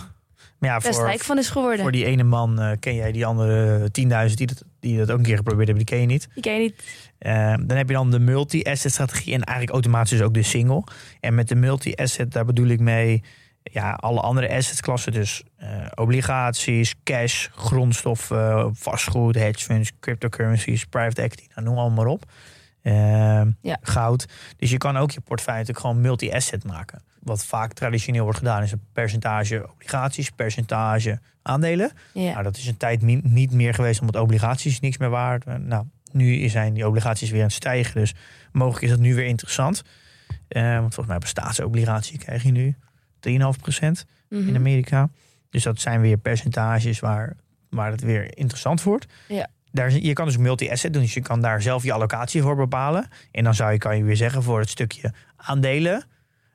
Maar 0.60 0.69
ja, 0.69 0.78
best 0.78 0.95
voor, 0.95 1.06
rijk 1.06 1.21
van 1.21 1.38
is 1.38 1.50
geworden. 1.50 1.82
Voor 1.82 1.91
die 1.91 2.06
ene 2.06 2.24
man 2.24 2.62
uh, 2.62 2.71
ken 2.80 2.95
jij 2.95 3.12
die 3.12 3.26
andere 3.26 3.80
10.000 3.80 4.34
die 4.34 4.48
dat, 4.48 4.63
die 4.80 4.98
dat 4.98 5.12
ook 5.12 5.17
een 5.17 5.24
keer 5.24 5.38
geprobeerd 5.38 5.67
hebben, 5.67 5.86
die 5.86 5.95
ken 5.95 6.02
je 6.02 6.12
niet. 6.12 6.28
Die 6.34 6.43
ken 6.43 6.54
je 6.54 6.60
niet. 6.60 6.84
Uh, 7.19 7.54
dan 7.67 7.78
heb 7.78 7.88
je 7.88 7.93
dan 7.93 8.12
de 8.12 8.19
multi-asset 8.19 8.91
strategie 8.91 9.34
en 9.34 9.41
eigenlijk 9.41 9.71
automatisch 9.71 10.21
ook 10.21 10.34
de 10.34 10.43
single. 10.43 10.84
En 11.19 11.36
met 11.36 11.48
de 11.48 11.56
multi-asset, 11.56 12.32
daar 12.32 12.45
bedoel 12.45 12.67
ik 12.67 12.80
mee 12.80 13.24
ja, 13.71 13.91
alle 13.91 14.19
andere 14.19 14.50
assetklassen. 14.50 15.12
Dus 15.12 15.43
uh, 15.62 15.67
obligaties, 15.95 16.95
cash, 17.04 17.48
grondstoffen, 17.56 18.76
vastgoed, 18.76 19.36
hedge 19.36 19.65
funds, 19.65 19.91
cryptocurrencies, 20.00 20.86
private 20.86 21.21
equity, 21.21 21.48
nou, 21.56 21.67
noem 21.67 21.78
allemaal 21.78 22.06
maar 22.06 22.13
op. 22.13 22.26
Ja. 23.62 23.78
Goud. 23.82 24.26
Dus 24.58 24.71
je 24.71 24.78
kan 24.78 24.98
ook 24.98 25.12
je 25.12 25.21
portefeuille 25.21 25.60
natuurlijk 25.60 25.88
gewoon 25.88 26.02
multi-asset 26.02 26.63
maken. 26.63 27.02
Wat 27.19 27.45
vaak 27.45 27.74
traditioneel 27.74 28.24
wordt 28.24 28.38
gedaan 28.38 28.63
is 28.63 28.71
een 28.71 28.82
percentage 28.93 29.69
obligaties, 29.71 30.30
percentage 30.30 31.19
aandelen. 31.41 31.91
Ja. 32.13 32.32
Nou, 32.32 32.43
dat 32.43 32.58
is 32.58 32.67
een 32.67 32.78
tijd 32.78 33.02
niet 33.24 33.52
meer 33.52 33.74
geweest 33.74 34.02
omdat 34.02 34.21
obligaties 34.21 34.80
niks 34.80 34.98
meer 34.98 35.10
waard. 35.10 35.45
Nou, 35.45 35.86
nu 36.12 36.50
zijn 36.50 36.74
die 36.74 36.88
obligaties 36.88 37.30
weer 37.30 37.39
aan 37.39 37.45
het 37.45 37.56
stijgen. 37.56 38.00
Dus 38.00 38.13
mogelijk 38.52 38.84
is 38.84 38.89
dat 38.89 39.00
nu 39.00 39.15
weer 39.15 39.26
interessant. 39.26 39.84
Uh, 40.50 40.63
want 40.80 40.93
volgens 40.93 41.08
mij 41.08 41.15
op 41.15 41.21
een 41.21 41.28
staatsobligatie 41.28 42.17
krijg 42.17 42.43
je 42.43 42.52
nu 42.52 42.76
3,5% 43.30 43.32
mm 43.32 43.45
-hmm. 44.30 44.48
in 44.48 44.56
Amerika. 44.56 45.10
Dus 45.50 45.63
dat 45.63 45.80
zijn 45.80 46.02
weer 46.02 46.17
percentages 46.17 47.00
waar, 47.00 47.36
waar 47.69 47.91
het 47.91 48.02
weer 48.02 48.38
interessant 48.38 48.84
wordt. 48.84 49.06
Ja. 49.28 49.48
Daar, 49.75 49.91
je 49.91 50.13
kan 50.13 50.25
dus 50.25 50.38
multi-asset 50.38 50.93
doen, 50.93 51.01
dus 51.01 51.13
je 51.13 51.21
kan 51.21 51.41
daar 51.41 51.61
zelf 51.61 51.83
je 51.83 51.93
allocatie 51.93 52.41
voor 52.41 52.55
bepalen. 52.55 53.07
En 53.31 53.43
dan 53.43 53.53
zou 53.53 53.71
je, 53.71 53.77
kan 53.77 53.97
je 53.97 54.03
weer 54.03 54.15
zeggen 54.15 54.43
voor 54.43 54.59
het 54.59 54.69
stukje 54.69 55.13
aandelen, 55.35 56.05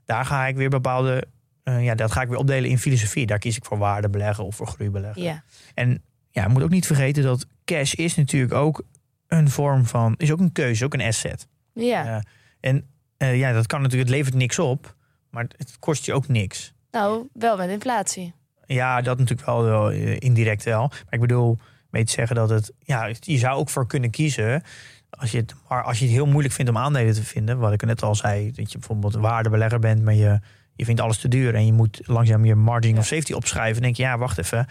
daar 0.05 0.25
ga 0.25 0.47
ik 0.47 0.57
weer 0.57 0.69
bepaalde, 0.69 1.25
uh, 1.65 1.85
ja, 1.85 1.95
dat 1.95 2.13
ga 2.13 2.23
ik 2.23 2.29
weer 2.29 2.39
opdelen 2.39 2.71
in 2.71 2.79
filosofie. 2.79 3.27
Daar 3.27 3.39
kies 3.39 3.57
ik 3.57 3.65
voor 3.65 3.79
waarde 3.79 4.11
beleggen 4.11 4.45
of 4.45 4.57
voor 4.57 4.67
groei 4.67 4.91
beleggen. 4.91 5.23
Ja. 5.23 5.43
En 5.75 6.03
ja, 6.31 6.43
je 6.43 6.49
moet 6.49 6.63
ook 6.63 6.71
niet 6.71 6.87
vergeten 6.87 7.23
dat 7.23 7.47
cash 7.65 7.93
is 7.93 8.17
natuurlijk 8.17 8.55
ook 8.55 8.83
een 9.29 9.51
vorm 9.51 9.87
van, 9.87 10.15
is 10.17 10.33
ook 10.33 10.41
een 10.41 10.53
keuze, 10.53 10.85
ook 10.85 10.95
een 10.95 11.03
asset. 11.03 11.47
Ja. 11.75 12.05
Uh, 12.07 12.21
en 12.61 12.87
uh, 13.19 13.39
ja, 13.39 13.53
dat 13.53 13.67
kan 13.67 13.83
natuurlijk, 13.83 14.09
het 14.09 14.19
levert 14.19 14.37
niks 14.37 14.59
op, 14.59 14.97
maar 15.31 15.47
het 15.57 15.79
kost 15.79 16.07
je 16.07 16.13
ook 16.13 16.29
niks. 16.29 16.73
Nou, 16.91 17.29
wel 17.33 17.57
met 17.57 17.71
inflatie. 17.71 18.35
Ja, 18.67 19.01
dat 19.01 19.19
natuurlijk 19.19 19.47
wel, 19.47 19.63
wel 19.63 19.91
indirect 20.19 20.65
wel. 20.65 20.89
Maar 20.89 21.15
ik 21.15 21.21
bedoel, 21.21 21.59
mee 21.91 22.05
te 22.05 22.13
zeggen 22.13 22.37
dat 22.37 22.51
het, 22.51 22.73
ja, 22.79 23.11
je 23.21 23.39
zou 23.39 23.59
ook 23.59 23.71
voor 23.71 23.87
kunnen 23.87 24.11
kiezen. 24.11 24.63
Als 25.11 25.31
je, 25.31 25.37
het, 25.37 25.55
maar 25.69 25.83
als 25.83 25.99
je 25.99 26.05
het 26.05 26.15
heel 26.15 26.27
moeilijk 26.27 26.55
vindt 26.55 26.71
om 26.71 26.77
aandelen 26.77 27.15
te 27.15 27.23
vinden, 27.23 27.59
wat 27.59 27.73
ik 27.73 27.85
net 27.85 28.03
al 28.03 28.15
zei, 28.15 28.53
dat 28.53 28.73
je 28.73 28.79
bijvoorbeeld 28.79 29.15
een 29.15 29.21
waardebelegger 29.21 29.79
bent, 29.79 30.03
maar 30.03 30.15
je, 30.15 30.41
je 30.77 30.85
vindt 30.85 31.01
alles 31.01 31.19
te 31.19 31.29
duur 31.29 31.55
en 31.55 31.67
je 31.67 31.73
moet 31.73 32.01
langzaam 32.05 32.45
je 32.45 32.55
margin 32.55 32.99
of 32.99 33.07
safety 33.07 33.33
opschrijven. 33.33 33.83
Denk 33.83 33.97
je, 33.97 34.03
ja, 34.03 34.19
wacht 34.19 34.39
even. 34.39 34.67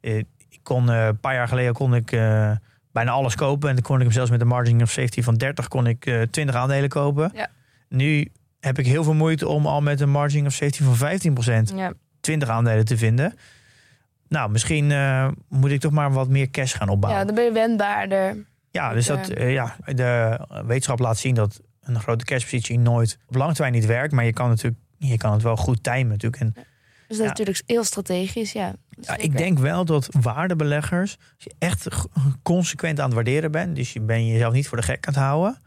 Uh, 0.00 0.16
ik 0.48 0.60
kon, 0.62 0.90
uh, 0.90 1.06
een 1.06 1.20
paar 1.20 1.34
jaar 1.34 1.48
geleden 1.48 1.72
kon 1.72 1.94
ik 1.94 2.12
uh, 2.12 2.50
bijna 2.92 3.10
alles 3.10 3.34
kopen 3.34 3.68
en 3.68 3.74
dan 3.74 3.84
kon 3.84 3.96
ik 3.96 4.02
hem 4.02 4.12
zelfs 4.12 4.30
met 4.30 4.40
een 4.40 4.46
margin 4.46 4.82
of 4.82 4.90
safety 4.90 5.22
van 5.22 5.34
30 5.34 5.68
kon 5.68 5.86
ik 5.86 6.26
20 6.30 6.54
aandelen 6.54 6.88
kopen. 6.88 7.30
Ja. 7.34 7.48
Nu 7.88 8.30
heb 8.60 8.78
ik 8.78 8.86
heel 8.86 9.04
veel 9.04 9.14
moeite 9.14 9.48
om 9.48 9.66
al 9.66 9.80
met 9.80 10.00
een 10.00 10.10
margin 10.10 10.46
of 10.46 10.52
safety 10.52 10.82
van 10.82 11.18
15% 11.72 11.74
ja. 11.74 11.92
20 12.20 12.48
aandelen 12.48 12.84
te 12.84 12.96
vinden. 12.96 13.34
Nou, 14.34 14.50
misschien 14.50 14.90
uh, 14.90 15.28
moet 15.48 15.70
ik 15.70 15.80
toch 15.80 15.92
maar 15.92 16.12
wat 16.12 16.28
meer 16.28 16.50
cash 16.50 16.76
gaan 16.76 16.88
opbouwen. 16.88 17.20
Ja, 17.20 17.26
dan 17.26 17.34
ben 17.34 17.44
je 17.44 17.52
wendbaarder. 17.52 18.44
Ja, 18.70 18.92
dus 18.92 19.06
dat, 19.06 19.30
uh, 19.30 19.52
ja, 19.52 19.76
de 19.84 20.40
wetenschap 20.66 20.98
laat 20.98 21.18
zien 21.18 21.34
dat 21.34 21.60
een 21.82 22.00
grote 22.00 22.24
cashpositie 22.24 22.78
nooit 22.78 23.18
op 23.26 23.34
lange 23.34 23.52
termijn 23.52 23.74
niet 23.74 23.86
werkt. 23.86 24.12
Maar 24.12 24.24
je 24.24 24.32
kan, 24.32 24.48
natuurlijk, 24.48 24.80
je 24.98 25.16
kan 25.16 25.32
het 25.32 25.42
wel 25.42 25.56
goed 25.56 25.82
timen 25.82 26.08
natuurlijk. 26.08 26.42
En, 26.42 26.52
dus 26.54 26.64
dat 27.06 27.18
is 27.18 27.26
natuurlijk 27.26 27.62
heel 27.66 27.84
strategisch, 27.84 28.52
ja. 28.52 28.72
ja 29.00 29.16
ik 29.16 29.36
denk 29.36 29.58
wel 29.58 29.84
dat 29.84 30.08
waardebeleggers, 30.20 31.16
als 31.18 31.44
je 31.44 31.54
echt 31.58 31.88
consequent 32.42 32.98
aan 32.98 33.06
het 33.06 33.14
waarderen 33.14 33.50
bent, 33.50 33.76
dus 33.76 33.92
je 33.92 34.00
ben 34.00 34.26
jezelf 34.26 34.52
niet 34.52 34.68
voor 34.68 34.78
de 34.78 34.84
gek 34.84 35.06
aan 35.06 35.14
het 35.14 35.22
houden, 35.22 35.58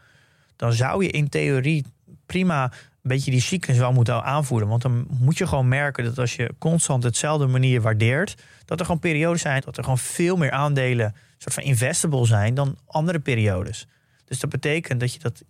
dan 0.55 0.73
zou 0.73 1.03
je 1.03 1.09
in 1.09 1.29
theorie 1.29 1.85
prima 2.25 2.71
beetje 3.07 3.31
die 3.31 3.41
cyclus 3.41 3.77
wel 3.77 3.91
moeten 3.91 4.23
aanvoeren. 4.23 4.67
Want 4.67 4.81
dan 4.81 5.07
moet 5.19 5.37
je 5.37 5.47
gewoon 5.47 5.67
merken 5.67 6.03
dat 6.03 6.19
als 6.19 6.35
je 6.35 6.53
constant 6.57 7.03
hetzelfde 7.03 7.47
manier 7.47 7.81
waardeert, 7.81 8.35
dat 8.65 8.79
er 8.79 8.85
gewoon 8.85 9.01
periodes 9.01 9.41
zijn 9.41 9.61
dat 9.65 9.77
er 9.77 9.83
gewoon 9.83 9.97
veel 9.97 10.35
meer 10.35 10.51
aandelen 10.51 11.15
soort 11.37 11.53
van 11.53 11.63
investable 11.63 12.25
zijn 12.25 12.53
dan 12.53 12.77
andere 12.85 13.19
periodes. 13.19 13.87
Dus 14.25 14.39
dat 14.39 14.49
betekent 14.49 14.99
dat 14.99 15.13
je 15.13 15.19
dat, 15.19 15.43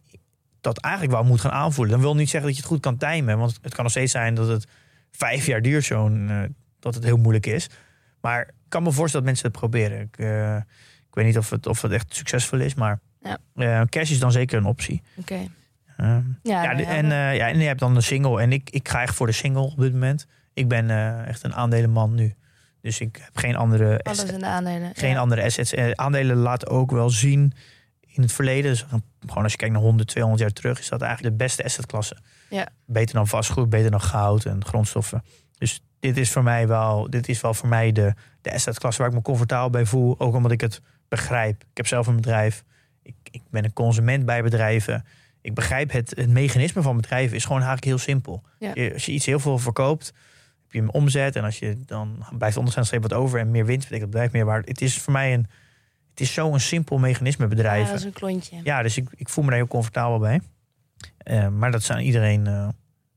dat 0.62 0.78
eigenlijk 0.78 1.14
wel 1.14 1.24
moet 1.24 1.42
gaan 1.42 1.52
aanvoelen. 1.52 1.94
Dan 1.94 2.04
wil 2.04 2.16
niet 2.16 2.30
zeggen 2.30 2.50
dat 2.50 2.58
je 2.58 2.64
het 2.64 2.72
goed 2.72 2.82
kan 2.82 2.98
timen, 2.98 3.38
want 3.38 3.60
het 3.62 3.74
kan 3.74 3.84
nog 3.84 3.92
steeds 3.92 4.12
zijn 4.12 4.36
dat 4.36 4.48
het 4.48 4.68
vijf 5.12 5.46
jaar 5.46 5.62
duurt 5.62 5.86
zo'n 5.86 6.28
uh, 6.30 6.44
dat 6.80 6.96
het 6.96 7.04
heel 7.04 7.18
moeilijk 7.18 7.46
is. 7.46 7.70
Maar 8.22 8.42
ik 8.42 8.54
kan 8.68 8.84
me 8.84 8.92
voorstellen 8.92 9.26
dat 9.26 9.36
mensen 9.36 9.52
het 9.52 9.60
proberen. 9.60 10.02
Ik, 10.02 10.18
uh, 10.18 10.56
ik 11.08 11.14
weet 11.14 11.26
niet 11.26 11.38
of 11.38 11.50
het, 11.50 11.68
of 11.68 11.82
het 11.82 11.92
echt 11.92 12.16
succesvol 12.16 12.60
is, 12.60 12.74
maar 12.74 13.00
ja. 13.22 13.38
uh, 13.56 13.82
cash 13.90 14.12
is 14.12 14.20
dan 14.20 14.32
zeker 14.32 14.58
een 14.58 14.66
optie. 14.66 15.02
Oké. 15.16 15.34
Okay. 15.34 15.50
Uh, 15.98 16.18
ja, 16.44 16.64
ja, 16.64 16.74
nou 16.74 16.84
en, 16.84 17.06
uh, 17.06 17.36
ja, 17.36 17.48
en 17.48 17.60
je 17.60 17.66
hebt 17.66 17.80
dan 17.80 17.94
de 17.94 18.02
single. 18.02 18.42
En 18.42 18.52
ik, 18.52 18.70
ik 18.70 18.90
ga 18.90 19.02
echt 19.02 19.16
voor 19.16 19.28
de 19.28 19.34
single 19.34 19.62
op 19.62 19.80
dit 19.80 19.94
moment. 19.94 20.28
Ik 20.54 20.68
ben 20.68 20.90
uh, 20.90 21.28
echt 21.28 21.44
een 21.44 21.54
aandelenman 21.54 22.16
nu. 22.16 22.36
Dus 22.82 23.00
ik 23.00 23.20
heb 23.24 23.38
geen 23.38 23.56
andere 23.56 24.00
Alles 24.04 24.24
in 24.24 24.40
de 24.40 24.46
aandelen. 24.46 24.92
Geen 24.94 25.10
ja. 25.10 25.20
andere 25.20 25.44
assets. 25.44 25.74
Uh, 25.74 25.92
aandelen 25.92 26.36
laten 26.36 26.68
ook 26.68 26.92
wel 26.92 27.10
zien 27.10 27.54
in 28.08 28.22
het 28.22 28.32
verleden. 28.32 28.72
Dus 28.72 28.86
gewoon 29.28 29.44
als 29.44 29.52
je 29.52 29.58
kijkt 29.58 29.74
naar 29.74 29.84
100, 29.84 30.08
200 30.08 30.44
jaar 30.44 30.54
terug, 30.54 30.80
is 30.80 30.90
dat 30.90 31.02
eigenlijk 31.02 31.38
de 31.38 31.44
beste 31.44 31.64
assetklasse. 31.64 32.18
Ja. 32.50 32.68
Beter 32.86 33.16
dan 33.16 33.28
vastgoed, 33.28 33.70
beter 33.70 33.92
dan 33.92 34.02
goud 34.02 34.46
en 34.46 34.66
grondstoffen. 34.66 35.24
Dus 35.58 35.84
dit 36.00 36.18
is 36.18 36.32
voor 36.32 36.44
mij 36.44 36.68
wel, 36.68 37.10
dit 37.10 37.28
is 37.28 37.42
wel 37.42 37.54
voor 37.54 37.70
mij 37.70 37.92
de, 37.92 38.14
de 38.42 38.54
assetklasse 38.54 39.02
waar 39.02 39.10
ik 39.10 39.16
me 39.16 39.22
comfortabel 39.22 39.70
bij 39.70 39.86
voel. 39.86 40.20
Ook 40.20 40.36
omdat 40.36 40.52
ik 40.52 40.62
het 40.62 40.82
begrijp. 41.08 41.62
Ik 41.62 41.78
heb 41.78 41.88
zelf 41.88 42.08
een 42.08 42.16
bedrijf. 42.16 42.64
Ik, 43.04 43.16
ik 43.32 43.42
ben 43.50 43.64
een 43.64 43.74
consument 43.74 44.26
bij 44.26 44.44
bedrijven 44.44 45.06
ik 45.48 45.54
begrijp 45.54 45.92
het, 45.92 46.14
het 46.16 46.30
mechanisme 46.30 46.82
van 46.82 46.96
bedrijven 46.96 47.36
is 47.36 47.44
gewoon 47.44 47.62
eigenlijk 47.62 47.86
heel 47.86 47.98
simpel. 47.98 48.44
Ja. 48.60 48.72
Je, 48.74 48.94
als 48.94 49.06
je 49.06 49.12
iets 49.12 49.26
heel 49.26 49.40
veel 49.40 49.58
verkoopt, 49.58 50.06
heb 50.64 50.72
je 50.72 50.80
hem 50.80 50.90
omzet. 50.90 51.36
En 51.36 51.44
als 51.44 51.60
je 51.60 51.78
dan 51.86 52.26
blijft 52.38 52.58
onderstaan 52.58 53.02
wat 53.02 53.14
over 53.14 53.40
en 53.40 53.52
meer 53.52 53.66
winst, 53.66 53.88
betekent 53.88 54.02
het 54.02 54.12
bedrijf 54.12 54.32
meer 54.32 54.46
waard. 54.46 54.68
Het 54.68 54.82
is 54.82 54.98
voor 55.00 55.14
mij 55.14 55.34
een, 55.34 55.48
het 56.10 56.20
is 56.20 56.34
zo'n 56.34 56.60
simpel 56.60 56.98
mechanisme 56.98 57.48
bedrijven. 57.48 57.86
Ja, 57.86 57.92
dat 57.92 58.00
is 58.00 58.06
een 58.06 58.14
klontje. 58.14 58.60
Ja, 58.64 58.82
dus 58.82 58.98
ik, 58.98 59.10
ik 59.16 59.30
voel 59.30 59.44
me 59.44 59.50
daar 59.50 59.60
heel 59.60 59.68
comfortabel 59.68 60.20
bij. 60.20 60.42
Uh, 61.24 61.48
maar 61.48 61.72
dat 61.72 61.84
zijn 61.84 62.06
iedereen, 62.06 62.46
uh, 62.48 62.68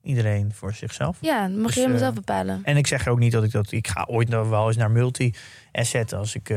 iedereen 0.03 0.53
voor 0.55 0.75
zichzelf. 0.75 1.19
Ja, 1.21 1.49
dat 1.49 1.57
mag 1.57 1.67
Dus, 1.67 1.75
je 1.75 1.81
helemaal 1.81 2.01
eh, 2.01 2.07
zelf 2.07 2.15
bepalen. 2.15 2.61
En 2.65 2.77
ik 2.77 2.87
zeg 2.87 3.09
ook 3.09 3.19
niet 3.19 3.33
dat 3.33 3.45
ik 3.45 3.51
dat. 3.51 3.73
Ik 3.73 3.89
ga 3.89 4.07
ooit 4.09 4.29
nog 4.29 4.49
wel 4.49 4.67
eens 4.67 4.77
naar 4.77 4.91
multi-asset. 4.91 6.13
Als 6.13 6.35
ik 6.35 6.49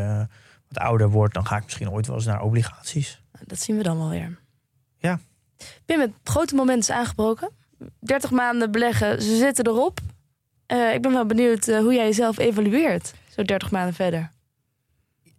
wat 0.68 0.78
ouder 0.78 1.10
word, 1.10 1.34
dan 1.34 1.46
ga 1.46 1.58
ik 1.58 1.64
misschien 1.64 1.90
ooit 1.90 2.08
wel 2.08 2.16
eens 2.16 2.26
naar 2.26 2.42
obligaties. 2.42 3.22
Dat 3.46 3.60
zien 3.60 3.78
we 3.78 3.84
dan 3.84 3.98
wel 3.98 4.10
weer. 4.10 4.40
Ja. 4.98 5.20
Pim, 5.86 6.00
het 6.00 6.12
grote 6.24 6.56
moment 6.56 6.82
is 6.82 6.92
aangebroken. 6.92 7.50
30 8.00 8.32
maanden 8.32 8.72
beleggen, 8.72 9.22
ze 9.22 9.38
zitten 9.38 9.68
erop. 9.68 10.00
Uh, 10.68 10.94
ik 10.94 11.02
ben 11.02 11.12
wel 11.12 11.26
benieuwd 11.26 11.68
uh, 11.68 11.80
hoe 11.80 11.94
jij 11.94 12.06
jezelf 12.06 12.38
evalueert, 12.38 13.14
zo 13.30 13.44
30 13.44 13.72
maanden 13.72 13.94
verder. 13.94 14.32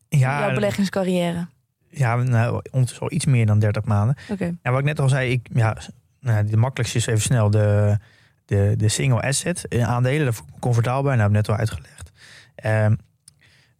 Ja, 0.09 0.41
Jouw 0.41 0.55
beleggingscarrière. 0.55 1.47
Ja, 1.89 2.17
nou, 2.17 2.61
ondertussen 2.71 3.01
al 3.01 3.13
iets 3.13 3.25
meer 3.25 3.47
dan 3.47 3.59
30 3.59 3.85
maanden. 3.85 4.17
Oké. 4.31 4.57
En 4.63 4.71
wat 4.71 4.81
ik 4.81 4.87
net 4.87 5.01
al 5.01 5.09
zei, 5.09 5.31
ik, 5.31 5.49
ja, 5.53 5.77
nou, 6.21 6.47
de 6.47 6.57
makkelijkste 6.57 6.99
is 6.99 7.07
even 7.07 7.21
snel 7.21 7.51
de, 7.51 7.99
de, 8.45 8.75
de 8.77 8.89
single 8.89 9.21
asset 9.21 9.69
eh, 9.69 9.89
aandelen. 9.89 10.25
Daar 10.25 10.35
voel 10.35 10.47
ik 10.47 10.55
me 10.55 10.61
comfortabel 10.61 11.03
bij. 11.03 11.17
Nou, 11.17 11.23
heb 11.23 11.31
ik 11.31 11.37
net 11.37 11.49
al 11.49 11.57
uitgelegd. 11.57 12.11
Ehm, 12.55 12.95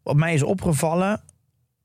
wat 0.03 0.17
mij 0.17 0.35
is 0.35 0.43
opgevallen, 0.43 1.21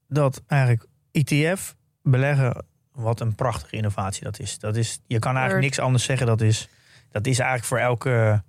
dat 0.08 0.42
eigenlijk 0.48 0.86
ETF 1.12 1.76
beleggen, 2.02 2.66
wat 3.00 3.20
een 3.20 3.36
prachtige 3.36 3.76
innovatie 3.76 4.24
dat 4.24 4.40
is. 4.40 4.60
Dat 4.60 4.76
is 4.76 5.00
je 5.08 5.20
kan 5.20 5.34
eigenlijk 5.36 5.64
niks 5.64 5.80
anders 5.80 6.04
zeggen. 6.04 6.28
Dat 6.28 6.42
is, 6.42 6.68
dat 7.12 7.28
is 7.28 7.40
eigenlijk 7.40 7.68
voor 7.68 7.78
elke, 7.78 8.44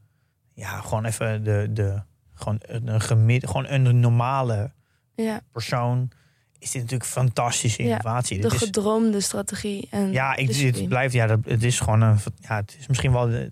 ja, 0.54 0.80
gewoon 0.80 1.04
even 1.04 1.44
de, 1.44 1.66
de 1.72 2.02
gewoon 2.34 2.58
een, 2.62 3.00
gemid, 3.00 3.46
gewoon 3.46 3.66
een 3.68 4.00
normale 4.00 4.72
Ja, 5.14 5.40
persoon. 5.52 6.10
Is 6.58 6.70
dit 6.70 6.82
natuurlijk 6.82 7.10
een 7.10 7.22
fantastische 7.22 7.82
Ja, 7.82 7.88
innovatie. 7.88 8.36
de 8.36 8.42
Dit 8.42 8.52
is, 8.52 8.58
gedroomde 8.58 9.20
strategie. 9.20 9.88
En 9.90 10.12
ja, 10.12 10.36
ik, 10.36 10.56
het 10.56 10.88
blijft, 10.88 11.12
ja, 11.14 11.26
dat, 11.26 11.38
het 11.44 11.62
is 11.62 11.80
gewoon 11.80 12.00
een, 12.00 12.18
ja, 12.40 12.56
het 12.56 12.76
is 12.78 12.86
misschien 12.86 13.12
wel, 13.12 13.26
de, 13.28 13.50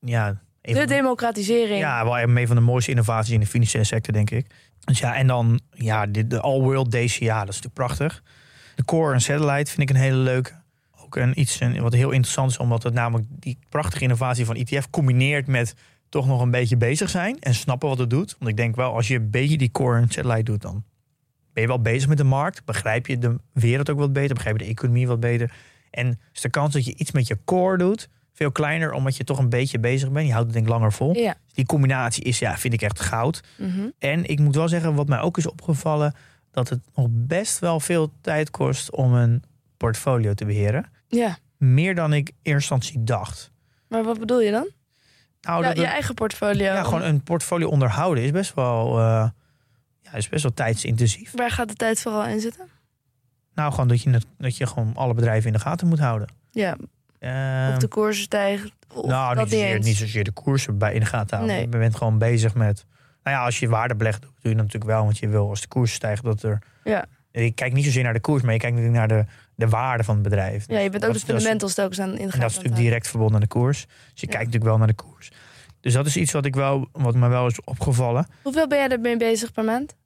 ja, 0.00 0.40
de- 0.60 0.84
democratisering. 0.86 1.80
ja, 1.80 2.04
wel 2.04 2.18
een 2.18 2.46
van 2.46 2.56
de 2.56 2.62
mooiste 2.62 2.90
innovaties 2.90 3.32
in 3.34 3.40
de 3.40 3.46
financiële 3.46 3.84
sector, 3.84 4.12
denk 4.14 4.30
ik. 4.30 4.46
Dus 4.84 4.98
ja, 4.98 5.14
en 5.16 5.26
dan, 5.26 5.60
ja, 5.70 6.06
de, 6.06 6.26
de 6.26 6.40
All 6.40 6.60
World 6.60 6.90
DCA, 6.90 7.38
dat 7.44 7.54
is 7.54 7.60
natuurlijk 7.60 7.74
prachtig. 7.74 8.22
De 8.80 8.86
Core 8.86 9.14
en 9.14 9.20
Satellite 9.20 9.70
vind 9.70 9.90
ik 9.90 9.96
een 9.96 10.02
hele 10.02 10.16
leuke. 10.16 10.52
Ook 11.04 11.16
een, 11.16 11.40
iets 11.40 11.60
een, 11.60 11.80
wat 11.80 11.92
heel 11.92 12.10
interessant 12.10 12.50
is, 12.50 12.58
omdat 12.58 12.82
het 12.82 12.94
namelijk 12.94 13.28
die 13.30 13.58
prachtige 13.68 14.02
innovatie 14.02 14.44
van 14.44 14.56
ETF 14.56 14.90
combineert 14.90 15.46
met 15.46 15.74
toch 16.08 16.26
nog 16.26 16.40
een 16.40 16.50
beetje 16.50 16.76
bezig 16.76 17.10
zijn 17.10 17.38
en 17.38 17.54
snappen 17.54 17.88
wat 17.88 17.98
het 17.98 18.10
doet. 18.10 18.36
Want 18.38 18.50
ik 18.50 18.56
denk 18.56 18.76
wel, 18.76 18.94
als 18.94 19.08
je 19.08 19.14
een 19.14 19.30
beetje 19.30 19.56
die 19.56 19.70
Core 19.70 20.00
en 20.00 20.08
Satellite 20.08 20.42
doet, 20.42 20.62
dan 20.62 20.84
ben 21.52 21.62
je 21.62 21.68
wel 21.68 21.80
bezig 21.80 22.08
met 22.08 22.18
de 22.18 22.24
markt. 22.24 22.64
Begrijp 22.64 23.06
je 23.06 23.18
de 23.18 23.36
wereld 23.52 23.90
ook 23.90 23.98
wat 23.98 24.12
beter, 24.12 24.34
begrijp 24.34 24.58
je 24.58 24.64
de 24.64 24.70
economie 24.70 25.06
wat 25.06 25.20
beter. 25.20 25.52
En 25.90 26.20
is 26.32 26.40
de 26.40 26.50
kans 26.50 26.72
dat 26.72 26.84
je 26.84 26.94
iets 26.96 27.12
met 27.12 27.26
je 27.26 27.38
core 27.44 27.78
doet 27.78 28.08
veel 28.32 28.52
kleiner, 28.52 28.92
omdat 28.92 29.16
je 29.16 29.24
toch 29.24 29.38
een 29.38 29.48
beetje 29.48 29.78
bezig 29.78 30.10
bent. 30.10 30.26
Je 30.26 30.32
houdt 30.32 30.46
het 30.46 30.54
denk 30.54 30.66
ik 30.66 30.72
langer 30.72 30.92
vol. 30.92 31.16
Ja. 31.16 31.34
Die 31.52 31.66
combinatie 31.66 32.24
is, 32.24 32.38
ja, 32.38 32.58
vind 32.58 32.74
ik 32.74 32.82
echt 32.82 33.00
goud. 33.00 33.40
Mhm. 33.58 33.88
En 33.98 34.24
ik 34.26 34.38
moet 34.38 34.54
wel 34.54 34.68
zeggen, 34.68 34.94
wat 34.94 35.08
mij 35.08 35.20
ook 35.20 35.38
is 35.38 35.48
opgevallen, 35.48 36.14
dat 36.50 36.68
het 36.68 36.80
nog 36.94 37.06
best 37.10 37.58
wel 37.58 37.80
veel 37.80 38.12
tijd 38.20 38.50
kost 38.50 38.90
om 38.90 39.14
een 39.14 39.42
portfolio 39.76 40.34
te 40.34 40.44
beheren. 40.44 40.90
ja. 41.08 41.36
Meer 41.56 41.94
dan 41.94 42.12
ik 42.12 42.28
in 42.28 42.34
eerste 42.42 42.74
instantie 42.74 43.04
dacht. 43.04 43.50
Maar 43.88 44.04
wat 44.04 44.18
bedoel 44.18 44.40
je 44.40 44.50
dan? 44.50 44.68
Nou, 45.40 45.62
Ja, 45.62 45.68
dat 45.68 45.76
je 45.76 45.82
het- 45.82 45.92
eigen 45.92 46.14
portfolio. 46.14 46.64
ja, 46.64 46.82
gewoon 46.82 47.02
een 47.02 47.22
portfolio 47.22 47.68
onderhouden 47.68 48.24
is 48.24 48.30
best 48.30 48.54
wel, 48.54 48.98
eh, 48.98 49.28
ja, 50.02 50.12
is 50.12 50.28
best 50.28 50.42
wel 50.42 50.54
tijdsintensief. 50.54 51.32
Waar 51.36 51.50
gaat 51.50 51.68
de 51.68 51.74
tijd 51.74 52.00
vooral 52.00 52.24
in 52.26 52.40
zitten? 52.40 52.68
Nou, 53.54 53.70
gewoon 53.72 53.88
dat 53.88 54.02
je, 54.02 54.10
het- 54.10 54.26
dat 54.38 54.56
je 54.56 54.66
gewoon 54.66 54.92
alle 54.96 55.14
bedrijven 55.14 55.46
in 55.46 55.52
de 55.52 55.58
gaten 55.62 55.88
moet 55.88 55.98
houden. 55.98 56.28
Ja, 56.50 56.76
Eh, 57.18 57.68
of 57.72 57.78
de 57.78 57.88
koersen 57.88 58.22
stijgen. 58.24 58.70
Of 58.94 59.06
nou, 59.06 59.34
dat 59.34 59.44
niet 59.44 59.52
zozeer, 59.54 59.78
niet 59.78 59.96
zozeer 59.96 60.24
de 60.24 60.30
koersen 60.32 60.78
bij 60.78 60.94
in 60.94 61.00
de 61.00 61.06
gaten 61.06 61.36
houden. 61.36 61.56
Nee. 61.56 61.68
Je 61.70 61.78
bent 61.78 61.96
gewoon 61.96 62.18
bezig 62.18 62.54
met... 62.54 62.84
Nou 63.30 63.42
ja, 63.42 63.48
als 63.48 63.58
je 63.58 63.68
waarde 63.68 63.94
belegt, 63.94 64.20
doe 64.20 64.30
je 64.40 64.48
dat 64.48 64.56
natuurlijk 64.56 64.90
wel. 64.90 65.04
Want 65.04 65.18
je 65.18 65.28
wil 65.28 65.48
als 65.48 65.60
de 65.60 65.68
koers 65.68 65.92
stijgt 65.92 66.24
dat 66.24 66.42
er... 66.42 66.58
Ja. 66.84 67.04
Je 67.32 67.50
kijkt 67.50 67.74
niet 67.74 67.84
zozeer 67.84 68.02
naar 68.02 68.12
de 68.12 68.20
koers, 68.20 68.42
maar 68.42 68.52
je 68.52 68.58
kijkt 68.58 68.76
natuurlijk 68.76 69.08
naar 69.08 69.18
de, 69.18 69.30
de 69.54 69.68
waarde 69.68 70.04
van 70.04 70.14
het 70.14 70.22
bedrijf. 70.22 70.64
Ja, 70.68 70.78
je 70.78 70.90
bent 70.90 71.04
ook 71.04 71.12
Dat 71.12 71.20
de 71.20 71.26
fundamentals 71.26 71.74
telkens 71.74 71.98
aan 72.00 72.08
in 72.08 72.26
de 72.26 72.32
En 72.32 72.40
dat 72.40 72.50
is 72.50 72.56
natuurlijk 72.56 72.82
direct 72.82 73.08
verbonden 73.08 73.34
aan 73.34 73.42
de 73.42 73.46
koers. 73.46 73.86
Dus 73.86 74.20
je 74.20 74.26
Ja. 74.26 74.32
kijkt 74.32 74.36
natuurlijk 74.36 74.64
wel 74.64 74.78
naar 74.78 74.86
de 74.86 74.94
koers. 74.94 75.30
Dus 75.80 75.92
dat 75.92 76.06
is 76.06 76.16
iets 76.16 76.32
wat, 76.32 76.44
ik 76.44 76.54
wel, 76.54 76.88
wat 76.92 77.14
me 77.14 77.28
wel 77.28 77.46
is 77.46 77.64
opgevallen. 77.64 78.26
Hoeveel 78.42 78.66
ben 78.68 78.78
jij 78.78 78.88
ermee 78.88 79.16
bezig 79.16 79.52
per 79.52 79.64
maand? 79.64 79.96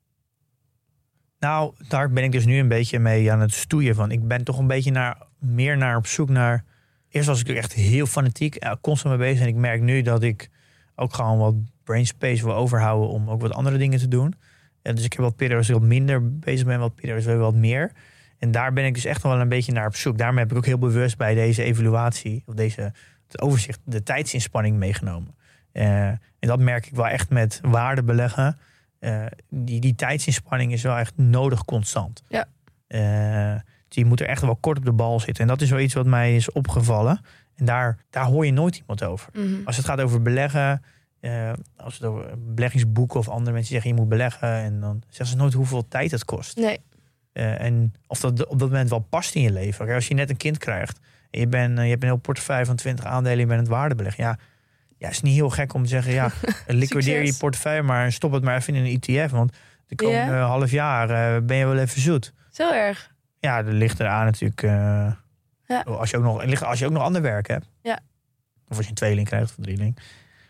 Nou, 1.38 1.74
daar 1.88 2.10
ben 2.10 2.24
ik 2.24 2.32
dus 2.32 2.44
nu 2.44 2.58
een 2.58 2.68
beetje 2.68 2.98
mee 2.98 3.32
aan 3.32 3.40
het 3.40 3.52
stoeien 3.52 3.94
van. 3.94 4.10
Ik 4.10 4.28
ben 4.28 4.44
toch 4.44 4.58
een 4.58 4.66
beetje 4.66 4.90
naar, 4.90 5.22
meer 5.38 5.76
naar 5.76 5.96
op 5.96 6.06
zoek 6.06 6.28
naar... 6.28 6.64
Eerst 7.08 7.28
was 7.28 7.40
ik 7.40 7.48
echt 7.48 7.72
heel 7.72 8.06
fanatiek, 8.06 8.62
ja, 8.62 8.78
constant 8.80 9.18
mee 9.18 9.28
bezig. 9.28 9.42
En 9.42 9.48
ik 9.48 9.54
merk 9.54 9.80
nu 9.80 10.02
dat 10.02 10.22
ik 10.22 10.50
ook 10.94 11.14
gewoon 11.14 11.38
wat 11.38 11.54
brain 11.84 12.06
space 12.06 12.44
wil 12.44 12.54
overhouden... 12.54 13.08
om 13.08 13.30
ook 13.30 13.40
wat 13.40 13.52
andere 13.52 13.78
dingen 13.78 13.98
te 13.98 14.08
doen. 14.08 14.34
En 14.82 14.94
dus 14.94 15.04
ik 15.04 15.12
heb 15.12 15.22
wat 15.22 15.36
periodes 15.36 15.68
wat 15.68 15.82
minder 15.82 16.38
bezig 16.38 16.66
ben, 16.66 16.78
wat 16.78 16.94
periodes 16.94 17.24
weer 17.24 17.38
wat 17.38 17.54
meer. 17.54 17.92
En 18.38 18.50
daar 18.50 18.72
ben 18.72 18.84
ik 18.84 18.94
dus 18.94 19.04
echt 19.04 19.22
wel 19.22 19.40
een 19.40 19.48
beetje 19.48 19.72
naar 19.72 19.86
op 19.86 19.96
zoek. 19.96 20.18
Daarom 20.18 20.38
heb 20.38 20.50
ik 20.50 20.56
ook 20.56 20.66
heel 20.66 20.78
bewust 20.78 21.16
bij 21.16 21.34
deze 21.34 21.62
evaluatie... 21.62 22.42
of 22.46 22.54
deze 22.54 22.92
het 23.26 23.40
overzicht, 23.40 23.80
de 23.84 24.02
tijdsinspanning 24.02 24.76
meegenomen. 24.76 25.34
Eh, 25.72 26.06
en 26.08 26.20
dat 26.38 26.60
merk 26.60 26.86
ik 26.86 26.94
wel 26.94 27.08
echt 27.08 27.30
met 27.30 27.60
waarde 27.62 28.02
beleggen... 28.02 28.58
Eh, 28.98 29.26
die, 29.48 29.80
die 29.80 29.94
tijdsinspanning 29.94 30.72
is 30.72 30.82
wel 30.82 30.96
echt 30.96 31.16
nodig 31.16 31.64
constant. 31.64 32.22
Ja. 32.28 32.46
Dus 33.88 34.02
je 34.02 34.04
moet 34.04 34.20
er 34.20 34.26
echt 34.26 34.42
wel 34.42 34.56
kort 34.56 34.78
op 34.78 34.84
de 34.84 34.92
bal 34.92 35.20
zitten. 35.20 35.42
En 35.42 35.48
dat 35.48 35.60
is 35.60 35.70
wel 35.70 35.80
iets 35.80 35.94
wat 35.94 36.06
mij 36.06 36.36
is 36.36 36.52
opgevallen. 36.52 37.20
En 37.54 37.64
daar, 37.64 37.98
daar 38.10 38.24
hoor 38.24 38.46
je 38.46 38.52
nooit 38.52 38.76
iemand 38.76 39.04
over. 39.04 39.28
Mhm. 39.32 39.54
Als 39.64 39.76
het 39.76 39.86
gaat 39.86 40.00
over 40.00 40.22
beleggen, 40.22 40.82
eh, 41.24 41.52
als 41.76 41.94
het 41.94 42.04
over 42.04 42.34
beleggingsboeken 42.38 43.18
of 43.18 43.28
andere 43.28 43.52
mensen 43.52 43.72
zeggen 43.72 43.90
je 43.90 43.96
moet 43.96 44.08
beleggen. 44.08 44.48
En 44.48 44.80
dan 44.80 45.02
zeggen 45.08 45.26
ze 45.26 45.36
nooit 45.36 45.52
hoeveel 45.52 45.88
tijd 45.88 46.10
het 46.10 46.24
kost. 46.24 46.56
Nee, 46.56 46.80
Eh, 47.32 47.60
en 47.60 47.92
of 48.06 48.20
dat 48.20 48.46
op 48.46 48.58
dat 48.58 48.68
moment 48.68 48.90
wel 48.90 48.98
past 48.98 49.34
in 49.34 49.42
je 49.42 49.50
leven. 49.52 49.84
Kijk, 49.84 49.96
Als 49.96 50.08
je 50.08 50.14
net 50.14 50.30
een 50.30 50.36
kind 50.36 50.58
krijgt 50.58 50.98
en 51.30 51.40
je, 51.40 51.46
bent, 51.46 51.78
eh, 51.78 51.84
je 51.84 51.90
hebt 51.90 52.02
een 52.02 52.08
heel 52.08 52.18
portefeuille 52.18 52.64
van 52.66 52.76
20 52.76 53.04
aandelen, 53.04 53.38
je 53.38 53.46
bent 53.46 53.60
het 53.60 53.68
waarde 53.68 53.94
beleggen. 53.94 54.24
Ja, 54.24 54.38
ja, 54.98 55.08
is 55.08 55.20
niet 55.22 55.34
heel 55.34 55.50
gek 55.50 55.74
om 55.74 55.82
te 55.82 55.88
zeggen, 55.88 56.12
ja, 56.12 56.30
liquideer 56.66 57.24
je 57.24 57.34
portefeuille 57.38 57.82
maar 57.82 58.04
en 58.04 58.12
stop 58.12 58.32
het 58.32 58.42
maar 58.42 58.56
even 58.56 58.74
in 58.74 58.84
een 58.84 59.00
ETF. 59.00 59.30
Want 59.32 59.56
de 59.86 59.94
komende 59.94 60.34
half 60.34 60.70
jaar 60.70 61.44
ben 61.44 61.56
je 61.56 61.66
wel 61.66 61.78
even 61.78 62.00
zoet. 62.00 62.32
zo 62.50 62.72
erg. 62.72 63.12
Ja, 63.38 63.62
dat 63.62 63.72
ligt 63.72 64.00
eraan 64.00 64.24
natuurlijk. 64.24 64.60
Ja. 65.66 65.80
als, 65.84 66.10
je 66.10 66.16
ook 66.16 66.24
nog, 66.24 66.62
als 66.64 66.78
je 66.78 66.86
ook 66.86 66.92
nog 66.92 67.02
ander 67.02 67.22
werk 67.22 67.48
hebt. 67.48 67.70
Ja. 67.82 67.98
Of 68.68 68.76
als 68.76 68.84
je 68.84 68.88
een 68.88 68.94
tweeling 68.96 69.26
krijgt 69.26 69.50
of 69.50 69.56
een 69.56 69.62
drieling. 69.62 69.98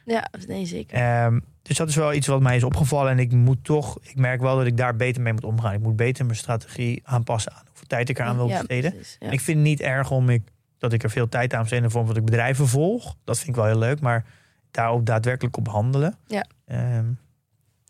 Ja, 0.04 0.28
nee, 0.46 0.66
zeker. 0.66 0.96
Ehm, 0.98 1.40
dus 1.62 1.76
dat 1.76 1.88
is 1.88 1.96
wel 1.96 2.12
iets 2.12 2.26
wat 2.26 2.40
mij 2.40 2.56
is 2.56 2.64
opgevallen. 2.64 3.10
En 3.12 3.18
ik 3.18 3.32
moet 3.32 3.64
toch, 3.64 3.98
ik 4.02 4.16
merk 4.16 4.40
wel 4.40 4.56
dat 4.56 4.66
ik 4.66 4.76
daar 4.76 4.96
beter 4.96 5.22
mee 5.22 5.32
moet 5.32 5.44
omgaan. 5.44 5.72
Ik 5.74 5.80
moet 5.80 5.96
beter 5.96 6.24
mijn 6.24 6.36
strategie 6.38 7.00
aanpassen 7.04 7.52
aan 7.52 7.62
hoeveel 7.66 7.86
tijd 7.86 8.08
ik 8.08 8.18
eraan 8.18 8.36
wil 8.36 8.48
Ja, 8.48 8.56
besteden. 8.58 8.90
precies, 8.92 9.16
ja. 9.20 9.30
Ik 9.30 9.40
vind 9.40 9.58
het 9.58 9.66
niet 9.66 9.80
erg 9.80 10.10
om 10.10 10.28
ik, 10.30 10.42
dat 10.78 10.92
ik 10.92 11.02
er 11.02 11.10
veel 11.10 11.28
tijd 11.28 11.54
aan 11.54 11.60
besteed 11.60 11.78
in 11.78 11.84
de 11.84 11.90
vorm 11.90 12.04
van 12.06 12.14
dat 12.14 12.22
ik 12.24 12.30
bedrijven 12.30 12.68
volg. 12.68 13.14
Dat 13.24 13.36
vind 13.36 13.48
ik 13.48 13.54
wel 13.54 13.64
heel 13.64 13.78
leuk. 13.78 14.00
Maar 14.00 14.24
daarop 14.70 15.06
daadwerkelijk 15.06 15.56
op 15.56 15.68
handelen. 15.68 16.16
Ja. 16.26 16.44
Ehm, 16.66 17.06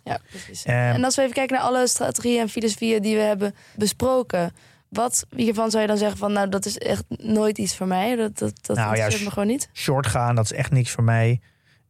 Ja, 0.03 0.19
precies. 0.31 0.65
Ehm, 0.65 0.77
en 0.77 1.05
als 1.05 1.17
we 1.17 1.23
even 1.23 1.35
kijken 1.35 1.57
naar 1.57 1.65
alle 1.65 1.87
strategieën 1.89 2.41
en 2.41 2.49
filosofieën 2.49 3.03
die 3.03 3.17
we 3.17 3.23
hebben 3.23 3.55
besproken. 3.77 4.53
Wat 4.89 5.27
hiervan 5.37 5.71
zou 5.71 5.83
je 5.83 5.89
dan 5.89 5.99
zeggen 5.99 6.19
van, 6.19 6.33
nou, 6.33 6.49
dat 6.49 6.67
is 6.67 6.79
echt 6.79 7.05
nooit 7.09 7.59
iets 7.59 7.77
voor 7.77 7.87
mij. 7.87 8.17
Dat, 8.17 8.39
dat, 8.39 8.53
dat 8.67 8.77
Nou 8.77 8.97
ja, 8.97 9.07
me 9.07 9.31
gewoon 9.31 9.47
niet. 9.47 9.69
short 9.73 10.07
gaan, 10.07 10.35
dat 10.35 10.45
is 10.45 10.53
echt 10.53 10.71
niks 10.71 10.91
voor 10.91 11.05
mij. 11.05 11.41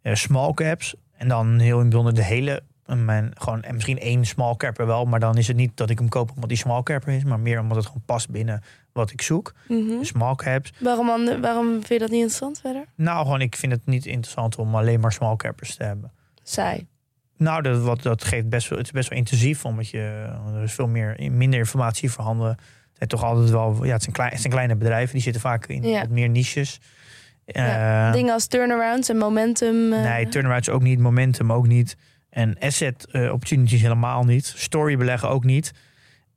Eh, 0.05 0.14
small 0.14 0.53
caps. 0.55 0.95
En 1.17 1.29
dan 1.29 1.59
heel 1.59 1.75
in 1.77 1.79
het 1.81 1.88
bijzonder 1.88 2.14
de 2.14 2.25
hele. 2.25 2.62
eh, 2.87 2.97
Mijn, 2.97 3.31
gewoon, 3.35 3.62
en 3.62 3.75
misschien 3.75 3.99
één 3.99 4.25
small 4.25 4.57
capper 4.57 4.87
wel. 4.87 5.05
Maar 5.05 5.21
dan 5.21 5.37
is 5.38 5.47
het 5.49 5.57
niet 5.57 5.77
dat 5.77 5.90
ik 5.90 5.99
hem 5.99 6.09
koop 6.09 6.31
omdat 6.35 6.49
die 6.49 6.59
small 6.59 6.83
capper 6.83 7.12
is. 7.12 7.25
Maar 7.25 7.40
meer 7.40 7.61
omdat 7.61 7.77
het 7.77 7.87
gewoon 7.87 8.03
past 8.07 8.31
binnen 8.31 8.62
wat 8.93 9.11
ik 9.11 9.23
zoek. 9.23 9.55
Mhm. 9.69 10.03
Small 10.03 10.35
caps. 10.35 10.73
waarom, 10.81 11.40
waarom 11.40 11.67
vind 11.73 11.88
je 11.88 11.99
dat 11.99 12.09
niet 12.11 12.19
interessant 12.21 12.61
verder? 12.61 12.85
Nou, 12.95 13.25
gewoon, 13.25 13.40
ik 13.40 13.57
vind 13.57 13.73
het 13.73 13.87
niet 13.87 14.07
interessant 14.07 14.57
om 14.57 14.75
alleen 14.75 15.01
maar 15.01 15.12
small 15.12 15.37
cappers 15.37 15.77
te 15.77 15.85
hebben. 15.85 16.12
Saai. 16.43 16.87
Nou, 17.37 17.62
dat, 17.62 17.81
wat, 17.83 18.03
dat 18.03 18.25
geeft 18.25 18.49
best 18.49 18.69
wel, 18.69 18.79
het 18.79 18.87
is 18.87 18.93
best 18.93 19.09
wel 19.09 19.19
intensief, 19.19 19.64
omdat 19.64 19.88
je, 19.88 19.99
er 20.55 20.62
is 20.62 20.73
veel 20.73 20.88
meer, 20.88 21.17
minder 21.31 21.59
informatie 21.59 22.11
voorhanden. 22.11 22.49
Het 22.49 22.59
zijn 22.97 23.09
toch 23.09 23.25
altijd 23.25 23.51
wel, 23.51 23.85
ja, 23.85 23.93
het 23.93 24.03
zijn, 24.03 24.14
klein, 24.14 24.31
het 24.31 24.40
zijn 24.40 24.53
kleine 24.53 24.77
bedrijven, 24.77 25.12
die 25.12 25.23
zitten 25.23 25.40
vaak 25.43 25.67
in 25.67 25.83
Ja. 25.83 26.01
wat 26.01 26.09
meer 26.09 26.29
niches. 26.29 26.81
Ja, 27.46 28.07
Eh, 28.09 28.12
Dingen 28.12 28.33
als 28.33 28.46
turnarounds 28.46 29.09
en 29.09 29.16
momentum. 29.16 29.92
eh, 29.92 30.02
nee, 30.02 30.28
turnarounds 30.28 30.68
ook 30.68 30.83
niet, 30.83 30.98
momentum 30.98 31.52
ook 31.52 31.66
niet. 31.66 31.96
En 32.30 32.57
asset 32.59 33.07
eh, 33.11 33.33
opportunities 33.33 33.80
helemaal 33.80 34.24
niet. 34.24 34.46
Story 34.57 34.96
beleggen 34.96 35.28
ook 35.28 35.44
niet. 35.44 35.72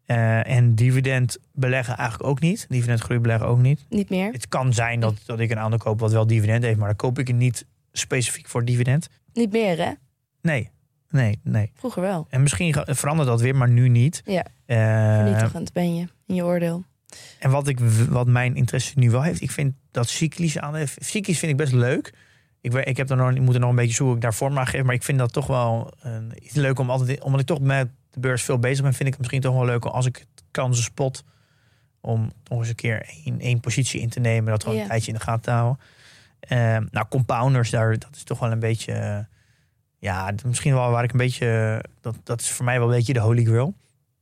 En 0.05 0.75
dividend 0.75 1.37
beleggen 1.53 1.97
eigenlijk 1.97 2.29
ook 2.29 2.39
niet. 2.39 2.65
Dividendgroei 2.69 3.19
beleggen 3.19 3.47
ook 3.47 3.59
niet. 3.59 3.85
Niet 3.89 4.09
meer. 4.09 4.31
Het 4.31 4.47
kan 4.47 4.73
zijn 4.73 4.99
dat, 4.99 5.13
dat 5.25 5.39
ik 5.39 5.51
een 5.51 5.59
aandeel 5.59 5.79
koop 5.79 5.99
wat 5.99 6.11
wel 6.11 6.27
dividend 6.27 6.63
heeft, 6.63 6.77
maar 6.77 6.87
dan 6.87 6.95
koop 6.95 7.19
ik 7.19 7.27
het 7.27 7.35
niet 7.35 7.65
specifiek 7.91 8.47
voor 8.47 8.65
dividend. 8.65 9.07
Niet 9.33 9.51
meer, 9.51 9.77
hè? 9.77 9.91
Nee, 10.41 10.69
nee, 11.09 11.39
nee. 11.43 11.71
Vroeger 11.73 12.01
wel. 12.01 12.27
En 12.29 12.41
misschien 12.41 12.75
verandert 12.85 13.27
dat 13.29 13.41
weer, 13.41 13.55
maar 13.55 13.69
nu 13.69 13.89
niet. 13.89 14.21
Ja. 14.25 14.45
Vernietigend 14.67 15.73
ben 15.73 15.95
je 15.95 16.07
in 16.27 16.35
je 16.35 16.43
oordeel. 16.45 16.83
En 17.39 17.51
wat, 17.51 17.67
ik, 17.67 17.79
wat 18.09 18.27
mijn 18.27 18.55
interesse 18.55 18.99
nu 18.99 19.09
wel 19.11 19.21
heeft, 19.21 19.41
ik 19.41 19.51
vind 19.51 19.73
dat 19.91 20.09
cyclische 20.09 20.61
aandelen, 20.61 20.87
cyclisch 20.97 21.39
vind 21.39 21.51
ik 21.51 21.57
best 21.57 21.73
leuk. 21.73 22.13
Ik, 22.61 22.73
ik, 22.73 22.97
heb 22.97 23.09
er 23.09 23.15
nog, 23.17 23.31
ik 23.31 23.41
moet 23.41 23.53
er 23.53 23.59
nog 23.59 23.69
een 23.69 23.75
beetje 23.75 23.93
zoeken 23.93 24.19
daar 24.19 24.33
vorm 24.33 24.57
aan 24.57 24.67
geef, 24.67 24.83
maar 24.83 24.93
ik 24.95 25.03
vind 25.03 25.17
dat 25.17 25.33
toch 25.33 25.47
wel 25.47 25.93
een, 25.99 26.33
iets 26.43 26.53
leuk 26.55 26.79
om 26.79 26.89
altijd, 26.89 27.21
omdat 27.21 27.39
ik 27.41 27.45
toch 27.45 27.59
met 27.59 27.89
de 28.11 28.19
beurs 28.19 28.43
veel 28.43 28.59
bezig 28.59 28.83
ben, 28.83 28.93
vind 28.93 29.03
ik 29.07 29.09
het 29.09 29.17
misschien 29.17 29.41
toch 29.41 29.53
wel 29.53 29.65
leuk 29.65 29.85
als 29.85 30.05
ik 30.05 30.15
het 30.15 30.43
kansen 30.51 30.83
spot 30.83 31.23
om 32.01 32.31
nog 32.49 32.59
eens 32.59 32.69
een 32.69 32.75
keer 32.75 33.05
één, 33.25 33.39
één 33.39 33.59
positie 33.59 34.01
in 34.01 34.09
te 34.09 34.19
nemen, 34.19 34.51
dat 34.51 34.61
gewoon 34.63 34.77
Ja. 34.77 34.83
een 34.83 34.89
tijdje 34.89 35.11
in 35.11 35.17
de 35.17 35.23
gaten 35.23 35.41
te 35.41 35.51
houden. 35.51 35.79
Eh, 36.39 36.77
nou, 36.91 37.07
compounders, 37.09 37.69
daar, 37.69 37.99
dat 37.99 38.15
is 38.15 38.23
toch 38.23 38.39
wel 38.39 38.51
een 38.51 38.59
beetje, 38.59 38.91
eh, 38.91 39.19
ja, 39.97 40.31
misschien 40.45 40.73
wel 40.73 40.91
waar 40.91 41.03
ik 41.03 41.11
een 41.11 41.17
beetje, 41.17 41.81
dat, 42.01 42.15
dat 42.23 42.41
is 42.41 42.49
voor 42.49 42.65
mij 42.65 42.79
wel 42.79 42.87
een 42.87 42.95
beetje 42.95 43.13
de 43.13 43.19
holy 43.19 43.43
grail. 43.43 43.73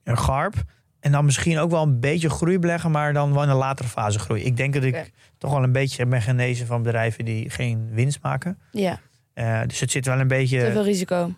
Een 0.04 0.18
garp. 0.18 0.64
En 1.06 1.12
dan 1.12 1.26
misschien 1.26 1.58
ook 1.58 1.72
wel 1.72 1.82
een 1.84 1.99
beetje 1.99 2.30
groei 2.30 2.60
beleggen, 2.60 2.91
maar 2.91 3.14
dan 3.14 3.34
wel 3.34 3.43
in 3.43 3.49
een 3.49 3.56
latere 3.56 3.88
fase 3.88 4.20
groei. 4.20 4.43
Ik 4.43 4.58
denk 4.58 4.74
dat 4.74 4.84
ik 4.84 5.12
toch 5.38 5.51
wel 5.51 5.64
een 5.64 5.72
beetje 5.72 6.06
ben 6.06 6.22
genezen 6.22 6.68
van 6.68 6.84
bedrijven 6.84 7.26
die 7.26 7.49
geen 7.49 7.89
winst 7.91 8.22
maken. 8.22 8.58
Ja, 8.72 8.99
Eh, 9.34 9.62
dus 9.68 9.80
het 9.80 9.91
zit 9.91 10.06
wel 10.06 10.14
een 10.16 10.22
te 10.22 10.26
beetje. 10.36 10.72
veel 10.72 10.84
risico. 10.84 11.34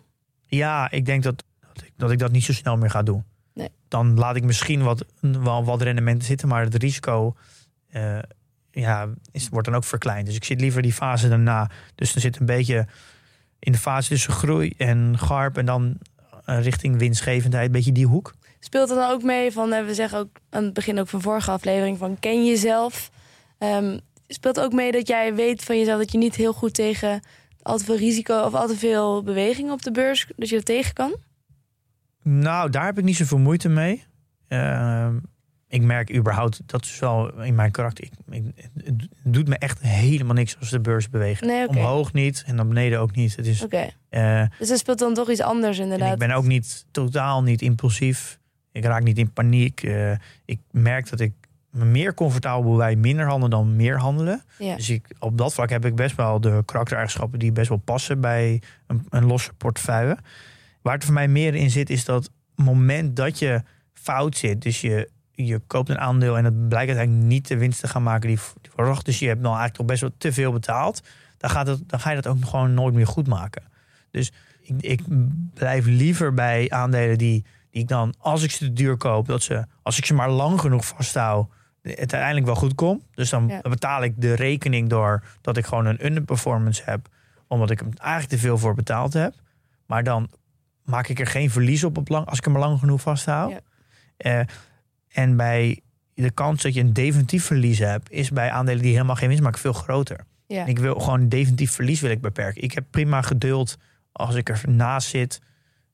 Ja, 0.46 0.90
ik 0.90 1.04
denk 1.06 1.22
dat, 1.22 1.44
dat, 1.60 1.82
ik, 1.84 1.92
dat 1.96 2.10
ik 2.10 2.18
dat 2.18 2.32
niet 2.32 2.44
zo 2.44 2.52
snel 2.52 2.76
meer 2.76 2.90
ga 2.90 3.02
doen. 3.02 3.24
Nee. 3.54 3.68
Dan 3.88 4.18
laat 4.18 4.36
ik 4.36 4.44
misschien 4.44 4.82
wat, 4.82 5.04
wel 5.20 5.64
wat 5.64 5.82
rendementen 5.82 6.26
zitten, 6.26 6.48
maar 6.48 6.62
het 6.62 6.74
risico 6.74 7.36
eh, 7.90 8.18
ja, 8.70 9.08
is, 9.32 9.48
wordt 9.48 9.66
dan 9.66 9.76
ook 9.76 9.84
verkleind. 9.84 10.26
Dus 10.26 10.36
ik 10.36 10.44
zit 10.44 10.60
liever 10.60 10.82
die 10.82 10.92
fase 10.92 11.28
daarna. 11.28 11.70
Dus 11.94 12.14
er 12.14 12.20
zit 12.20 12.40
een 12.40 12.46
beetje 12.46 12.86
in 13.58 13.72
de 13.72 13.78
fase 13.78 14.08
tussen 14.08 14.32
groei 14.32 14.72
en 14.76 15.18
garp 15.18 15.58
en 15.58 15.66
dan 15.66 15.98
eh, 16.44 16.62
richting 16.62 16.98
winstgevendheid, 16.98 17.66
een 17.66 17.72
beetje 17.72 17.92
die 17.92 18.06
hoek. 18.06 18.34
Speelt 18.60 18.90
er 18.90 18.96
dan 18.96 19.10
ook 19.10 19.22
mee 19.22 19.52
van, 19.52 19.72
eh, 19.72 19.84
we 19.84 19.94
zeggen 19.94 20.18
ook 20.18 20.28
aan 20.50 20.64
het 20.64 20.72
begin 20.72 20.98
ook 20.98 21.08
van 21.08 21.20
vorige 21.20 21.50
aflevering, 21.50 21.98
van 21.98 22.18
ken 22.20 22.46
jezelf. 22.46 23.10
Ehm 23.58 23.98
speelt 24.30 24.60
ook 24.60 24.72
mee 24.72 24.92
dat 24.92 25.08
jij 25.08 25.34
weet 25.34 25.64
van 25.64 25.78
jezelf 25.78 25.98
dat 25.98 26.12
je 26.12 26.18
niet 26.18 26.34
heel 26.34 26.52
goed 26.52 26.74
tegen 26.74 27.20
al 27.62 27.78
te 27.78 27.84
veel 27.84 27.96
risico 27.96 28.40
of 28.40 28.54
al 28.54 28.66
te 28.66 28.76
veel 28.76 29.22
beweging 29.22 29.70
op 29.70 29.82
de 29.82 29.90
beurs, 29.90 30.26
dat 30.36 30.48
je 30.48 30.54
dat 30.56 30.64
tegen 30.64 30.94
kan? 30.94 31.16
Nou, 32.22 32.70
daar 32.70 32.84
heb 32.84 32.98
ik 32.98 33.04
niet 33.04 33.16
zoveel 33.16 33.38
moeite 33.38 33.68
mee. 33.68 34.04
Ehm, 34.48 35.16
ik 35.68 35.82
merk 35.82 36.14
überhaupt, 36.14 36.60
dat 36.66 36.84
is 36.84 36.98
wel 36.98 37.42
in 37.42 37.54
mijn 37.54 37.70
karakter. 37.70 38.04
Ik, 38.04 38.12
ik- 38.44 38.70
het 38.84 39.08
doet 39.24 39.48
me 39.48 39.56
echt 39.58 39.80
helemaal 39.80 40.34
niks 40.34 40.56
als 40.60 40.70
de 40.70 40.80
beurs 40.80 41.10
beweegt. 41.10 41.40
Nee. 41.42 41.68
Omhoog 41.68 42.12
niet 42.12 42.42
en 42.46 42.54
naar 42.54 42.66
beneden 42.66 43.00
ook 43.00 43.14
niet. 43.14 43.36
Het 43.36 43.46
is, 43.46 43.66
eh, 44.08 44.42
dus 44.58 44.68
dat 44.68 44.78
speelt 44.78 44.98
dan 44.98 45.14
toch 45.14 45.30
iets 45.30 45.40
anders 45.40 45.78
inderdaad. 45.78 46.12
ik 46.12 46.18
ben 46.18 46.30
ook 46.30 46.44
niet 46.46 46.86
totaal 46.90 47.42
niet 47.42 47.62
impulsief. 47.62 48.38
Ik 48.72 48.84
raak 48.84 49.02
niet 49.02 49.18
in 49.18 49.32
paniek. 49.32 49.82
Eh, 49.82 50.12
ik 50.44 50.60
merk 50.70 51.10
dat 51.10 51.20
ik 51.20 51.32
me 51.70 51.84
meer 51.84 52.14
comfortabel 52.14 52.62
voel 52.62 52.76
bij 52.76 52.96
minder 52.96 53.26
handelen 53.26 53.50
dan 53.50 53.76
meer 53.76 53.98
handelen. 53.98 54.42
Ja. 54.58 54.76
Dus 54.76 54.90
ik, 54.90 55.06
op 55.18 55.38
dat 55.38 55.54
vlak 55.54 55.70
heb 55.70 55.84
ik 55.84 55.94
best 55.94 56.16
wel 56.16 56.40
de 56.40 56.62
karaktereigenschappen 56.64 57.38
die 57.38 57.52
best 57.52 57.68
wel 57.68 57.78
passen 57.78 58.20
bij 58.20 58.62
een, 58.86 59.06
een 59.08 59.24
losse 59.24 59.52
portefeuille. 59.52 60.18
Waar 60.82 60.94
het 60.94 61.04
voor 61.04 61.14
mij 61.14 61.28
meer 61.28 61.54
in 61.54 61.70
zit, 61.70 61.90
is 61.90 62.04
dat 62.04 62.30
moment 62.54 63.16
dat 63.16 63.38
je 63.38 63.62
fout 63.92 64.36
zit, 64.36 64.62
dus 64.62 64.80
je, 64.80 65.10
je 65.32 65.60
koopt 65.66 65.88
een 65.88 65.98
aandeel 65.98 66.36
en 66.38 66.44
het 66.44 66.68
blijkt 66.68 66.88
uiteindelijk 66.88 67.26
niet 67.26 67.48
de 67.48 67.56
winst 67.56 67.80
te 67.80 67.88
gaan 67.88 68.02
maken 68.02 68.28
die 68.28 68.38
die 68.60 68.70
verwacht. 68.74 69.04
Dus 69.04 69.18
je 69.18 69.26
hebt 69.26 69.42
dan 69.42 69.56
eigenlijk 69.56 69.76
toch 69.76 69.86
best 69.86 70.00
wel 70.00 70.10
te 70.18 70.32
veel 70.32 70.52
betaald. 70.52 71.02
Dan, 71.36 71.50
gaat 71.50 71.66
het, 71.66 71.88
dan 71.88 72.00
ga 72.00 72.10
je 72.10 72.20
dat 72.20 72.26
ook 72.26 72.44
gewoon 72.44 72.74
nooit 72.74 72.94
meer 72.94 73.06
goed 73.06 73.26
maken. 73.26 73.62
Dus 74.10 74.32
ik, 74.60 74.82
ik 74.82 75.00
blijf 75.54 75.86
liever 75.86 76.34
bij 76.34 76.70
aandelen 76.70 77.18
die, 77.18 77.44
die 77.70 77.82
ik 77.82 77.88
dan, 77.88 78.14
als 78.18 78.42
ik 78.42 78.50
ze 78.50 78.58
te 78.58 78.72
duur 78.72 78.96
koop, 78.96 79.26
dat 79.26 79.42
ze, 79.42 79.64
als 79.82 79.98
ik 79.98 80.04
ze 80.04 80.14
maar 80.14 80.30
lang 80.30 80.60
genoeg 80.60 80.86
vasthoud, 80.86 81.48
het 81.82 81.98
uiteindelijk 81.98 82.46
wel 82.46 82.54
goed 82.54 82.74
komt. 82.74 83.02
Dus 83.14 83.30
dan 83.30 83.48
Ja. 83.48 83.60
betaal 83.60 84.02
ik 84.02 84.12
de 84.16 84.34
rekening 84.34 84.88
door 84.88 85.24
dat 85.40 85.56
ik 85.56 85.66
gewoon 85.66 85.86
een 85.86 86.06
underperformance 86.06 86.82
heb, 86.84 87.08
omdat 87.46 87.70
ik 87.70 87.78
hem 87.78 87.90
eigenlijk 87.96 88.30
te 88.32 88.38
veel 88.38 88.58
voor 88.58 88.74
betaald 88.74 89.12
heb. 89.12 89.34
Maar 89.86 90.04
dan 90.04 90.30
maak 90.84 91.08
ik 91.08 91.20
er 91.20 91.26
geen 91.26 91.50
verlies 91.50 91.84
op, 91.84 91.98
op 91.98 92.08
lang, 92.08 92.26
als 92.26 92.38
ik 92.38 92.44
hem 92.44 92.58
lang 92.58 92.78
genoeg 92.78 93.00
vasthoud. 93.00 93.50
Ja. 93.50 93.60
Eh, 94.16 94.40
en 95.08 95.36
bij 95.36 95.80
de 96.14 96.30
kans 96.30 96.62
dat 96.62 96.74
je 96.74 96.80
een 96.80 96.92
definitief 96.92 97.44
verlies 97.44 97.78
hebt, 97.78 98.10
is 98.10 98.30
bij 98.30 98.50
aandelen 98.50 98.82
die 98.82 98.92
helemaal 98.92 99.16
geen 99.16 99.28
winst 99.28 99.42
maken 99.42 99.60
veel 99.60 99.72
groter. 99.72 100.20
Ja. 100.46 100.64
Ik 100.64 100.78
wil 100.78 100.94
gewoon 101.00 101.20
een 101.20 101.28
definitief 101.28 101.70
verlies 101.72 102.00
wil 102.00 102.10
ik 102.10 102.20
beperken. 102.20 102.62
Ik 102.62 102.72
heb 102.72 102.84
prima 102.90 103.22
geduld 103.22 103.76
als 104.12 104.34
ik 104.34 104.48
er 104.48 104.62
naast 104.66 105.08
zit 105.08 105.40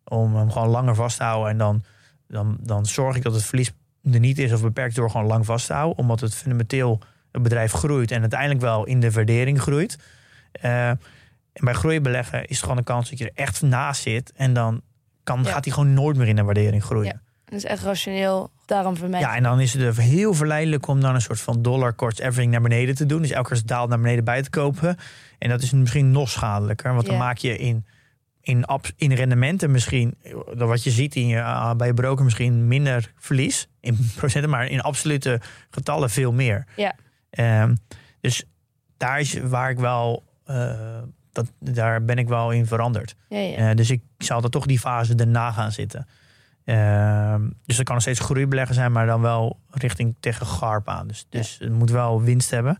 om 0.04 0.36
hem 0.36 0.50
gewoon 0.50 0.68
langer 0.68 0.94
vast 0.94 1.16
te 1.16 1.22
houden. 1.24 1.50
En 1.50 1.58
dan, 1.58 1.82
dan, 2.28 2.56
dan 2.60 2.86
zorg 2.86 3.16
ik 3.16 3.22
dat 3.22 3.34
het 3.34 3.44
verlies 3.44 3.72
er 4.12 4.18
niet 4.20 4.38
is 4.38 4.52
of 4.52 4.62
beperkt 4.62 4.94
door 4.94 5.10
gewoon 5.10 5.26
lang 5.26 5.46
vast 5.46 5.66
te 5.66 5.72
houden. 5.72 5.98
Omdat 5.98 6.20
het 6.20 6.34
fundamenteel 6.34 7.00
het 7.32 7.42
bedrijf 7.42 7.72
groeit 7.72 8.10
en 8.10 8.20
uiteindelijk 8.20 8.60
wel 8.60 8.84
in 8.84 9.00
de 9.00 9.10
waardering 9.10 9.60
groeit. 9.60 9.98
Eh, 10.52 10.88
en 10.88 11.64
bij 11.64 11.74
groeibeleggen 11.74 12.42
is 12.42 12.48
het 12.48 12.58
gewoon 12.62 12.76
een 12.76 12.84
kans 12.84 13.10
dat 13.10 13.18
je 13.18 13.24
er 13.24 13.44
echt 13.44 13.62
naast 13.62 14.02
zit. 14.02 14.32
En 14.36 14.52
dan 14.52 14.82
kan, 15.24 15.42
Ja. 15.42 15.50
gaat 15.50 15.64
hij 15.64 15.74
gewoon 15.74 15.94
nooit 15.94 16.16
meer 16.16 16.28
in 16.28 16.36
de 16.36 16.42
waardering 16.42 16.84
groeien. 16.84 17.12
Ja. 17.12 17.20
Dat 17.44 17.58
is 17.58 17.64
echt 17.64 17.82
rationeel, 17.82 18.50
daarom 18.66 18.96
voor 18.96 19.08
mij. 19.08 19.20
Ja, 19.20 19.36
en 19.36 19.42
dan 19.42 19.60
is 19.60 19.72
het 19.72 19.82
er 19.82 20.02
heel 20.02 20.34
verleidelijk 20.34 20.86
om 20.86 21.00
dan 21.00 21.14
een 21.14 21.20
soort 21.20 21.40
van 21.40 21.62
dollar 21.62 21.94
cost 21.94 22.22
averaging 22.22 22.52
naar 22.52 22.60
beneden 22.60 22.94
te 22.94 23.06
doen. 23.06 23.20
Dus 23.22 23.30
elke 23.30 23.42
keer 23.42 23.50
als 23.50 23.58
het 23.58 23.68
daalt 23.68 23.88
naar 23.88 24.00
beneden 24.00 24.24
bij 24.24 24.42
te 24.42 24.50
kopen. 24.50 24.96
En 25.38 25.48
dat 25.48 25.62
is 25.62 25.72
misschien 25.72 26.10
nog 26.10 26.30
schadelijker. 26.30 26.94
Want 26.94 27.06
dan 27.06 27.16
maak 27.16 27.36
je 27.38 27.58
in, 27.58 27.86
in, 28.44 28.66
in 28.96 29.12
rendementen 29.12 29.70
misschien, 29.70 30.16
wat 30.54 30.82
je 30.82 30.90
ziet 30.90 31.14
in 31.14 31.26
je, 31.26 31.42
ah, 31.42 31.76
bij 31.76 31.86
je 31.86 31.94
broker 31.94 32.24
misschien 32.24 32.68
minder 32.68 33.12
verlies. 33.16 33.68
In 33.80 33.98
procenten, 34.16 34.50
maar 34.50 34.66
in 34.66 34.80
absolute 34.80 35.40
getallen 35.70 36.10
veel 36.10 36.32
meer. 36.32 36.66
Ja. 36.76 36.94
Ehm, 37.30 37.74
dus 38.20 38.44
daar 38.96 39.20
is 39.20 39.40
waar 39.40 39.70
ik 39.70 39.78
wel, 39.78 40.22
eh, 40.44 41.02
dat, 41.32 41.52
daar 41.58 42.04
ben 42.04 42.18
ik 42.18 42.28
wel 42.28 42.50
in 42.50 42.66
veranderd. 42.66 43.14
Ja, 43.28 43.38
ja. 43.38 43.56
Eh, 43.56 43.76
dus 43.76 43.90
ik 43.90 44.02
zal 44.18 44.42
er 44.42 44.50
toch 44.50 44.66
die 44.66 44.78
fase 44.78 45.14
erna 45.14 45.52
gaan 45.52 45.72
zitten. 45.72 46.06
Ehm, 46.64 47.48
dus 47.64 47.78
er 47.78 47.84
kan 47.84 47.94
nog 47.94 48.02
steeds 48.02 48.20
groeibeleggen 48.20 48.74
zijn, 48.74 48.92
maar 48.92 49.06
dan 49.06 49.20
wel 49.20 49.60
richting 49.70 50.14
tegen 50.20 50.46
GARP 50.46 50.88
aan. 50.88 51.06
Dus, 51.06 51.26
dus 51.28 51.58
het 51.58 51.72
moet 51.72 51.90
wel 51.90 52.22
winst 52.22 52.50
hebben. 52.50 52.78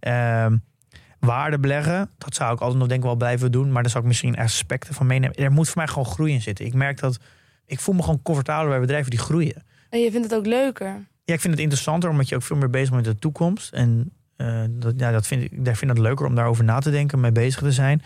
Ehm 0.00 0.56
waarde 1.18 1.58
beleggen, 1.58 2.10
dat 2.18 2.34
zou 2.34 2.54
ik 2.54 2.60
altijd 2.60 2.78
nog 2.78 2.88
denk 2.88 3.00
ik 3.00 3.06
wel 3.06 3.16
blijven 3.16 3.52
doen. 3.52 3.72
Maar 3.72 3.82
daar 3.82 3.90
zou 3.90 4.02
ik 4.02 4.08
misschien 4.08 4.36
aspecten 4.36 4.94
van 4.94 5.06
meenemen. 5.06 5.36
Er 5.36 5.52
moet 5.52 5.66
voor 5.68 5.76
mij 5.78 5.86
gewoon 5.86 6.06
groei 6.06 6.32
in 6.32 6.42
zitten. 6.42 6.66
Ik 6.66 6.74
merk 6.74 6.98
dat, 7.00 7.18
ik 7.66 7.80
voel 7.80 7.94
me 7.94 8.02
gewoon 8.02 8.22
comfortabel 8.22 8.68
bij 8.68 8.80
bedrijven 8.80 9.10
die 9.10 9.18
groeien. 9.18 9.64
En 9.90 10.00
je 10.00 10.10
vindt 10.10 10.30
het 10.30 10.38
ook 10.38 10.46
leuker. 10.46 11.04
Ja, 11.24 11.34
ik 11.34 11.40
vind 11.40 11.52
het 11.52 11.62
interessanter, 11.62 12.10
omdat 12.10 12.28
je 12.28 12.34
ook 12.34 12.42
veel 12.42 12.56
meer 12.56 12.70
bezig 12.70 12.90
bent 12.90 13.04
met 13.04 13.14
de 13.14 13.20
toekomst. 13.20 13.72
En 13.72 14.10
eh, 14.36 14.62
dat, 14.70 14.94
ja, 14.96 15.10
dat 15.10 15.26
vind 15.26 15.42
ik, 15.42 15.52
ik 15.52 15.76
vind 15.76 15.90
het 15.90 15.98
leuker 15.98 16.26
om 16.26 16.34
daarover 16.34 16.64
na 16.64 16.78
te 16.78 16.90
denken, 16.90 17.20
mee 17.20 17.32
bezig 17.32 17.60
te 17.60 17.72
zijn. 17.72 18.02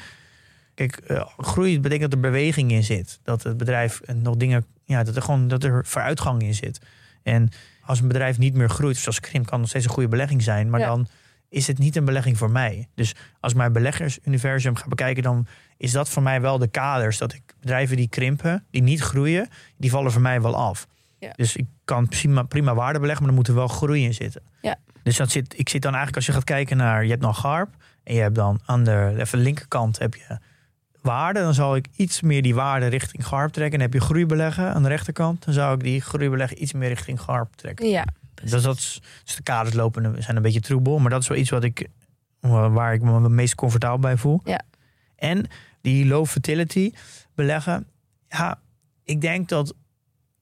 Kijk, 0.75 0.97
eh, 0.97 1.27
groei 1.37 1.81
betekent 1.81 2.11
dat 2.11 2.25
er 2.25 2.31
beweging 2.31 2.71
in 2.73 2.85
zit. 2.85 3.19
Dat 3.23 3.43
het 3.43 3.57
bedrijf 3.57 4.01
eh, 4.01 4.15
nog 4.15 4.37
dingen, 4.37 4.65
ja, 4.85 5.03
dat 5.03 5.17
er 5.17 5.23
gewoon 5.23 5.49
dat 5.49 5.65
er 5.65 5.87
vooruitgang 5.87 6.43
in 6.43 6.55
zit. 6.55 6.81
En 7.23 7.49
als 7.83 8.01
een 8.01 8.09
bedrijf 8.09 8.39
niet 8.39 8.55
meer 8.55 8.69
groeit, 8.71 8.97
zoals 8.97 9.21
Krim, 9.21 9.45
kan 9.45 9.61
nog 9.61 9.69
steeds 9.69 9.85
een 9.85 9.91
goede 9.91 10.09
belegging 10.09 10.43
zijn. 10.43 10.71
Maar 10.71 10.81
Ja. 10.81 10.87
dan 10.87 11.09
is 11.51 11.67
het 11.67 11.79
niet 11.79 11.97
een 11.97 12.05
belegging 12.05 12.39
voor 12.39 12.51
mij. 12.51 12.89
Dus 12.95 13.15
als 13.41 13.53
ik 13.53 13.59
mijn 13.59 13.73
beleggersuniversum 13.73 14.77
ga 14.77 14.89
bekijken, 14.89 15.23
dan 15.23 15.47
is 15.77 15.93
dat 15.93 16.09
voor 16.09 16.23
mij 16.23 16.41
wel 16.41 16.59
de 16.59 16.69
kaders. 16.69 17.19
Dat 17.19 17.33
ik 17.33 17.43
bedrijven 17.61 17.97
die 17.97 18.09
krimpen, 18.09 18.65
die 18.71 18.83
niet 18.83 19.01
groeien, 19.01 19.49
die 19.77 19.91
vallen 19.91 20.13
voor 20.13 20.21
mij 20.21 20.41
wel 20.41 20.57
af. 20.57 20.87
Ja. 21.19 21.33
Dus 21.37 21.57
ik 21.57 21.67
kan 21.85 22.09
prima, 22.09 22.43
prima 22.43 22.75
waarde 22.75 22.99
beleggen, 22.99 23.23
maar 23.23 23.33
er 23.33 23.39
moet 23.39 23.49
er 23.49 23.55
wel 23.55 23.69
groei 23.69 24.05
in 24.05 24.15
zitten. 24.15 24.43
Ja. 24.61 24.77
Dus 25.03 25.17
dat 25.17 25.31
zit, 25.31 25.59
ik 25.59 25.69
zit 25.69 25.83
dan 25.83 25.95
eigenlijk, 25.95 26.17
als 26.17 26.27
je 26.27 26.33
gaat 26.33 26.45
kijken 26.45 26.77
naar, 26.77 27.05
je 27.05 27.11
hebt 27.11 27.23
dan 27.23 27.35
GARP 27.35 27.75
en 28.05 28.15
je 28.15 28.21
hebt 28.21 28.35
dan 28.35 28.61
aan 28.65 28.85
de 28.85 29.15
even 29.17 29.39
linkerkant 29.39 29.99
heb 29.99 30.15
je 30.15 30.39
waarde. 31.03 31.41
Dan 31.41 31.55
zal 31.55 31.77
ik 31.77 31.87
iets 31.97 32.21
meer 32.21 32.43
die 32.43 32.55
waarde 32.55 32.87
richting 32.87 33.27
GARP 33.27 33.53
trekken. 33.53 33.79
En 33.79 33.85
heb 33.85 33.93
je 33.93 34.01
groeibeleggen 34.01 34.75
aan 34.75 34.83
de 34.83 34.89
rechterkant, 34.89 35.45
dan 35.45 35.55
zou 35.55 35.75
ik 35.75 35.83
die 35.83 36.01
groeibeleggen 36.01 36.63
iets 36.63 36.73
meer 36.73 36.89
richting 36.89 37.21
GARP 37.21 37.57
trekken. 37.57 37.89
Ja, 37.89 38.05
Dus 38.43 38.63
dat 38.63 38.77
is, 38.77 39.03
dus 39.25 39.37
de 39.37 39.43
kaders 39.43 39.75
lopen 39.75 40.23
zijn 40.23 40.37
een 40.37 40.43
beetje 40.43 40.61
troebel, 40.61 40.99
maar 40.99 41.11
dat 41.11 41.23
is 41.23 41.29
wel 41.29 41.39
iets 41.39 41.51
wat 41.51 41.65
ik, 41.65 41.89
waar 42.41 42.95
ik 42.95 43.03
me 43.03 43.23
het 43.23 43.33
meest 43.33 43.55
comfortabel 43.55 43.99
bij 43.99 44.17
voel. 44.17 44.41
Ja. 44.45 44.61
En 45.17 45.47
die 45.81 46.07
low 46.07 46.27
fertility 46.27 46.93
beleggen, 47.35 47.87
ja, 48.29 48.61
ik 49.05 49.21
denk 49.21 49.49
dat, 49.49 49.75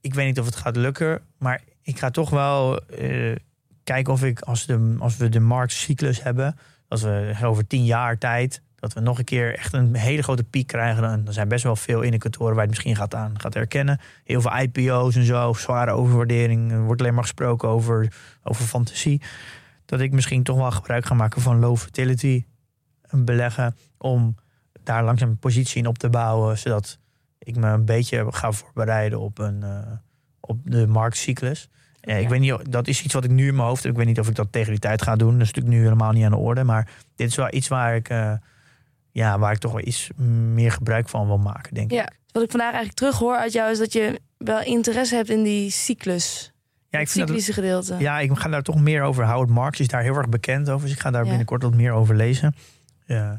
ik 0.01 0.15
weet 0.15 0.27
niet 0.27 0.39
of 0.41 0.47
het 0.47 0.57
gaat 0.57 0.77
lukken, 0.77 1.23
maar 1.39 1.63
ik 1.83 1.99
ga 1.99 2.11
toch 2.11 2.31
wel 2.31 2.87
eh, 2.87 3.37
kijken 3.85 4.13
of 4.13 4.25
ik, 4.25 4.41
als, 4.41 4.67
de, 4.67 4.97
als 4.99 5.17
we 5.17 5.29
de 5.29 5.41
marktcyclus 5.41 6.23
hebben, 6.23 6.59
als 6.89 7.03
we 7.03 7.37
over 7.43 7.67
tien 7.67 7.85
jaar 7.85 8.19
tijd, 8.19 8.63
dat 8.81 8.93
we 8.93 9.01
nog 9.01 9.19
een 9.19 9.25
keer 9.25 9.55
echt 9.57 9.73
een 9.73 9.95
hele 9.95 10.23
grote 10.23 10.45
piek 10.45 10.67
krijgen. 10.67 11.03
Dan, 11.03 11.25
dan 11.25 11.33
zijn 11.35 11.49
best 11.49 11.65
wel 11.65 11.77
veel 11.77 12.01
indicatoren 12.01 12.55
waar 12.55 12.65
je 12.65 12.71
het 12.71 12.71
misschien 12.71 12.97
gaat 12.97 13.15
aan 13.15 13.41
gaat 13.41 13.55
herkennen. 13.55 14.01
Heel 14.25 14.41
veel 14.41 14.57
IPO's 14.59 15.17
en 15.17 15.25
zo, 15.25 15.53
zware 15.53 15.91
overwaardering. 15.91 16.73
Er 16.73 16.83
wordt 16.83 17.01
alleen 17.01 17.15
maar 17.15 17.23
gesproken 17.23 17.69
over, 17.69 18.13
over 18.43 18.65
fantasie. 18.65 19.23
Dat 19.85 20.01
ik 20.01 20.13
misschien 20.13 20.43
toch 20.43 20.57
wel 20.57 20.71
gebruik 20.71 21.07
ga 21.07 21.15
maken 21.15 21.41
van 21.43 21.59
low 21.59 21.77
fertility 21.77 22.45
beleggen. 23.11 23.77
Om 23.99 24.35
daar 24.83 25.05
langzaam 25.05 25.29
een 25.29 25.39
positie 25.39 25.79
in 25.83 25.87
op 25.87 25.99
te 25.99 26.09
bouwen. 26.11 26.59
Zodat 26.59 26.99
ik 27.39 27.57
me 27.57 27.69
een 27.69 27.85
beetje 27.85 28.27
ga 28.31 28.53
voorbereiden 28.53 29.21
op, 29.21 29.39
een, 29.39 29.63
eh, 29.63 29.79
op 30.41 30.59
de 30.65 30.87
marktcyclus. 30.87 31.69
Eh, 32.01 32.17
Ik 32.17 32.23
Ja. 32.23 32.29
weet 32.29 32.41
niet, 32.41 32.73
dat 32.73 32.89
is 32.89 33.03
iets 33.03 33.15
wat 33.15 33.25
ik 33.25 33.31
nu 33.31 33.49
in 33.49 33.55
mijn 33.55 33.69
hoofd 33.69 33.83
heb. 33.83 33.93
Ik 33.93 33.99
weet 33.99 34.07
niet 34.07 34.19
of 34.21 34.29
ik 34.29 34.35
dat 34.35 34.53
tegen 34.53 34.71
die 34.71 34.81
tijd 34.81 35.03
ga 35.03 35.17
doen. 35.17 35.33
Dat 35.33 35.41
is 35.41 35.47
natuurlijk 35.47 35.75
nu 35.77 35.83
helemaal 35.83 36.13
niet 36.13 36.25
aan 36.25 36.31
de 36.31 36.37
orde. 36.37 36.65
Maar 36.65 36.89
dit 37.17 37.29
is 37.29 37.37
wel 37.37 37.55
iets 37.55 37.69
waar 37.69 37.95
ik, 37.97 38.09
eh, 38.09 38.33
ja, 39.11 39.39
waar 39.39 39.53
ik 39.53 39.59
toch 39.59 39.73
wel 39.73 39.87
iets 39.87 40.11
meer 40.53 40.73
gebruik 40.73 41.09
van 41.09 41.27
wil 41.27 41.39
maken, 41.39 41.75
denk 41.75 41.91
ja. 41.91 42.03
ik. 42.03 42.19
Wat 42.33 42.43
ik 42.43 42.51
vandaag 42.51 42.69
eigenlijk 42.73 42.99
terug 42.99 43.19
hoor 43.19 43.37
uit 43.37 43.53
jou 43.53 43.71
is 43.71 43.79
dat 43.79 43.93
je 43.93 44.21
wel 44.39 44.61
interesse 44.63 45.15
hebt 45.15 45.29
in 45.31 45.43
die 45.43 45.71
cyclus. 45.71 46.53
Ja, 46.91 46.99
ik 46.99 47.05
het 47.05 47.13
vind 47.15 47.29
dat, 47.29 47.37
cyclische 47.37 47.53
gedeelte. 47.63 47.95
ja, 47.99 48.19
ik 48.21 48.39
ga 48.39 48.49
daar 48.49 48.63
toch 48.63 48.81
meer 48.81 49.03
over. 49.03 49.27
Howard 49.27 49.51
Marks 49.51 49.81
is 49.81 49.89
daar 49.89 50.03
heel 50.03 50.15
erg 50.15 50.29
bekend 50.29 50.71
over. 50.71 50.87
Dus 50.87 50.95
ik 50.97 51.01
ga 51.03 51.11
daar 51.11 51.23
Ja. 51.23 51.29
binnenkort 51.29 51.63
wat 51.63 51.75
meer 51.75 51.93
over 51.93 52.17
lezen. 52.17 52.55
Ja. 53.07 53.39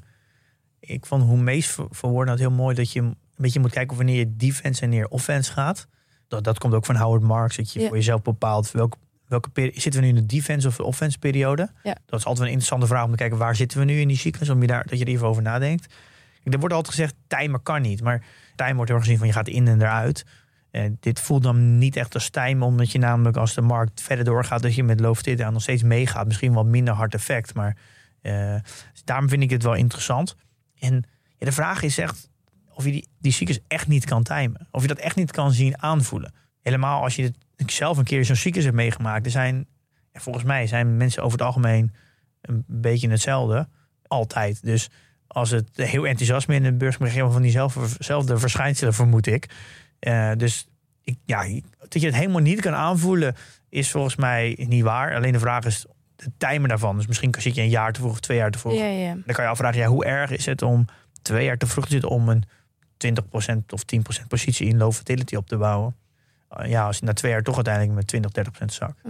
Ik 0.80 1.06
vond 1.06 1.24
hoe 1.24 1.38
Mees 1.38 1.68
ver- 1.68 1.88
verwoordde 1.90 2.32
dat 2.32 2.40
heel 2.40 2.52
mooi. 2.52 2.76
Dat 2.76 2.92
je 2.92 3.00
een 3.02 3.16
beetje 3.36 3.60
moet 3.60 3.72
kijken 3.72 3.92
of 3.92 3.98
wanneer 3.98 4.18
je 4.18 4.36
defense 4.36 4.82
en 4.82 4.90
wanneer 4.90 5.08
offense 5.08 5.52
gaat. 5.52 5.88
dat, 6.28 6.44
dat 6.44 6.58
komt 6.60 6.74
ook 6.74 6.86
van 6.86 6.96
Howard 6.96 7.22
Marks. 7.24 7.56
Dat 7.56 7.72
je 7.74 7.80
Ja. 7.80 7.88
voor 7.88 7.96
jezelf 7.96 8.22
bepaalt 8.22 8.72
welke, 8.72 8.98
welke 9.30 9.72
zitten 9.74 10.02
we 10.02 10.08
nu 10.08 10.08
in 10.08 10.16
de 10.16 10.36
defense 10.36 10.68
of 10.68 10.76
de 10.76 10.84
offense 10.84 11.20
periode. 11.20 11.70
Ja. 11.84 11.96
Dat 12.06 12.20
is 12.20 12.26
altijd 12.26 12.46
een 12.46 12.54
interessante 12.54 12.88
vraag 12.88 13.04
om 13.04 13.12
te 13.12 13.18
kijken 13.18 13.38
waar 13.38 13.56
zitten 13.56 13.80
we 13.80 13.86
nu 13.86 14.00
in 14.00 14.08
die 14.08 14.18
cyclus. 14.18 14.50
Om 14.50 14.62
je 14.62 14.68
daar, 14.68 14.86
dat 14.88 15.00
je 15.00 15.06
er 15.06 15.12
even 15.12 15.28
over 15.28 15.42
nadenkt. 15.42 15.94
Er 16.44 16.60
wordt 16.60 16.76
altijd 16.76 16.96
gezegd, 16.96 17.16
timer 17.28 17.60
kan 17.60 17.82
niet. 17.82 18.02
Maar 18.02 18.24
time 18.56 18.74
wordt 18.74 18.90
heel 18.90 18.98
erg 18.98 19.06
gezien 19.06 19.20
van 19.20 19.28
je 19.28 19.34
gaat 19.34 19.48
in 19.48 19.68
en 19.68 19.82
eruit. 19.82 20.26
En 20.72 20.98
dit 21.00 21.20
voelt 21.20 21.44
dan 21.44 21.78
niet 21.78 21.96
echt 21.96 22.14
als 22.14 22.30
time, 22.30 22.66
omdat 22.66 22.92
je 22.92 23.00
namelijk 23.00 23.38
als 23.38 23.54
de 23.54 23.62
markt 23.62 24.02
verder 24.02 24.26
doorgaat, 24.26 24.62
dat 24.62 24.76
je 24.76 24.84
met 24.84 25.00
low 25.00 25.16
fit 25.16 25.42
aan 25.42 25.54
nog 25.54 25.62
steeds 25.62 25.84
meegaat. 25.84 26.28
Misschien 26.28 26.54
wat 26.54 26.66
minder 26.66 26.94
hard 26.94 27.14
effect, 27.14 27.54
maar 27.54 27.78
eh, 28.22 28.56
dus 28.92 29.04
daarom 29.04 29.30
vind 29.30 29.44
ik 29.44 29.50
het 29.50 29.64
wel 29.64 29.74
interessant. 29.74 30.36
En 30.80 31.04
ja, 31.38 31.46
de 31.46 31.52
vraag 31.52 31.82
is 31.82 31.98
echt 31.98 32.30
of 32.80 32.86
je 32.86 32.92
die, 32.92 33.08
die 33.20 33.32
cyclus 33.32 33.60
echt 33.68 33.88
niet 33.88 34.06
kan 34.06 34.24
timen. 34.24 34.68
Of 34.72 34.82
je 34.82 34.88
dat 34.88 34.98
echt 34.98 35.16
niet 35.16 35.32
kan 35.32 35.52
zien 35.52 35.82
aanvoelen. 35.82 36.34
Helemaal 36.62 37.04
als 37.04 37.16
je 37.16 37.24
het, 37.24 37.38
ik 37.60 37.72
zelf 37.72 37.98
een 37.98 38.04
keer 38.04 38.26
zo'n 38.26 38.36
cyclus 38.36 38.64
hebt 38.64 38.76
meegemaakt. 38.76 39.26
Er 39.26 39.32
zijn, 39.32 39.68
ja, 40.12 40.20
volgens 40.20 40.46
mij 40.46 40.68
zijn 40.68 40.98
mensen 40.98 41.24
over 41.24 41.38
het 41.38 41.48
algemeen 41.48 41.94
een 42.42 42.64
beetje 42.68 43.10
hetzelfde. 43.10 43.68
Altijd. 44.08 44.64
Dus 44.64 44.90
als 45.28 45.50
het 45.50 45.70
heel 45.74 46.08
enthousiasme 46.08 46.56
in 46.56 46.64
de 46.64 46.74
beurs 46.74 46.98
krijg 46.98 47.14
je 47.14 47.30
van 47.30 47.42
diezelfde 47.42 48.38
verschijnselen, 48.38 48.94
vermoed 48.94 49.28
ik. 49.28 49.50
Eh, 50.00 50.32
dus 50.38 50.68
ik, 51.04 51.18
ja, 51.26 51.62
dat 51.88 52.02
je 52.02 52.08
het 52.08 52.16
helemaal 52.16 52.42
niet 52.42 52.62
kan 52.62 52.74
aanvoelen, 52.74 53.36
is 53.70 53.92
volgens 53.92 54.16
mij 54.16 54.66
niet 54.68 54.84
waar. 54.84 55.16
Alleen 55.16 55.32
de 55.32 55.40
vraag 55.40 55.66
is 55.66 55.86
de 56.16 56.32
timer 56.38 56.70
daarvan. 56.70 56.96
Dus 56.96 57.08
misschien 57.08 57.36
zit 57.40 57.56
je 57.56 57.62
een 57.62 57.70
jaar 57.70 57.92
te 57.92 58.00
vroeg, 58.00 58.12
of 58.12 58.20
twee 58.20 58.38
jaar 58.38 58.52
te 58.52 58.60
vroeg. 58.60 58.74
Ja, 58.74 58.86
ja. 58.86 59.14
Dan 59.14 59.36
kan 59.36 59.44
je 59.44 59.50
afvragen, 59.50 59.80
ja, 59.80 59.88
hoe 59.88 60.06
erg 60.06 60.32
is 60.32 60.46
het 60.46 60.62
om 60.62 60.86
twee 61.22 61.46
jaar 61.46 61.58
te 61.58 61.68
vroeg 61.68 61.86
te 61.86 61.92
zitten 61.92 62.10
om 62.10 62.30
een 62.30 62.44
20% 62.98 63.66
of 63.70 63.84
10% 64.24 64.28
positie 64.28 64.68
in 64.68 64.78
low 64.78 64.92
fertility 64.92 65.36
op 65.36 65.48
te 65.48 65.58
bouwen? 65.58 65.96
Uh, 66.58 66.70
ja, 66.70 66.86
als 66.86 66.98
je 66.98 67.06
na 67.06 67.14
twee 67.14 67.32
jaar 67.32 67.44
toch 67.44 67.56
uiteindelijk 67.56 67.96
met 67.96 68.08
20, 68.08 68.32
30% 68.62 68.66
zak. 68.66 68.96
Hm. 69.04 69.10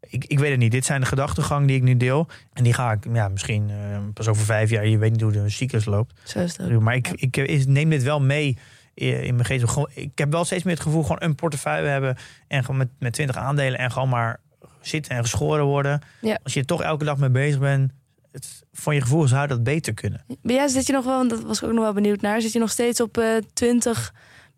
Ik, 0.00 0.24
ik 0.24 0.38
weet 0.38 0.50
het 0.50 0.58
niet. 0.58 0.72
Dit 0.72 0.84
zijn 0.84 1.00
de 1.00 1.06
gedachtegang 1.06 1.66
die 1.66 1.76
ik 1.76 1.82
nu 1.82 1.96
deel. 1.96 2.26
En 2.52 2.64
die 2.64 2.72
ga 2.72 2.92
ik 2.92 3.04
ja, 3.12 3.28
misschien 3.28 3.70
eh, 3.70 3.98
pas 4.14 4.28
over 4.28 4.44
vijf 4.44 4.70
jaar. 4.70 4.86
Je 4.86 4.98
weet 4.98 5.10
niet 5.12 5.20
hoe 5.20 5.32
de 5.32 5.48
cyclus 5.48 5.84
loopt. 5.84 6.20
Zo 6.24 6.38
is 6.38 6.60
ook. 6.60 6.80
Maar 6.80 6.94
ik, 6.94 7.08
ik, 7.08 7.36
eh, 7.36 7.64
neem 7.64 7.90
dit 7.90 8.02
wel 8.02 8.20
mee 8.20 8.58
in 8.94 9.34
mijn 9.34 9.44
geest. 9.44 9.76
Ik 9.94 10.18
heb 10.18 10.30
wel 10.30 10.44
steeds 10.44 10.62
meer 10.62 10.74
het 10.74 10.82
gevoel 10.82 11.02
gewoon 11.02 11.22
een 11.22 11.34
portefeuille 11.34 11.88
hebben. 11.88 12.16
En 12.48 12.60
gewoon 12.60 12.76
met, 12.76 12.88
met 12.98 13.12
20 13.12 13.36
aandelen 13.36 13.78
en 13.78 13.92
gewoon 13.92 14.08
maar 14.08 14.40
zitten 14.80 15.16
en 15.16 15.22
geschoren 15.22 15.64
worden. 15.64 16.00
Ja. 16.20 16.38
Als 16.42 16.54
je 16.54 16.60
er 16.60 16.66
toch 16.66 16.82
elke 16.82 17.04
dag 17.04 17.16
mee 17.16 17.30
bezig 17.30 17.60
bent. 17.60 17.92
Het, 18.32 18.64
van 18.72 18.94
je 18.94 19.00
gevoel 19.00 19.28
zou 19.28 19.46
dat 19.46 19.62
beter 19.62 19.94
kunnen. 19.94 20.24
Maar 20.42 20.54
ja, 20.54 20.68
zit 20.68 20.86
je 20.86 20.92
nog 20.92 21.04
wel, 21.04 21.16
want 21.16 21.30
dat 21.30 21.42
was 21.42 21.62
ik 21.62 21.68
ook 21.68 21.74
nog 21.74 21.84
wel 21.84 21.92
benieuwd 21.92 22.20
naar, 22.20 22.40
zit 22.40 22.52
je 22.52 22.58
nog 22.58 22.70
steeds 22.70 23.00
op 23.00 23.18
eh 23.18 23.36
20 23.52 24.14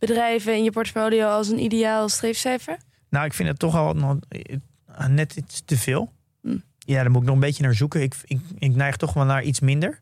bedrijven 0.06 0.56
in 0.56 0.64
je 0.64 0.70
portfolio 0.70 1.28
als 1.28 1.48
een 1.48 1.58
ideaal 1.62 2.08
streefcijfer? 2.08 2.76
Nou, 3.08 3.24
ik 3.24 3.32
vind 3.32 3.48
het 3.48 3.58
toch 3.58 3.76
al 3.76 3.94
nog, 3.94 4.16
eh, 4.28 5.06
net 5.06 5.36
iets 5.36 5.62
te 5.64 5.78
veel. 5.78 6.12
Hm. 6.40 6.56
Ja, 6.78 7.02
daar 7.02 7.10
moet 7.10 7.20
ik 7.20 7.26
nog 7.26 7.34
een 7.34 7.40
beetje 7.40 7.62
naar 7.62 7.74
zoeken. 7.74 8.02
Ik, 8.02 8.14
ik, 8.24 8.40
ik 8.58 8.74
neig 8.74 8.96
toch 8.96 9.12
wel 9.12 9.24
naar 9.24 9.42
iets 9.42 9.60
minder. 9.60 10.00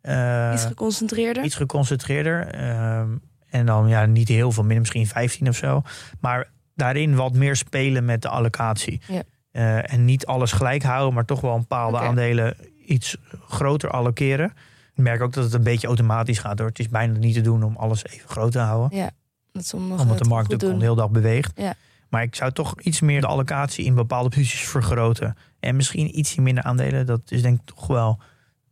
Eh, 0.00 0.50
Iets 0.54 0.64
geconcentreerder? 0.64 1.44
iets 1.44 1.54
geconcentreerder. 1.54 2.46
Ehm, 2.46 3.08
en 3.50 3.66
dan 3.66 3.88
ja, 3.88 4.06
niet 4.06 4.28
heel 4.28 4.52
veel, 4.52 4.62
minder 4.62 4.78
misschien 4.80 5.06
15 5.06 5.48
of 5.48 5.56
zo. 5.56 5.82
Maar 6.20 6.50
daarin 6.74 7.16
wat 7.16 7.32
meer 7.32 7.56
spelen 7.56 8.04
met 8.04 8.22
de 8.22 8.28
allocatie. 8.28 9.00
Ja. 9.08 9.22
Eh, 9.50 9.92
en 9.92 10.04
niet 10.04 10.26
alles 10.26 10.52
gelijk 10.52 10.82
houden, 10.82 11.14
maar 11.14 11.24
toch 11.24 11.40
wel 11.40 11.54
een 11.54 11.60
bepaalde 11.60 11.98
aandelen 11.98 12.56
iets 12.86 13.16
groter 13.48 13.90
allokeren. 13.90 14.52
Ik 14.94 15.02
merk 15.02 15.22
ook 15.22 15.32
dat 15.32 15.44
het 15.44 15.52
een 15.52 15.62
beetje 15.62 15.86
automatisch 15.86 16.38
gaat 16.38 16.58
hoor. 16.58 16.68
Het 16.68 16.78
is 16.78 16.88
bijna 16.88 17.18
niet 17.18 17.34
te 17.34 17.40
doen 17.40 17.62
om 17.62 17.76
alles 17.76 18.04
even 18.04 18.28
groot 18.28 18.52
te 18.52 18.58
houden. 18.58 18.98
Ja, 18.98 19.10
dat 19.52 19.74
Omdat 19.74 20.18
de 20.18 20.28
markt 20.28 20.52
ook 20.54 20.60
doen. 20.60 20.78
de 20.78 20.84
hele 20.84 20.96
dag 20.96 21.10
beweegt. 21.10 21.52
Ja. 21.54 21.74
Maar 22.08 22.22
ik 22.22 22.34
zou 22.34 22.52
toch 22.52 22.80
iets 22.80 23.00
meer 23.00 23.20
de 23.20 23.26
allocatie 23.26 23.84
in 23.84 23.94
bepaalde 23.94 24.28
posities 24.28 24.68
vergroten. 24.68 25.36
En 25.60 25.76
misschien 25.76 26.18
iets 26.18 26.34
minder 26.34 26.64
aandelen. 26.64 27.06
Dat 27.06 27.20
is 27.28 27.42
denk 27.42 27.60
ik 27.60 27.66
toch 27.66 27.86
wel... 27.86 28.18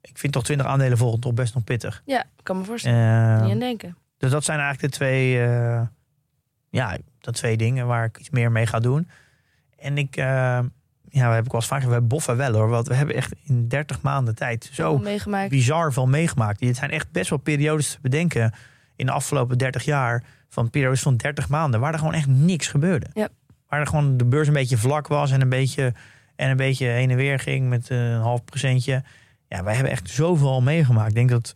Ik 0.00 0.18
vind 0.18 0.32
toch 0.32 0.44
20 0.44 0.66
aandelen 0.66 0.98
volgend 0.98 1.22
toch 1.22 1.34
best 1.34 1.54
nog 1.54 1.64
pittig. 1.64 2.02
Ja, 2.06 2.20
ik 2.22 2.44
kan 2.44 2.58
me 2.58 2.64
voorstellen. 2.64 3.36
Eh, 3.36 3.42
Niet 3.42 3.52
aan 3.52 3.58
denken. 3.58 3.96
dus 4.18 4.30
dat 4.30 4.44
zijn 4.44 4.58
eigenlijk 4.58 4.92
de 4.92 4.98
twee, 4.98 5.42
eh, 5.42 5.82
ja, 6.70 6.96
de 7.20 7.32
twee 7.32 7.56
dingen 7.56 7.86
waar 7.86 8.04
ik 8.04 8.18
iets 8.18 8.30
meer 8.30 8.52
mee 8.52 8.66
ga 8.66 8.78
doen. 8.80 9.08
En 9.78 9.98
ik, 9.98 10.16
eh, 10.16 10.24
ja, 10.24 10.68
we 11.10 11.18
hebben 11.18 11.44
ik 11.44 11.50
wel 11.52 11.60
eens 11.60 11.66
vaak 11.66 11.82
we 11.82 12.00
boffen 12.00 12.36
wel 12.36 12.52
hoor. 12.52 12.68
Want 12.68 12.86
we 12.88 12.94
hebben 12.94 13.14
echt 13.14 13.34
in 13.44 13.68
30 13.68 14.02
maanden 14.02 14.34
tijd 14.34 14.70
zo 14.72 14.98
meegemaakt. 14.98 15.50
bizar 15.50 15.92
veel 15.92 16.06
meegemaakt. 16.06 16.60
Het 16.60 16.76
zijn 16.76 16.90
echt 16.90 17.10
best 17.10 17.30
wel 17.30 17.38
periodes 17.38 17.90
te 17.90 17.98
bedenken 18.00 18.54
in 18.96 19.06
de 19.06 19.12
afgelopen 19.12 19.58
30 19.58 19.84
jaar. 19.84 20.24
Van 20.52 20.70
periodes 20.70 21.02
van 21.02 21.16
30 21.16 21.48
maanden 21.48 21.80
waar 21.80 21.92
er 21.92 21.98
gewoon 21.98 22.14
echt 22.14 22.26
niks 22.26 22.66
gebeurde. 22.68 23.06
Ja. 23.12 23.28
Waar 23.68 23.80
er 23.80 23.86
gewoon 23.86 24.16
de 24.16 24.24
beurs 24.24 24.46
een 24.48 24.52
beetje 24.54 24.76
vlak 24.78 25.06
was 25.08 25.30
en 25.30 25.40
een 25.40 25.48
beetje, 25.48 25.92
en 26.36 26.50
een 26.50 26.56
beetje 26.56 26.86
heen 26.86 27.10
en 27.10 27.16
weer 27.16 27.38
ging 27.38 27.68
met 27.68 27.90
eh, 27.90 28.10
een 28.10 28.20
half 28.20 28.44
procentje. 28.44 29.02
Ja, 29.48 29.62
wij 29.62 29.74
hebben 29.74 29.92
echt 29.92 30.10
zoveel 30.10 30.48
al 30.50 30.60
meegemaakt. 30.62 31.08
Ik 31.08 31.14
denk 31.14 31.28
dat 31.30 31.54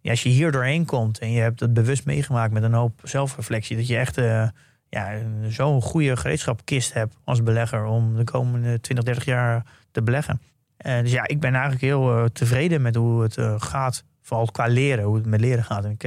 ja, 0.00 0.10
als 0.10 0.22
je 0.22 0.28
hier 0.28 0.52
doorheen 0.52 0.84
komt 0.84 1.18
en 1.18 1.30
je 1.32 1.40
hebt 1.40 1.60
het 1.60 1.74
bewust 1.74 2.04
meegemaakt 2.04 2.52
met 2.52 2.62
een 2.62 2.72
hoop 2.72 3.00
zelfreflectie, 3.02 3.76
dat 3.76 3.86
je 3.86 3.96
echt 3.96 4.18
eh, 4.18 4.48
ja, 4.88 5.14
een- 5.14 5.52
zo'n 5.52 5.82
goede 5.82 6.16
gereedschapkist 6.16 6.92
hebt 6.92 7.14
als 7.24 7.42
belegger 7.42 7.84
om 7.84 8.16
de 8.16 8.24
komende 8.24 8.80
20, 8.80 9.04
30 9.04 9.24
jaar 9.24 9.64
te 9.90 10.02
beleggen. 10.02 10.40
Eh, 10.76 11.00
dus 11.00 11.12
ja, 11.12 11.26
ik 11.26 11.40
ben 11.40 11.52
eigenlijk 11.52 11.82
heel 11.82 12.28
tevreden 12.32 12.82
met 12.82 12.94
hoe 12.94 13.22
het 13.22 13.36
gaat. 13.62 14.04
Vooral 14.22 14.46
qua 14.46 14.66
leren, 14.66 15.04
hoe 15.04 15.16
het 15.16 15.26
met 15.26 15.40
leren 15.40 15.64
gaat. 15.64 15.84
En 15.84 15.90
ik 15.90 16.04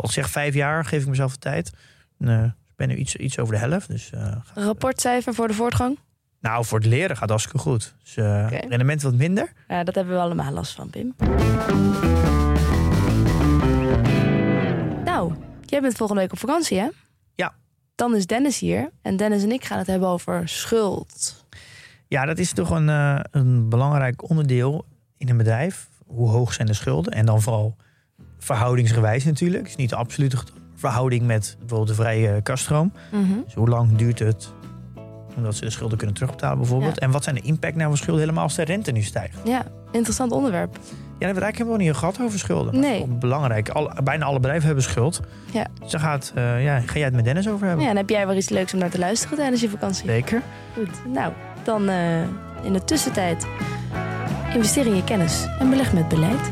al 0.00 0.06
gezegd, 0.06 0.30
vijf 0.30 0.54
jaar 0.54 0.84
geef 0.84 1.02
ik 1.02 1.08
mezelf 1.08 1.32
de 1.32 1.38
tijd. 1.38 1.70
En, 2.18 2.28
eh, 2.28 2.44
ik 2.44 2.76
ben 2.76 2.88
nu 2.88 2.94
iets, 2.94 3.16
iets 3.16 3.38
over 3.38 3.54
de 3.54 3.60
helft. 3.60 3.88
Dus, 3.88 4.10
eh, 4.10 4.36
rapportcijfer 4.54 5.34
voor 5.34 5.48
de 5.48 5.54
voortgang? 5.54 5.98
nou, 6.40 6.64
voor 6.64 6.78
het 6.78 6.88
leren 6.88 7.16
gaat 7.16 7.28
hartstikke 7.28 7.58
goed. 7.58 7.94
Dus 8.02 8.16
eh, 8.16 8.46
rendement 8.68 9.02
wat 9.02 9.14
minder. 9.14 9.52
Ja, 9.68 9.84
dat 9.84 9.94
hebben 9.94 10.14
we 10.14 10.20
allemaal 10.20 10.52
last 10.52 10.72
van, 10.72 10.90
Pim. 10.90 11.14
Nou, 15.04 15.32
jij 15.64 15.80
bent 15.80 15.96
volgende 15.96 16.22
week 16.22 16.32
op 16.32 16.38
vakantie, 16.38 16.78
hè? 16.78 16.88
Ja. 17.34 17.54
Dan 17.94 18.16
is 18.16 18.26
Dennis 18.26 18.58
hier. 18.58 18.90
En 19.02 19.16
Dennis 19.16 19.42
en 19.42 19.52
ik 19.52 19.64
gaan 19.64 19.78
het 19.78 19.86
hebben 19.86 20.08
over 20.08 20.48
schuld. 20.48 21.44
Ja, 22.06 22.24
dat 22.24 22.38
is 22.38 22.52
toch 22.52 22.70
een, 22.70 22.88
een 23.30 23.68
belangrijk 23.68 24.30
onderdeel 24.30 24.84
in 25.16 25.28
een 25.28 25.36
bedrijf. 25.36 25.88
Hoe 26.06 26.28
hoog 26.28 26.52
zijn 26.52 26.66
de 26.66 26.74
schulden? 26.74 27.12
En 27.12 27.26
dan 27.26 27.42
vooral 27.42 27.76
verhoudingsgewijs 28.38 29.24
natuurlijk. 29.24 29.64
Dus 29.64 29.76
niet 29.76 29.90
de 29.90 29.96
absolute 29.96 30.36
verhouding 30.74 31.26
met 31.26 31.56
bijvoorbeeld 31.58 31.88
de 31.88 32.02
vrije 32.02 32.42
kaststroom. 32.42 32.92
Dus 33.44 33.54
hoe 33.54 33.68
lang 33.68 33.96
duurt 33.96 34.18
het 34.18 34.52
omdat 35.36 35.54
ze 35.54 35.64
de 35.64 35.70
schulden 35.70 35.98
kunnen 35.98 36.16
terugbetalen 36.16 36.58
bijvoorbeeld? 36.58 36.98
En 36.98 37.10
wat 37.10 37.24
zijn 37.24 37.34
de 37.34 37.40
impact 37.40 37.74
nou 37.74 37.88
van 37.88 37.96
schulden 37.96 38.20
helemaal 38.20 38.42
als 38.42 38.54
de 38.54 38.62
rente 38.62 38.92
nu 38.92 39.02
stijgt? 39.02 39.38
Ja, 39.44 39.64
interessant 39.90 40.32
onderwerp. 40.32 40.74
Ja, 40.74 41.26
dat 41.26 41.36
hebben 41.36 41.36
we 41.36 41.42
eigenlijk 41.42 41.56
helemaal 41.56 41.78
niet 41.78 41.96
gehad 41.96 42.20
over 42.20 42.38
schulden. 42.38 42.80
Nee. 42.80 43.00
is 43.00 43.06
wel 43.06 43.18
belangrijk. 43.18 43.72
Bijna 44.04 44.24
alle 44.24 44.40
bedrijven 44.40 44.66
hebben 44.66 44.84
schuld. 44.84 45.20
Ja. 45.52 45.66
Dus 45.80 45.90
daar 45.90 46.00
gaat, 46.00 46.32
eh, 46.34 46.64
ja, 46.64 46.80
ga 46.80 46.94
jij 46.94 47.04
het 47.04 47.14
met 47.14 47.24
Dennis 47.24 47.48
over 47.48 47.66
hebben? 47.66 47.84
Ja, 47.84 47.90
en 47.90 47.96
heb 47.96 48.10
jij 48.10 48.26
weer 48.26 48.36
iets 48.36 48.48
leuks 48.48 48.72
om 48.72 48.78
naar 48.78 48.90
te 48.90 48.98
luisteren 48.98 49.36
tijdens 49.36 49.60
je 49.60 49.68
vakantie? 49.68 50.06
Zeker. 50.06 50.42
Goed, 50.74 51.12
nou, 51.12 51.32
dan 51.64 51.88
eh, 51.88 52.22
in 52.62 52.72
de 52.72 52.84
tussentijd 52.84 53.46
investeer 54.54 54.86
in 54.86 54.96
je 54.96 55.04
kennis 55.04 55.46
en 55.58 55.70
beleg 55.70 55.92
met 55.92 56.08
beleid. 56.08 56.50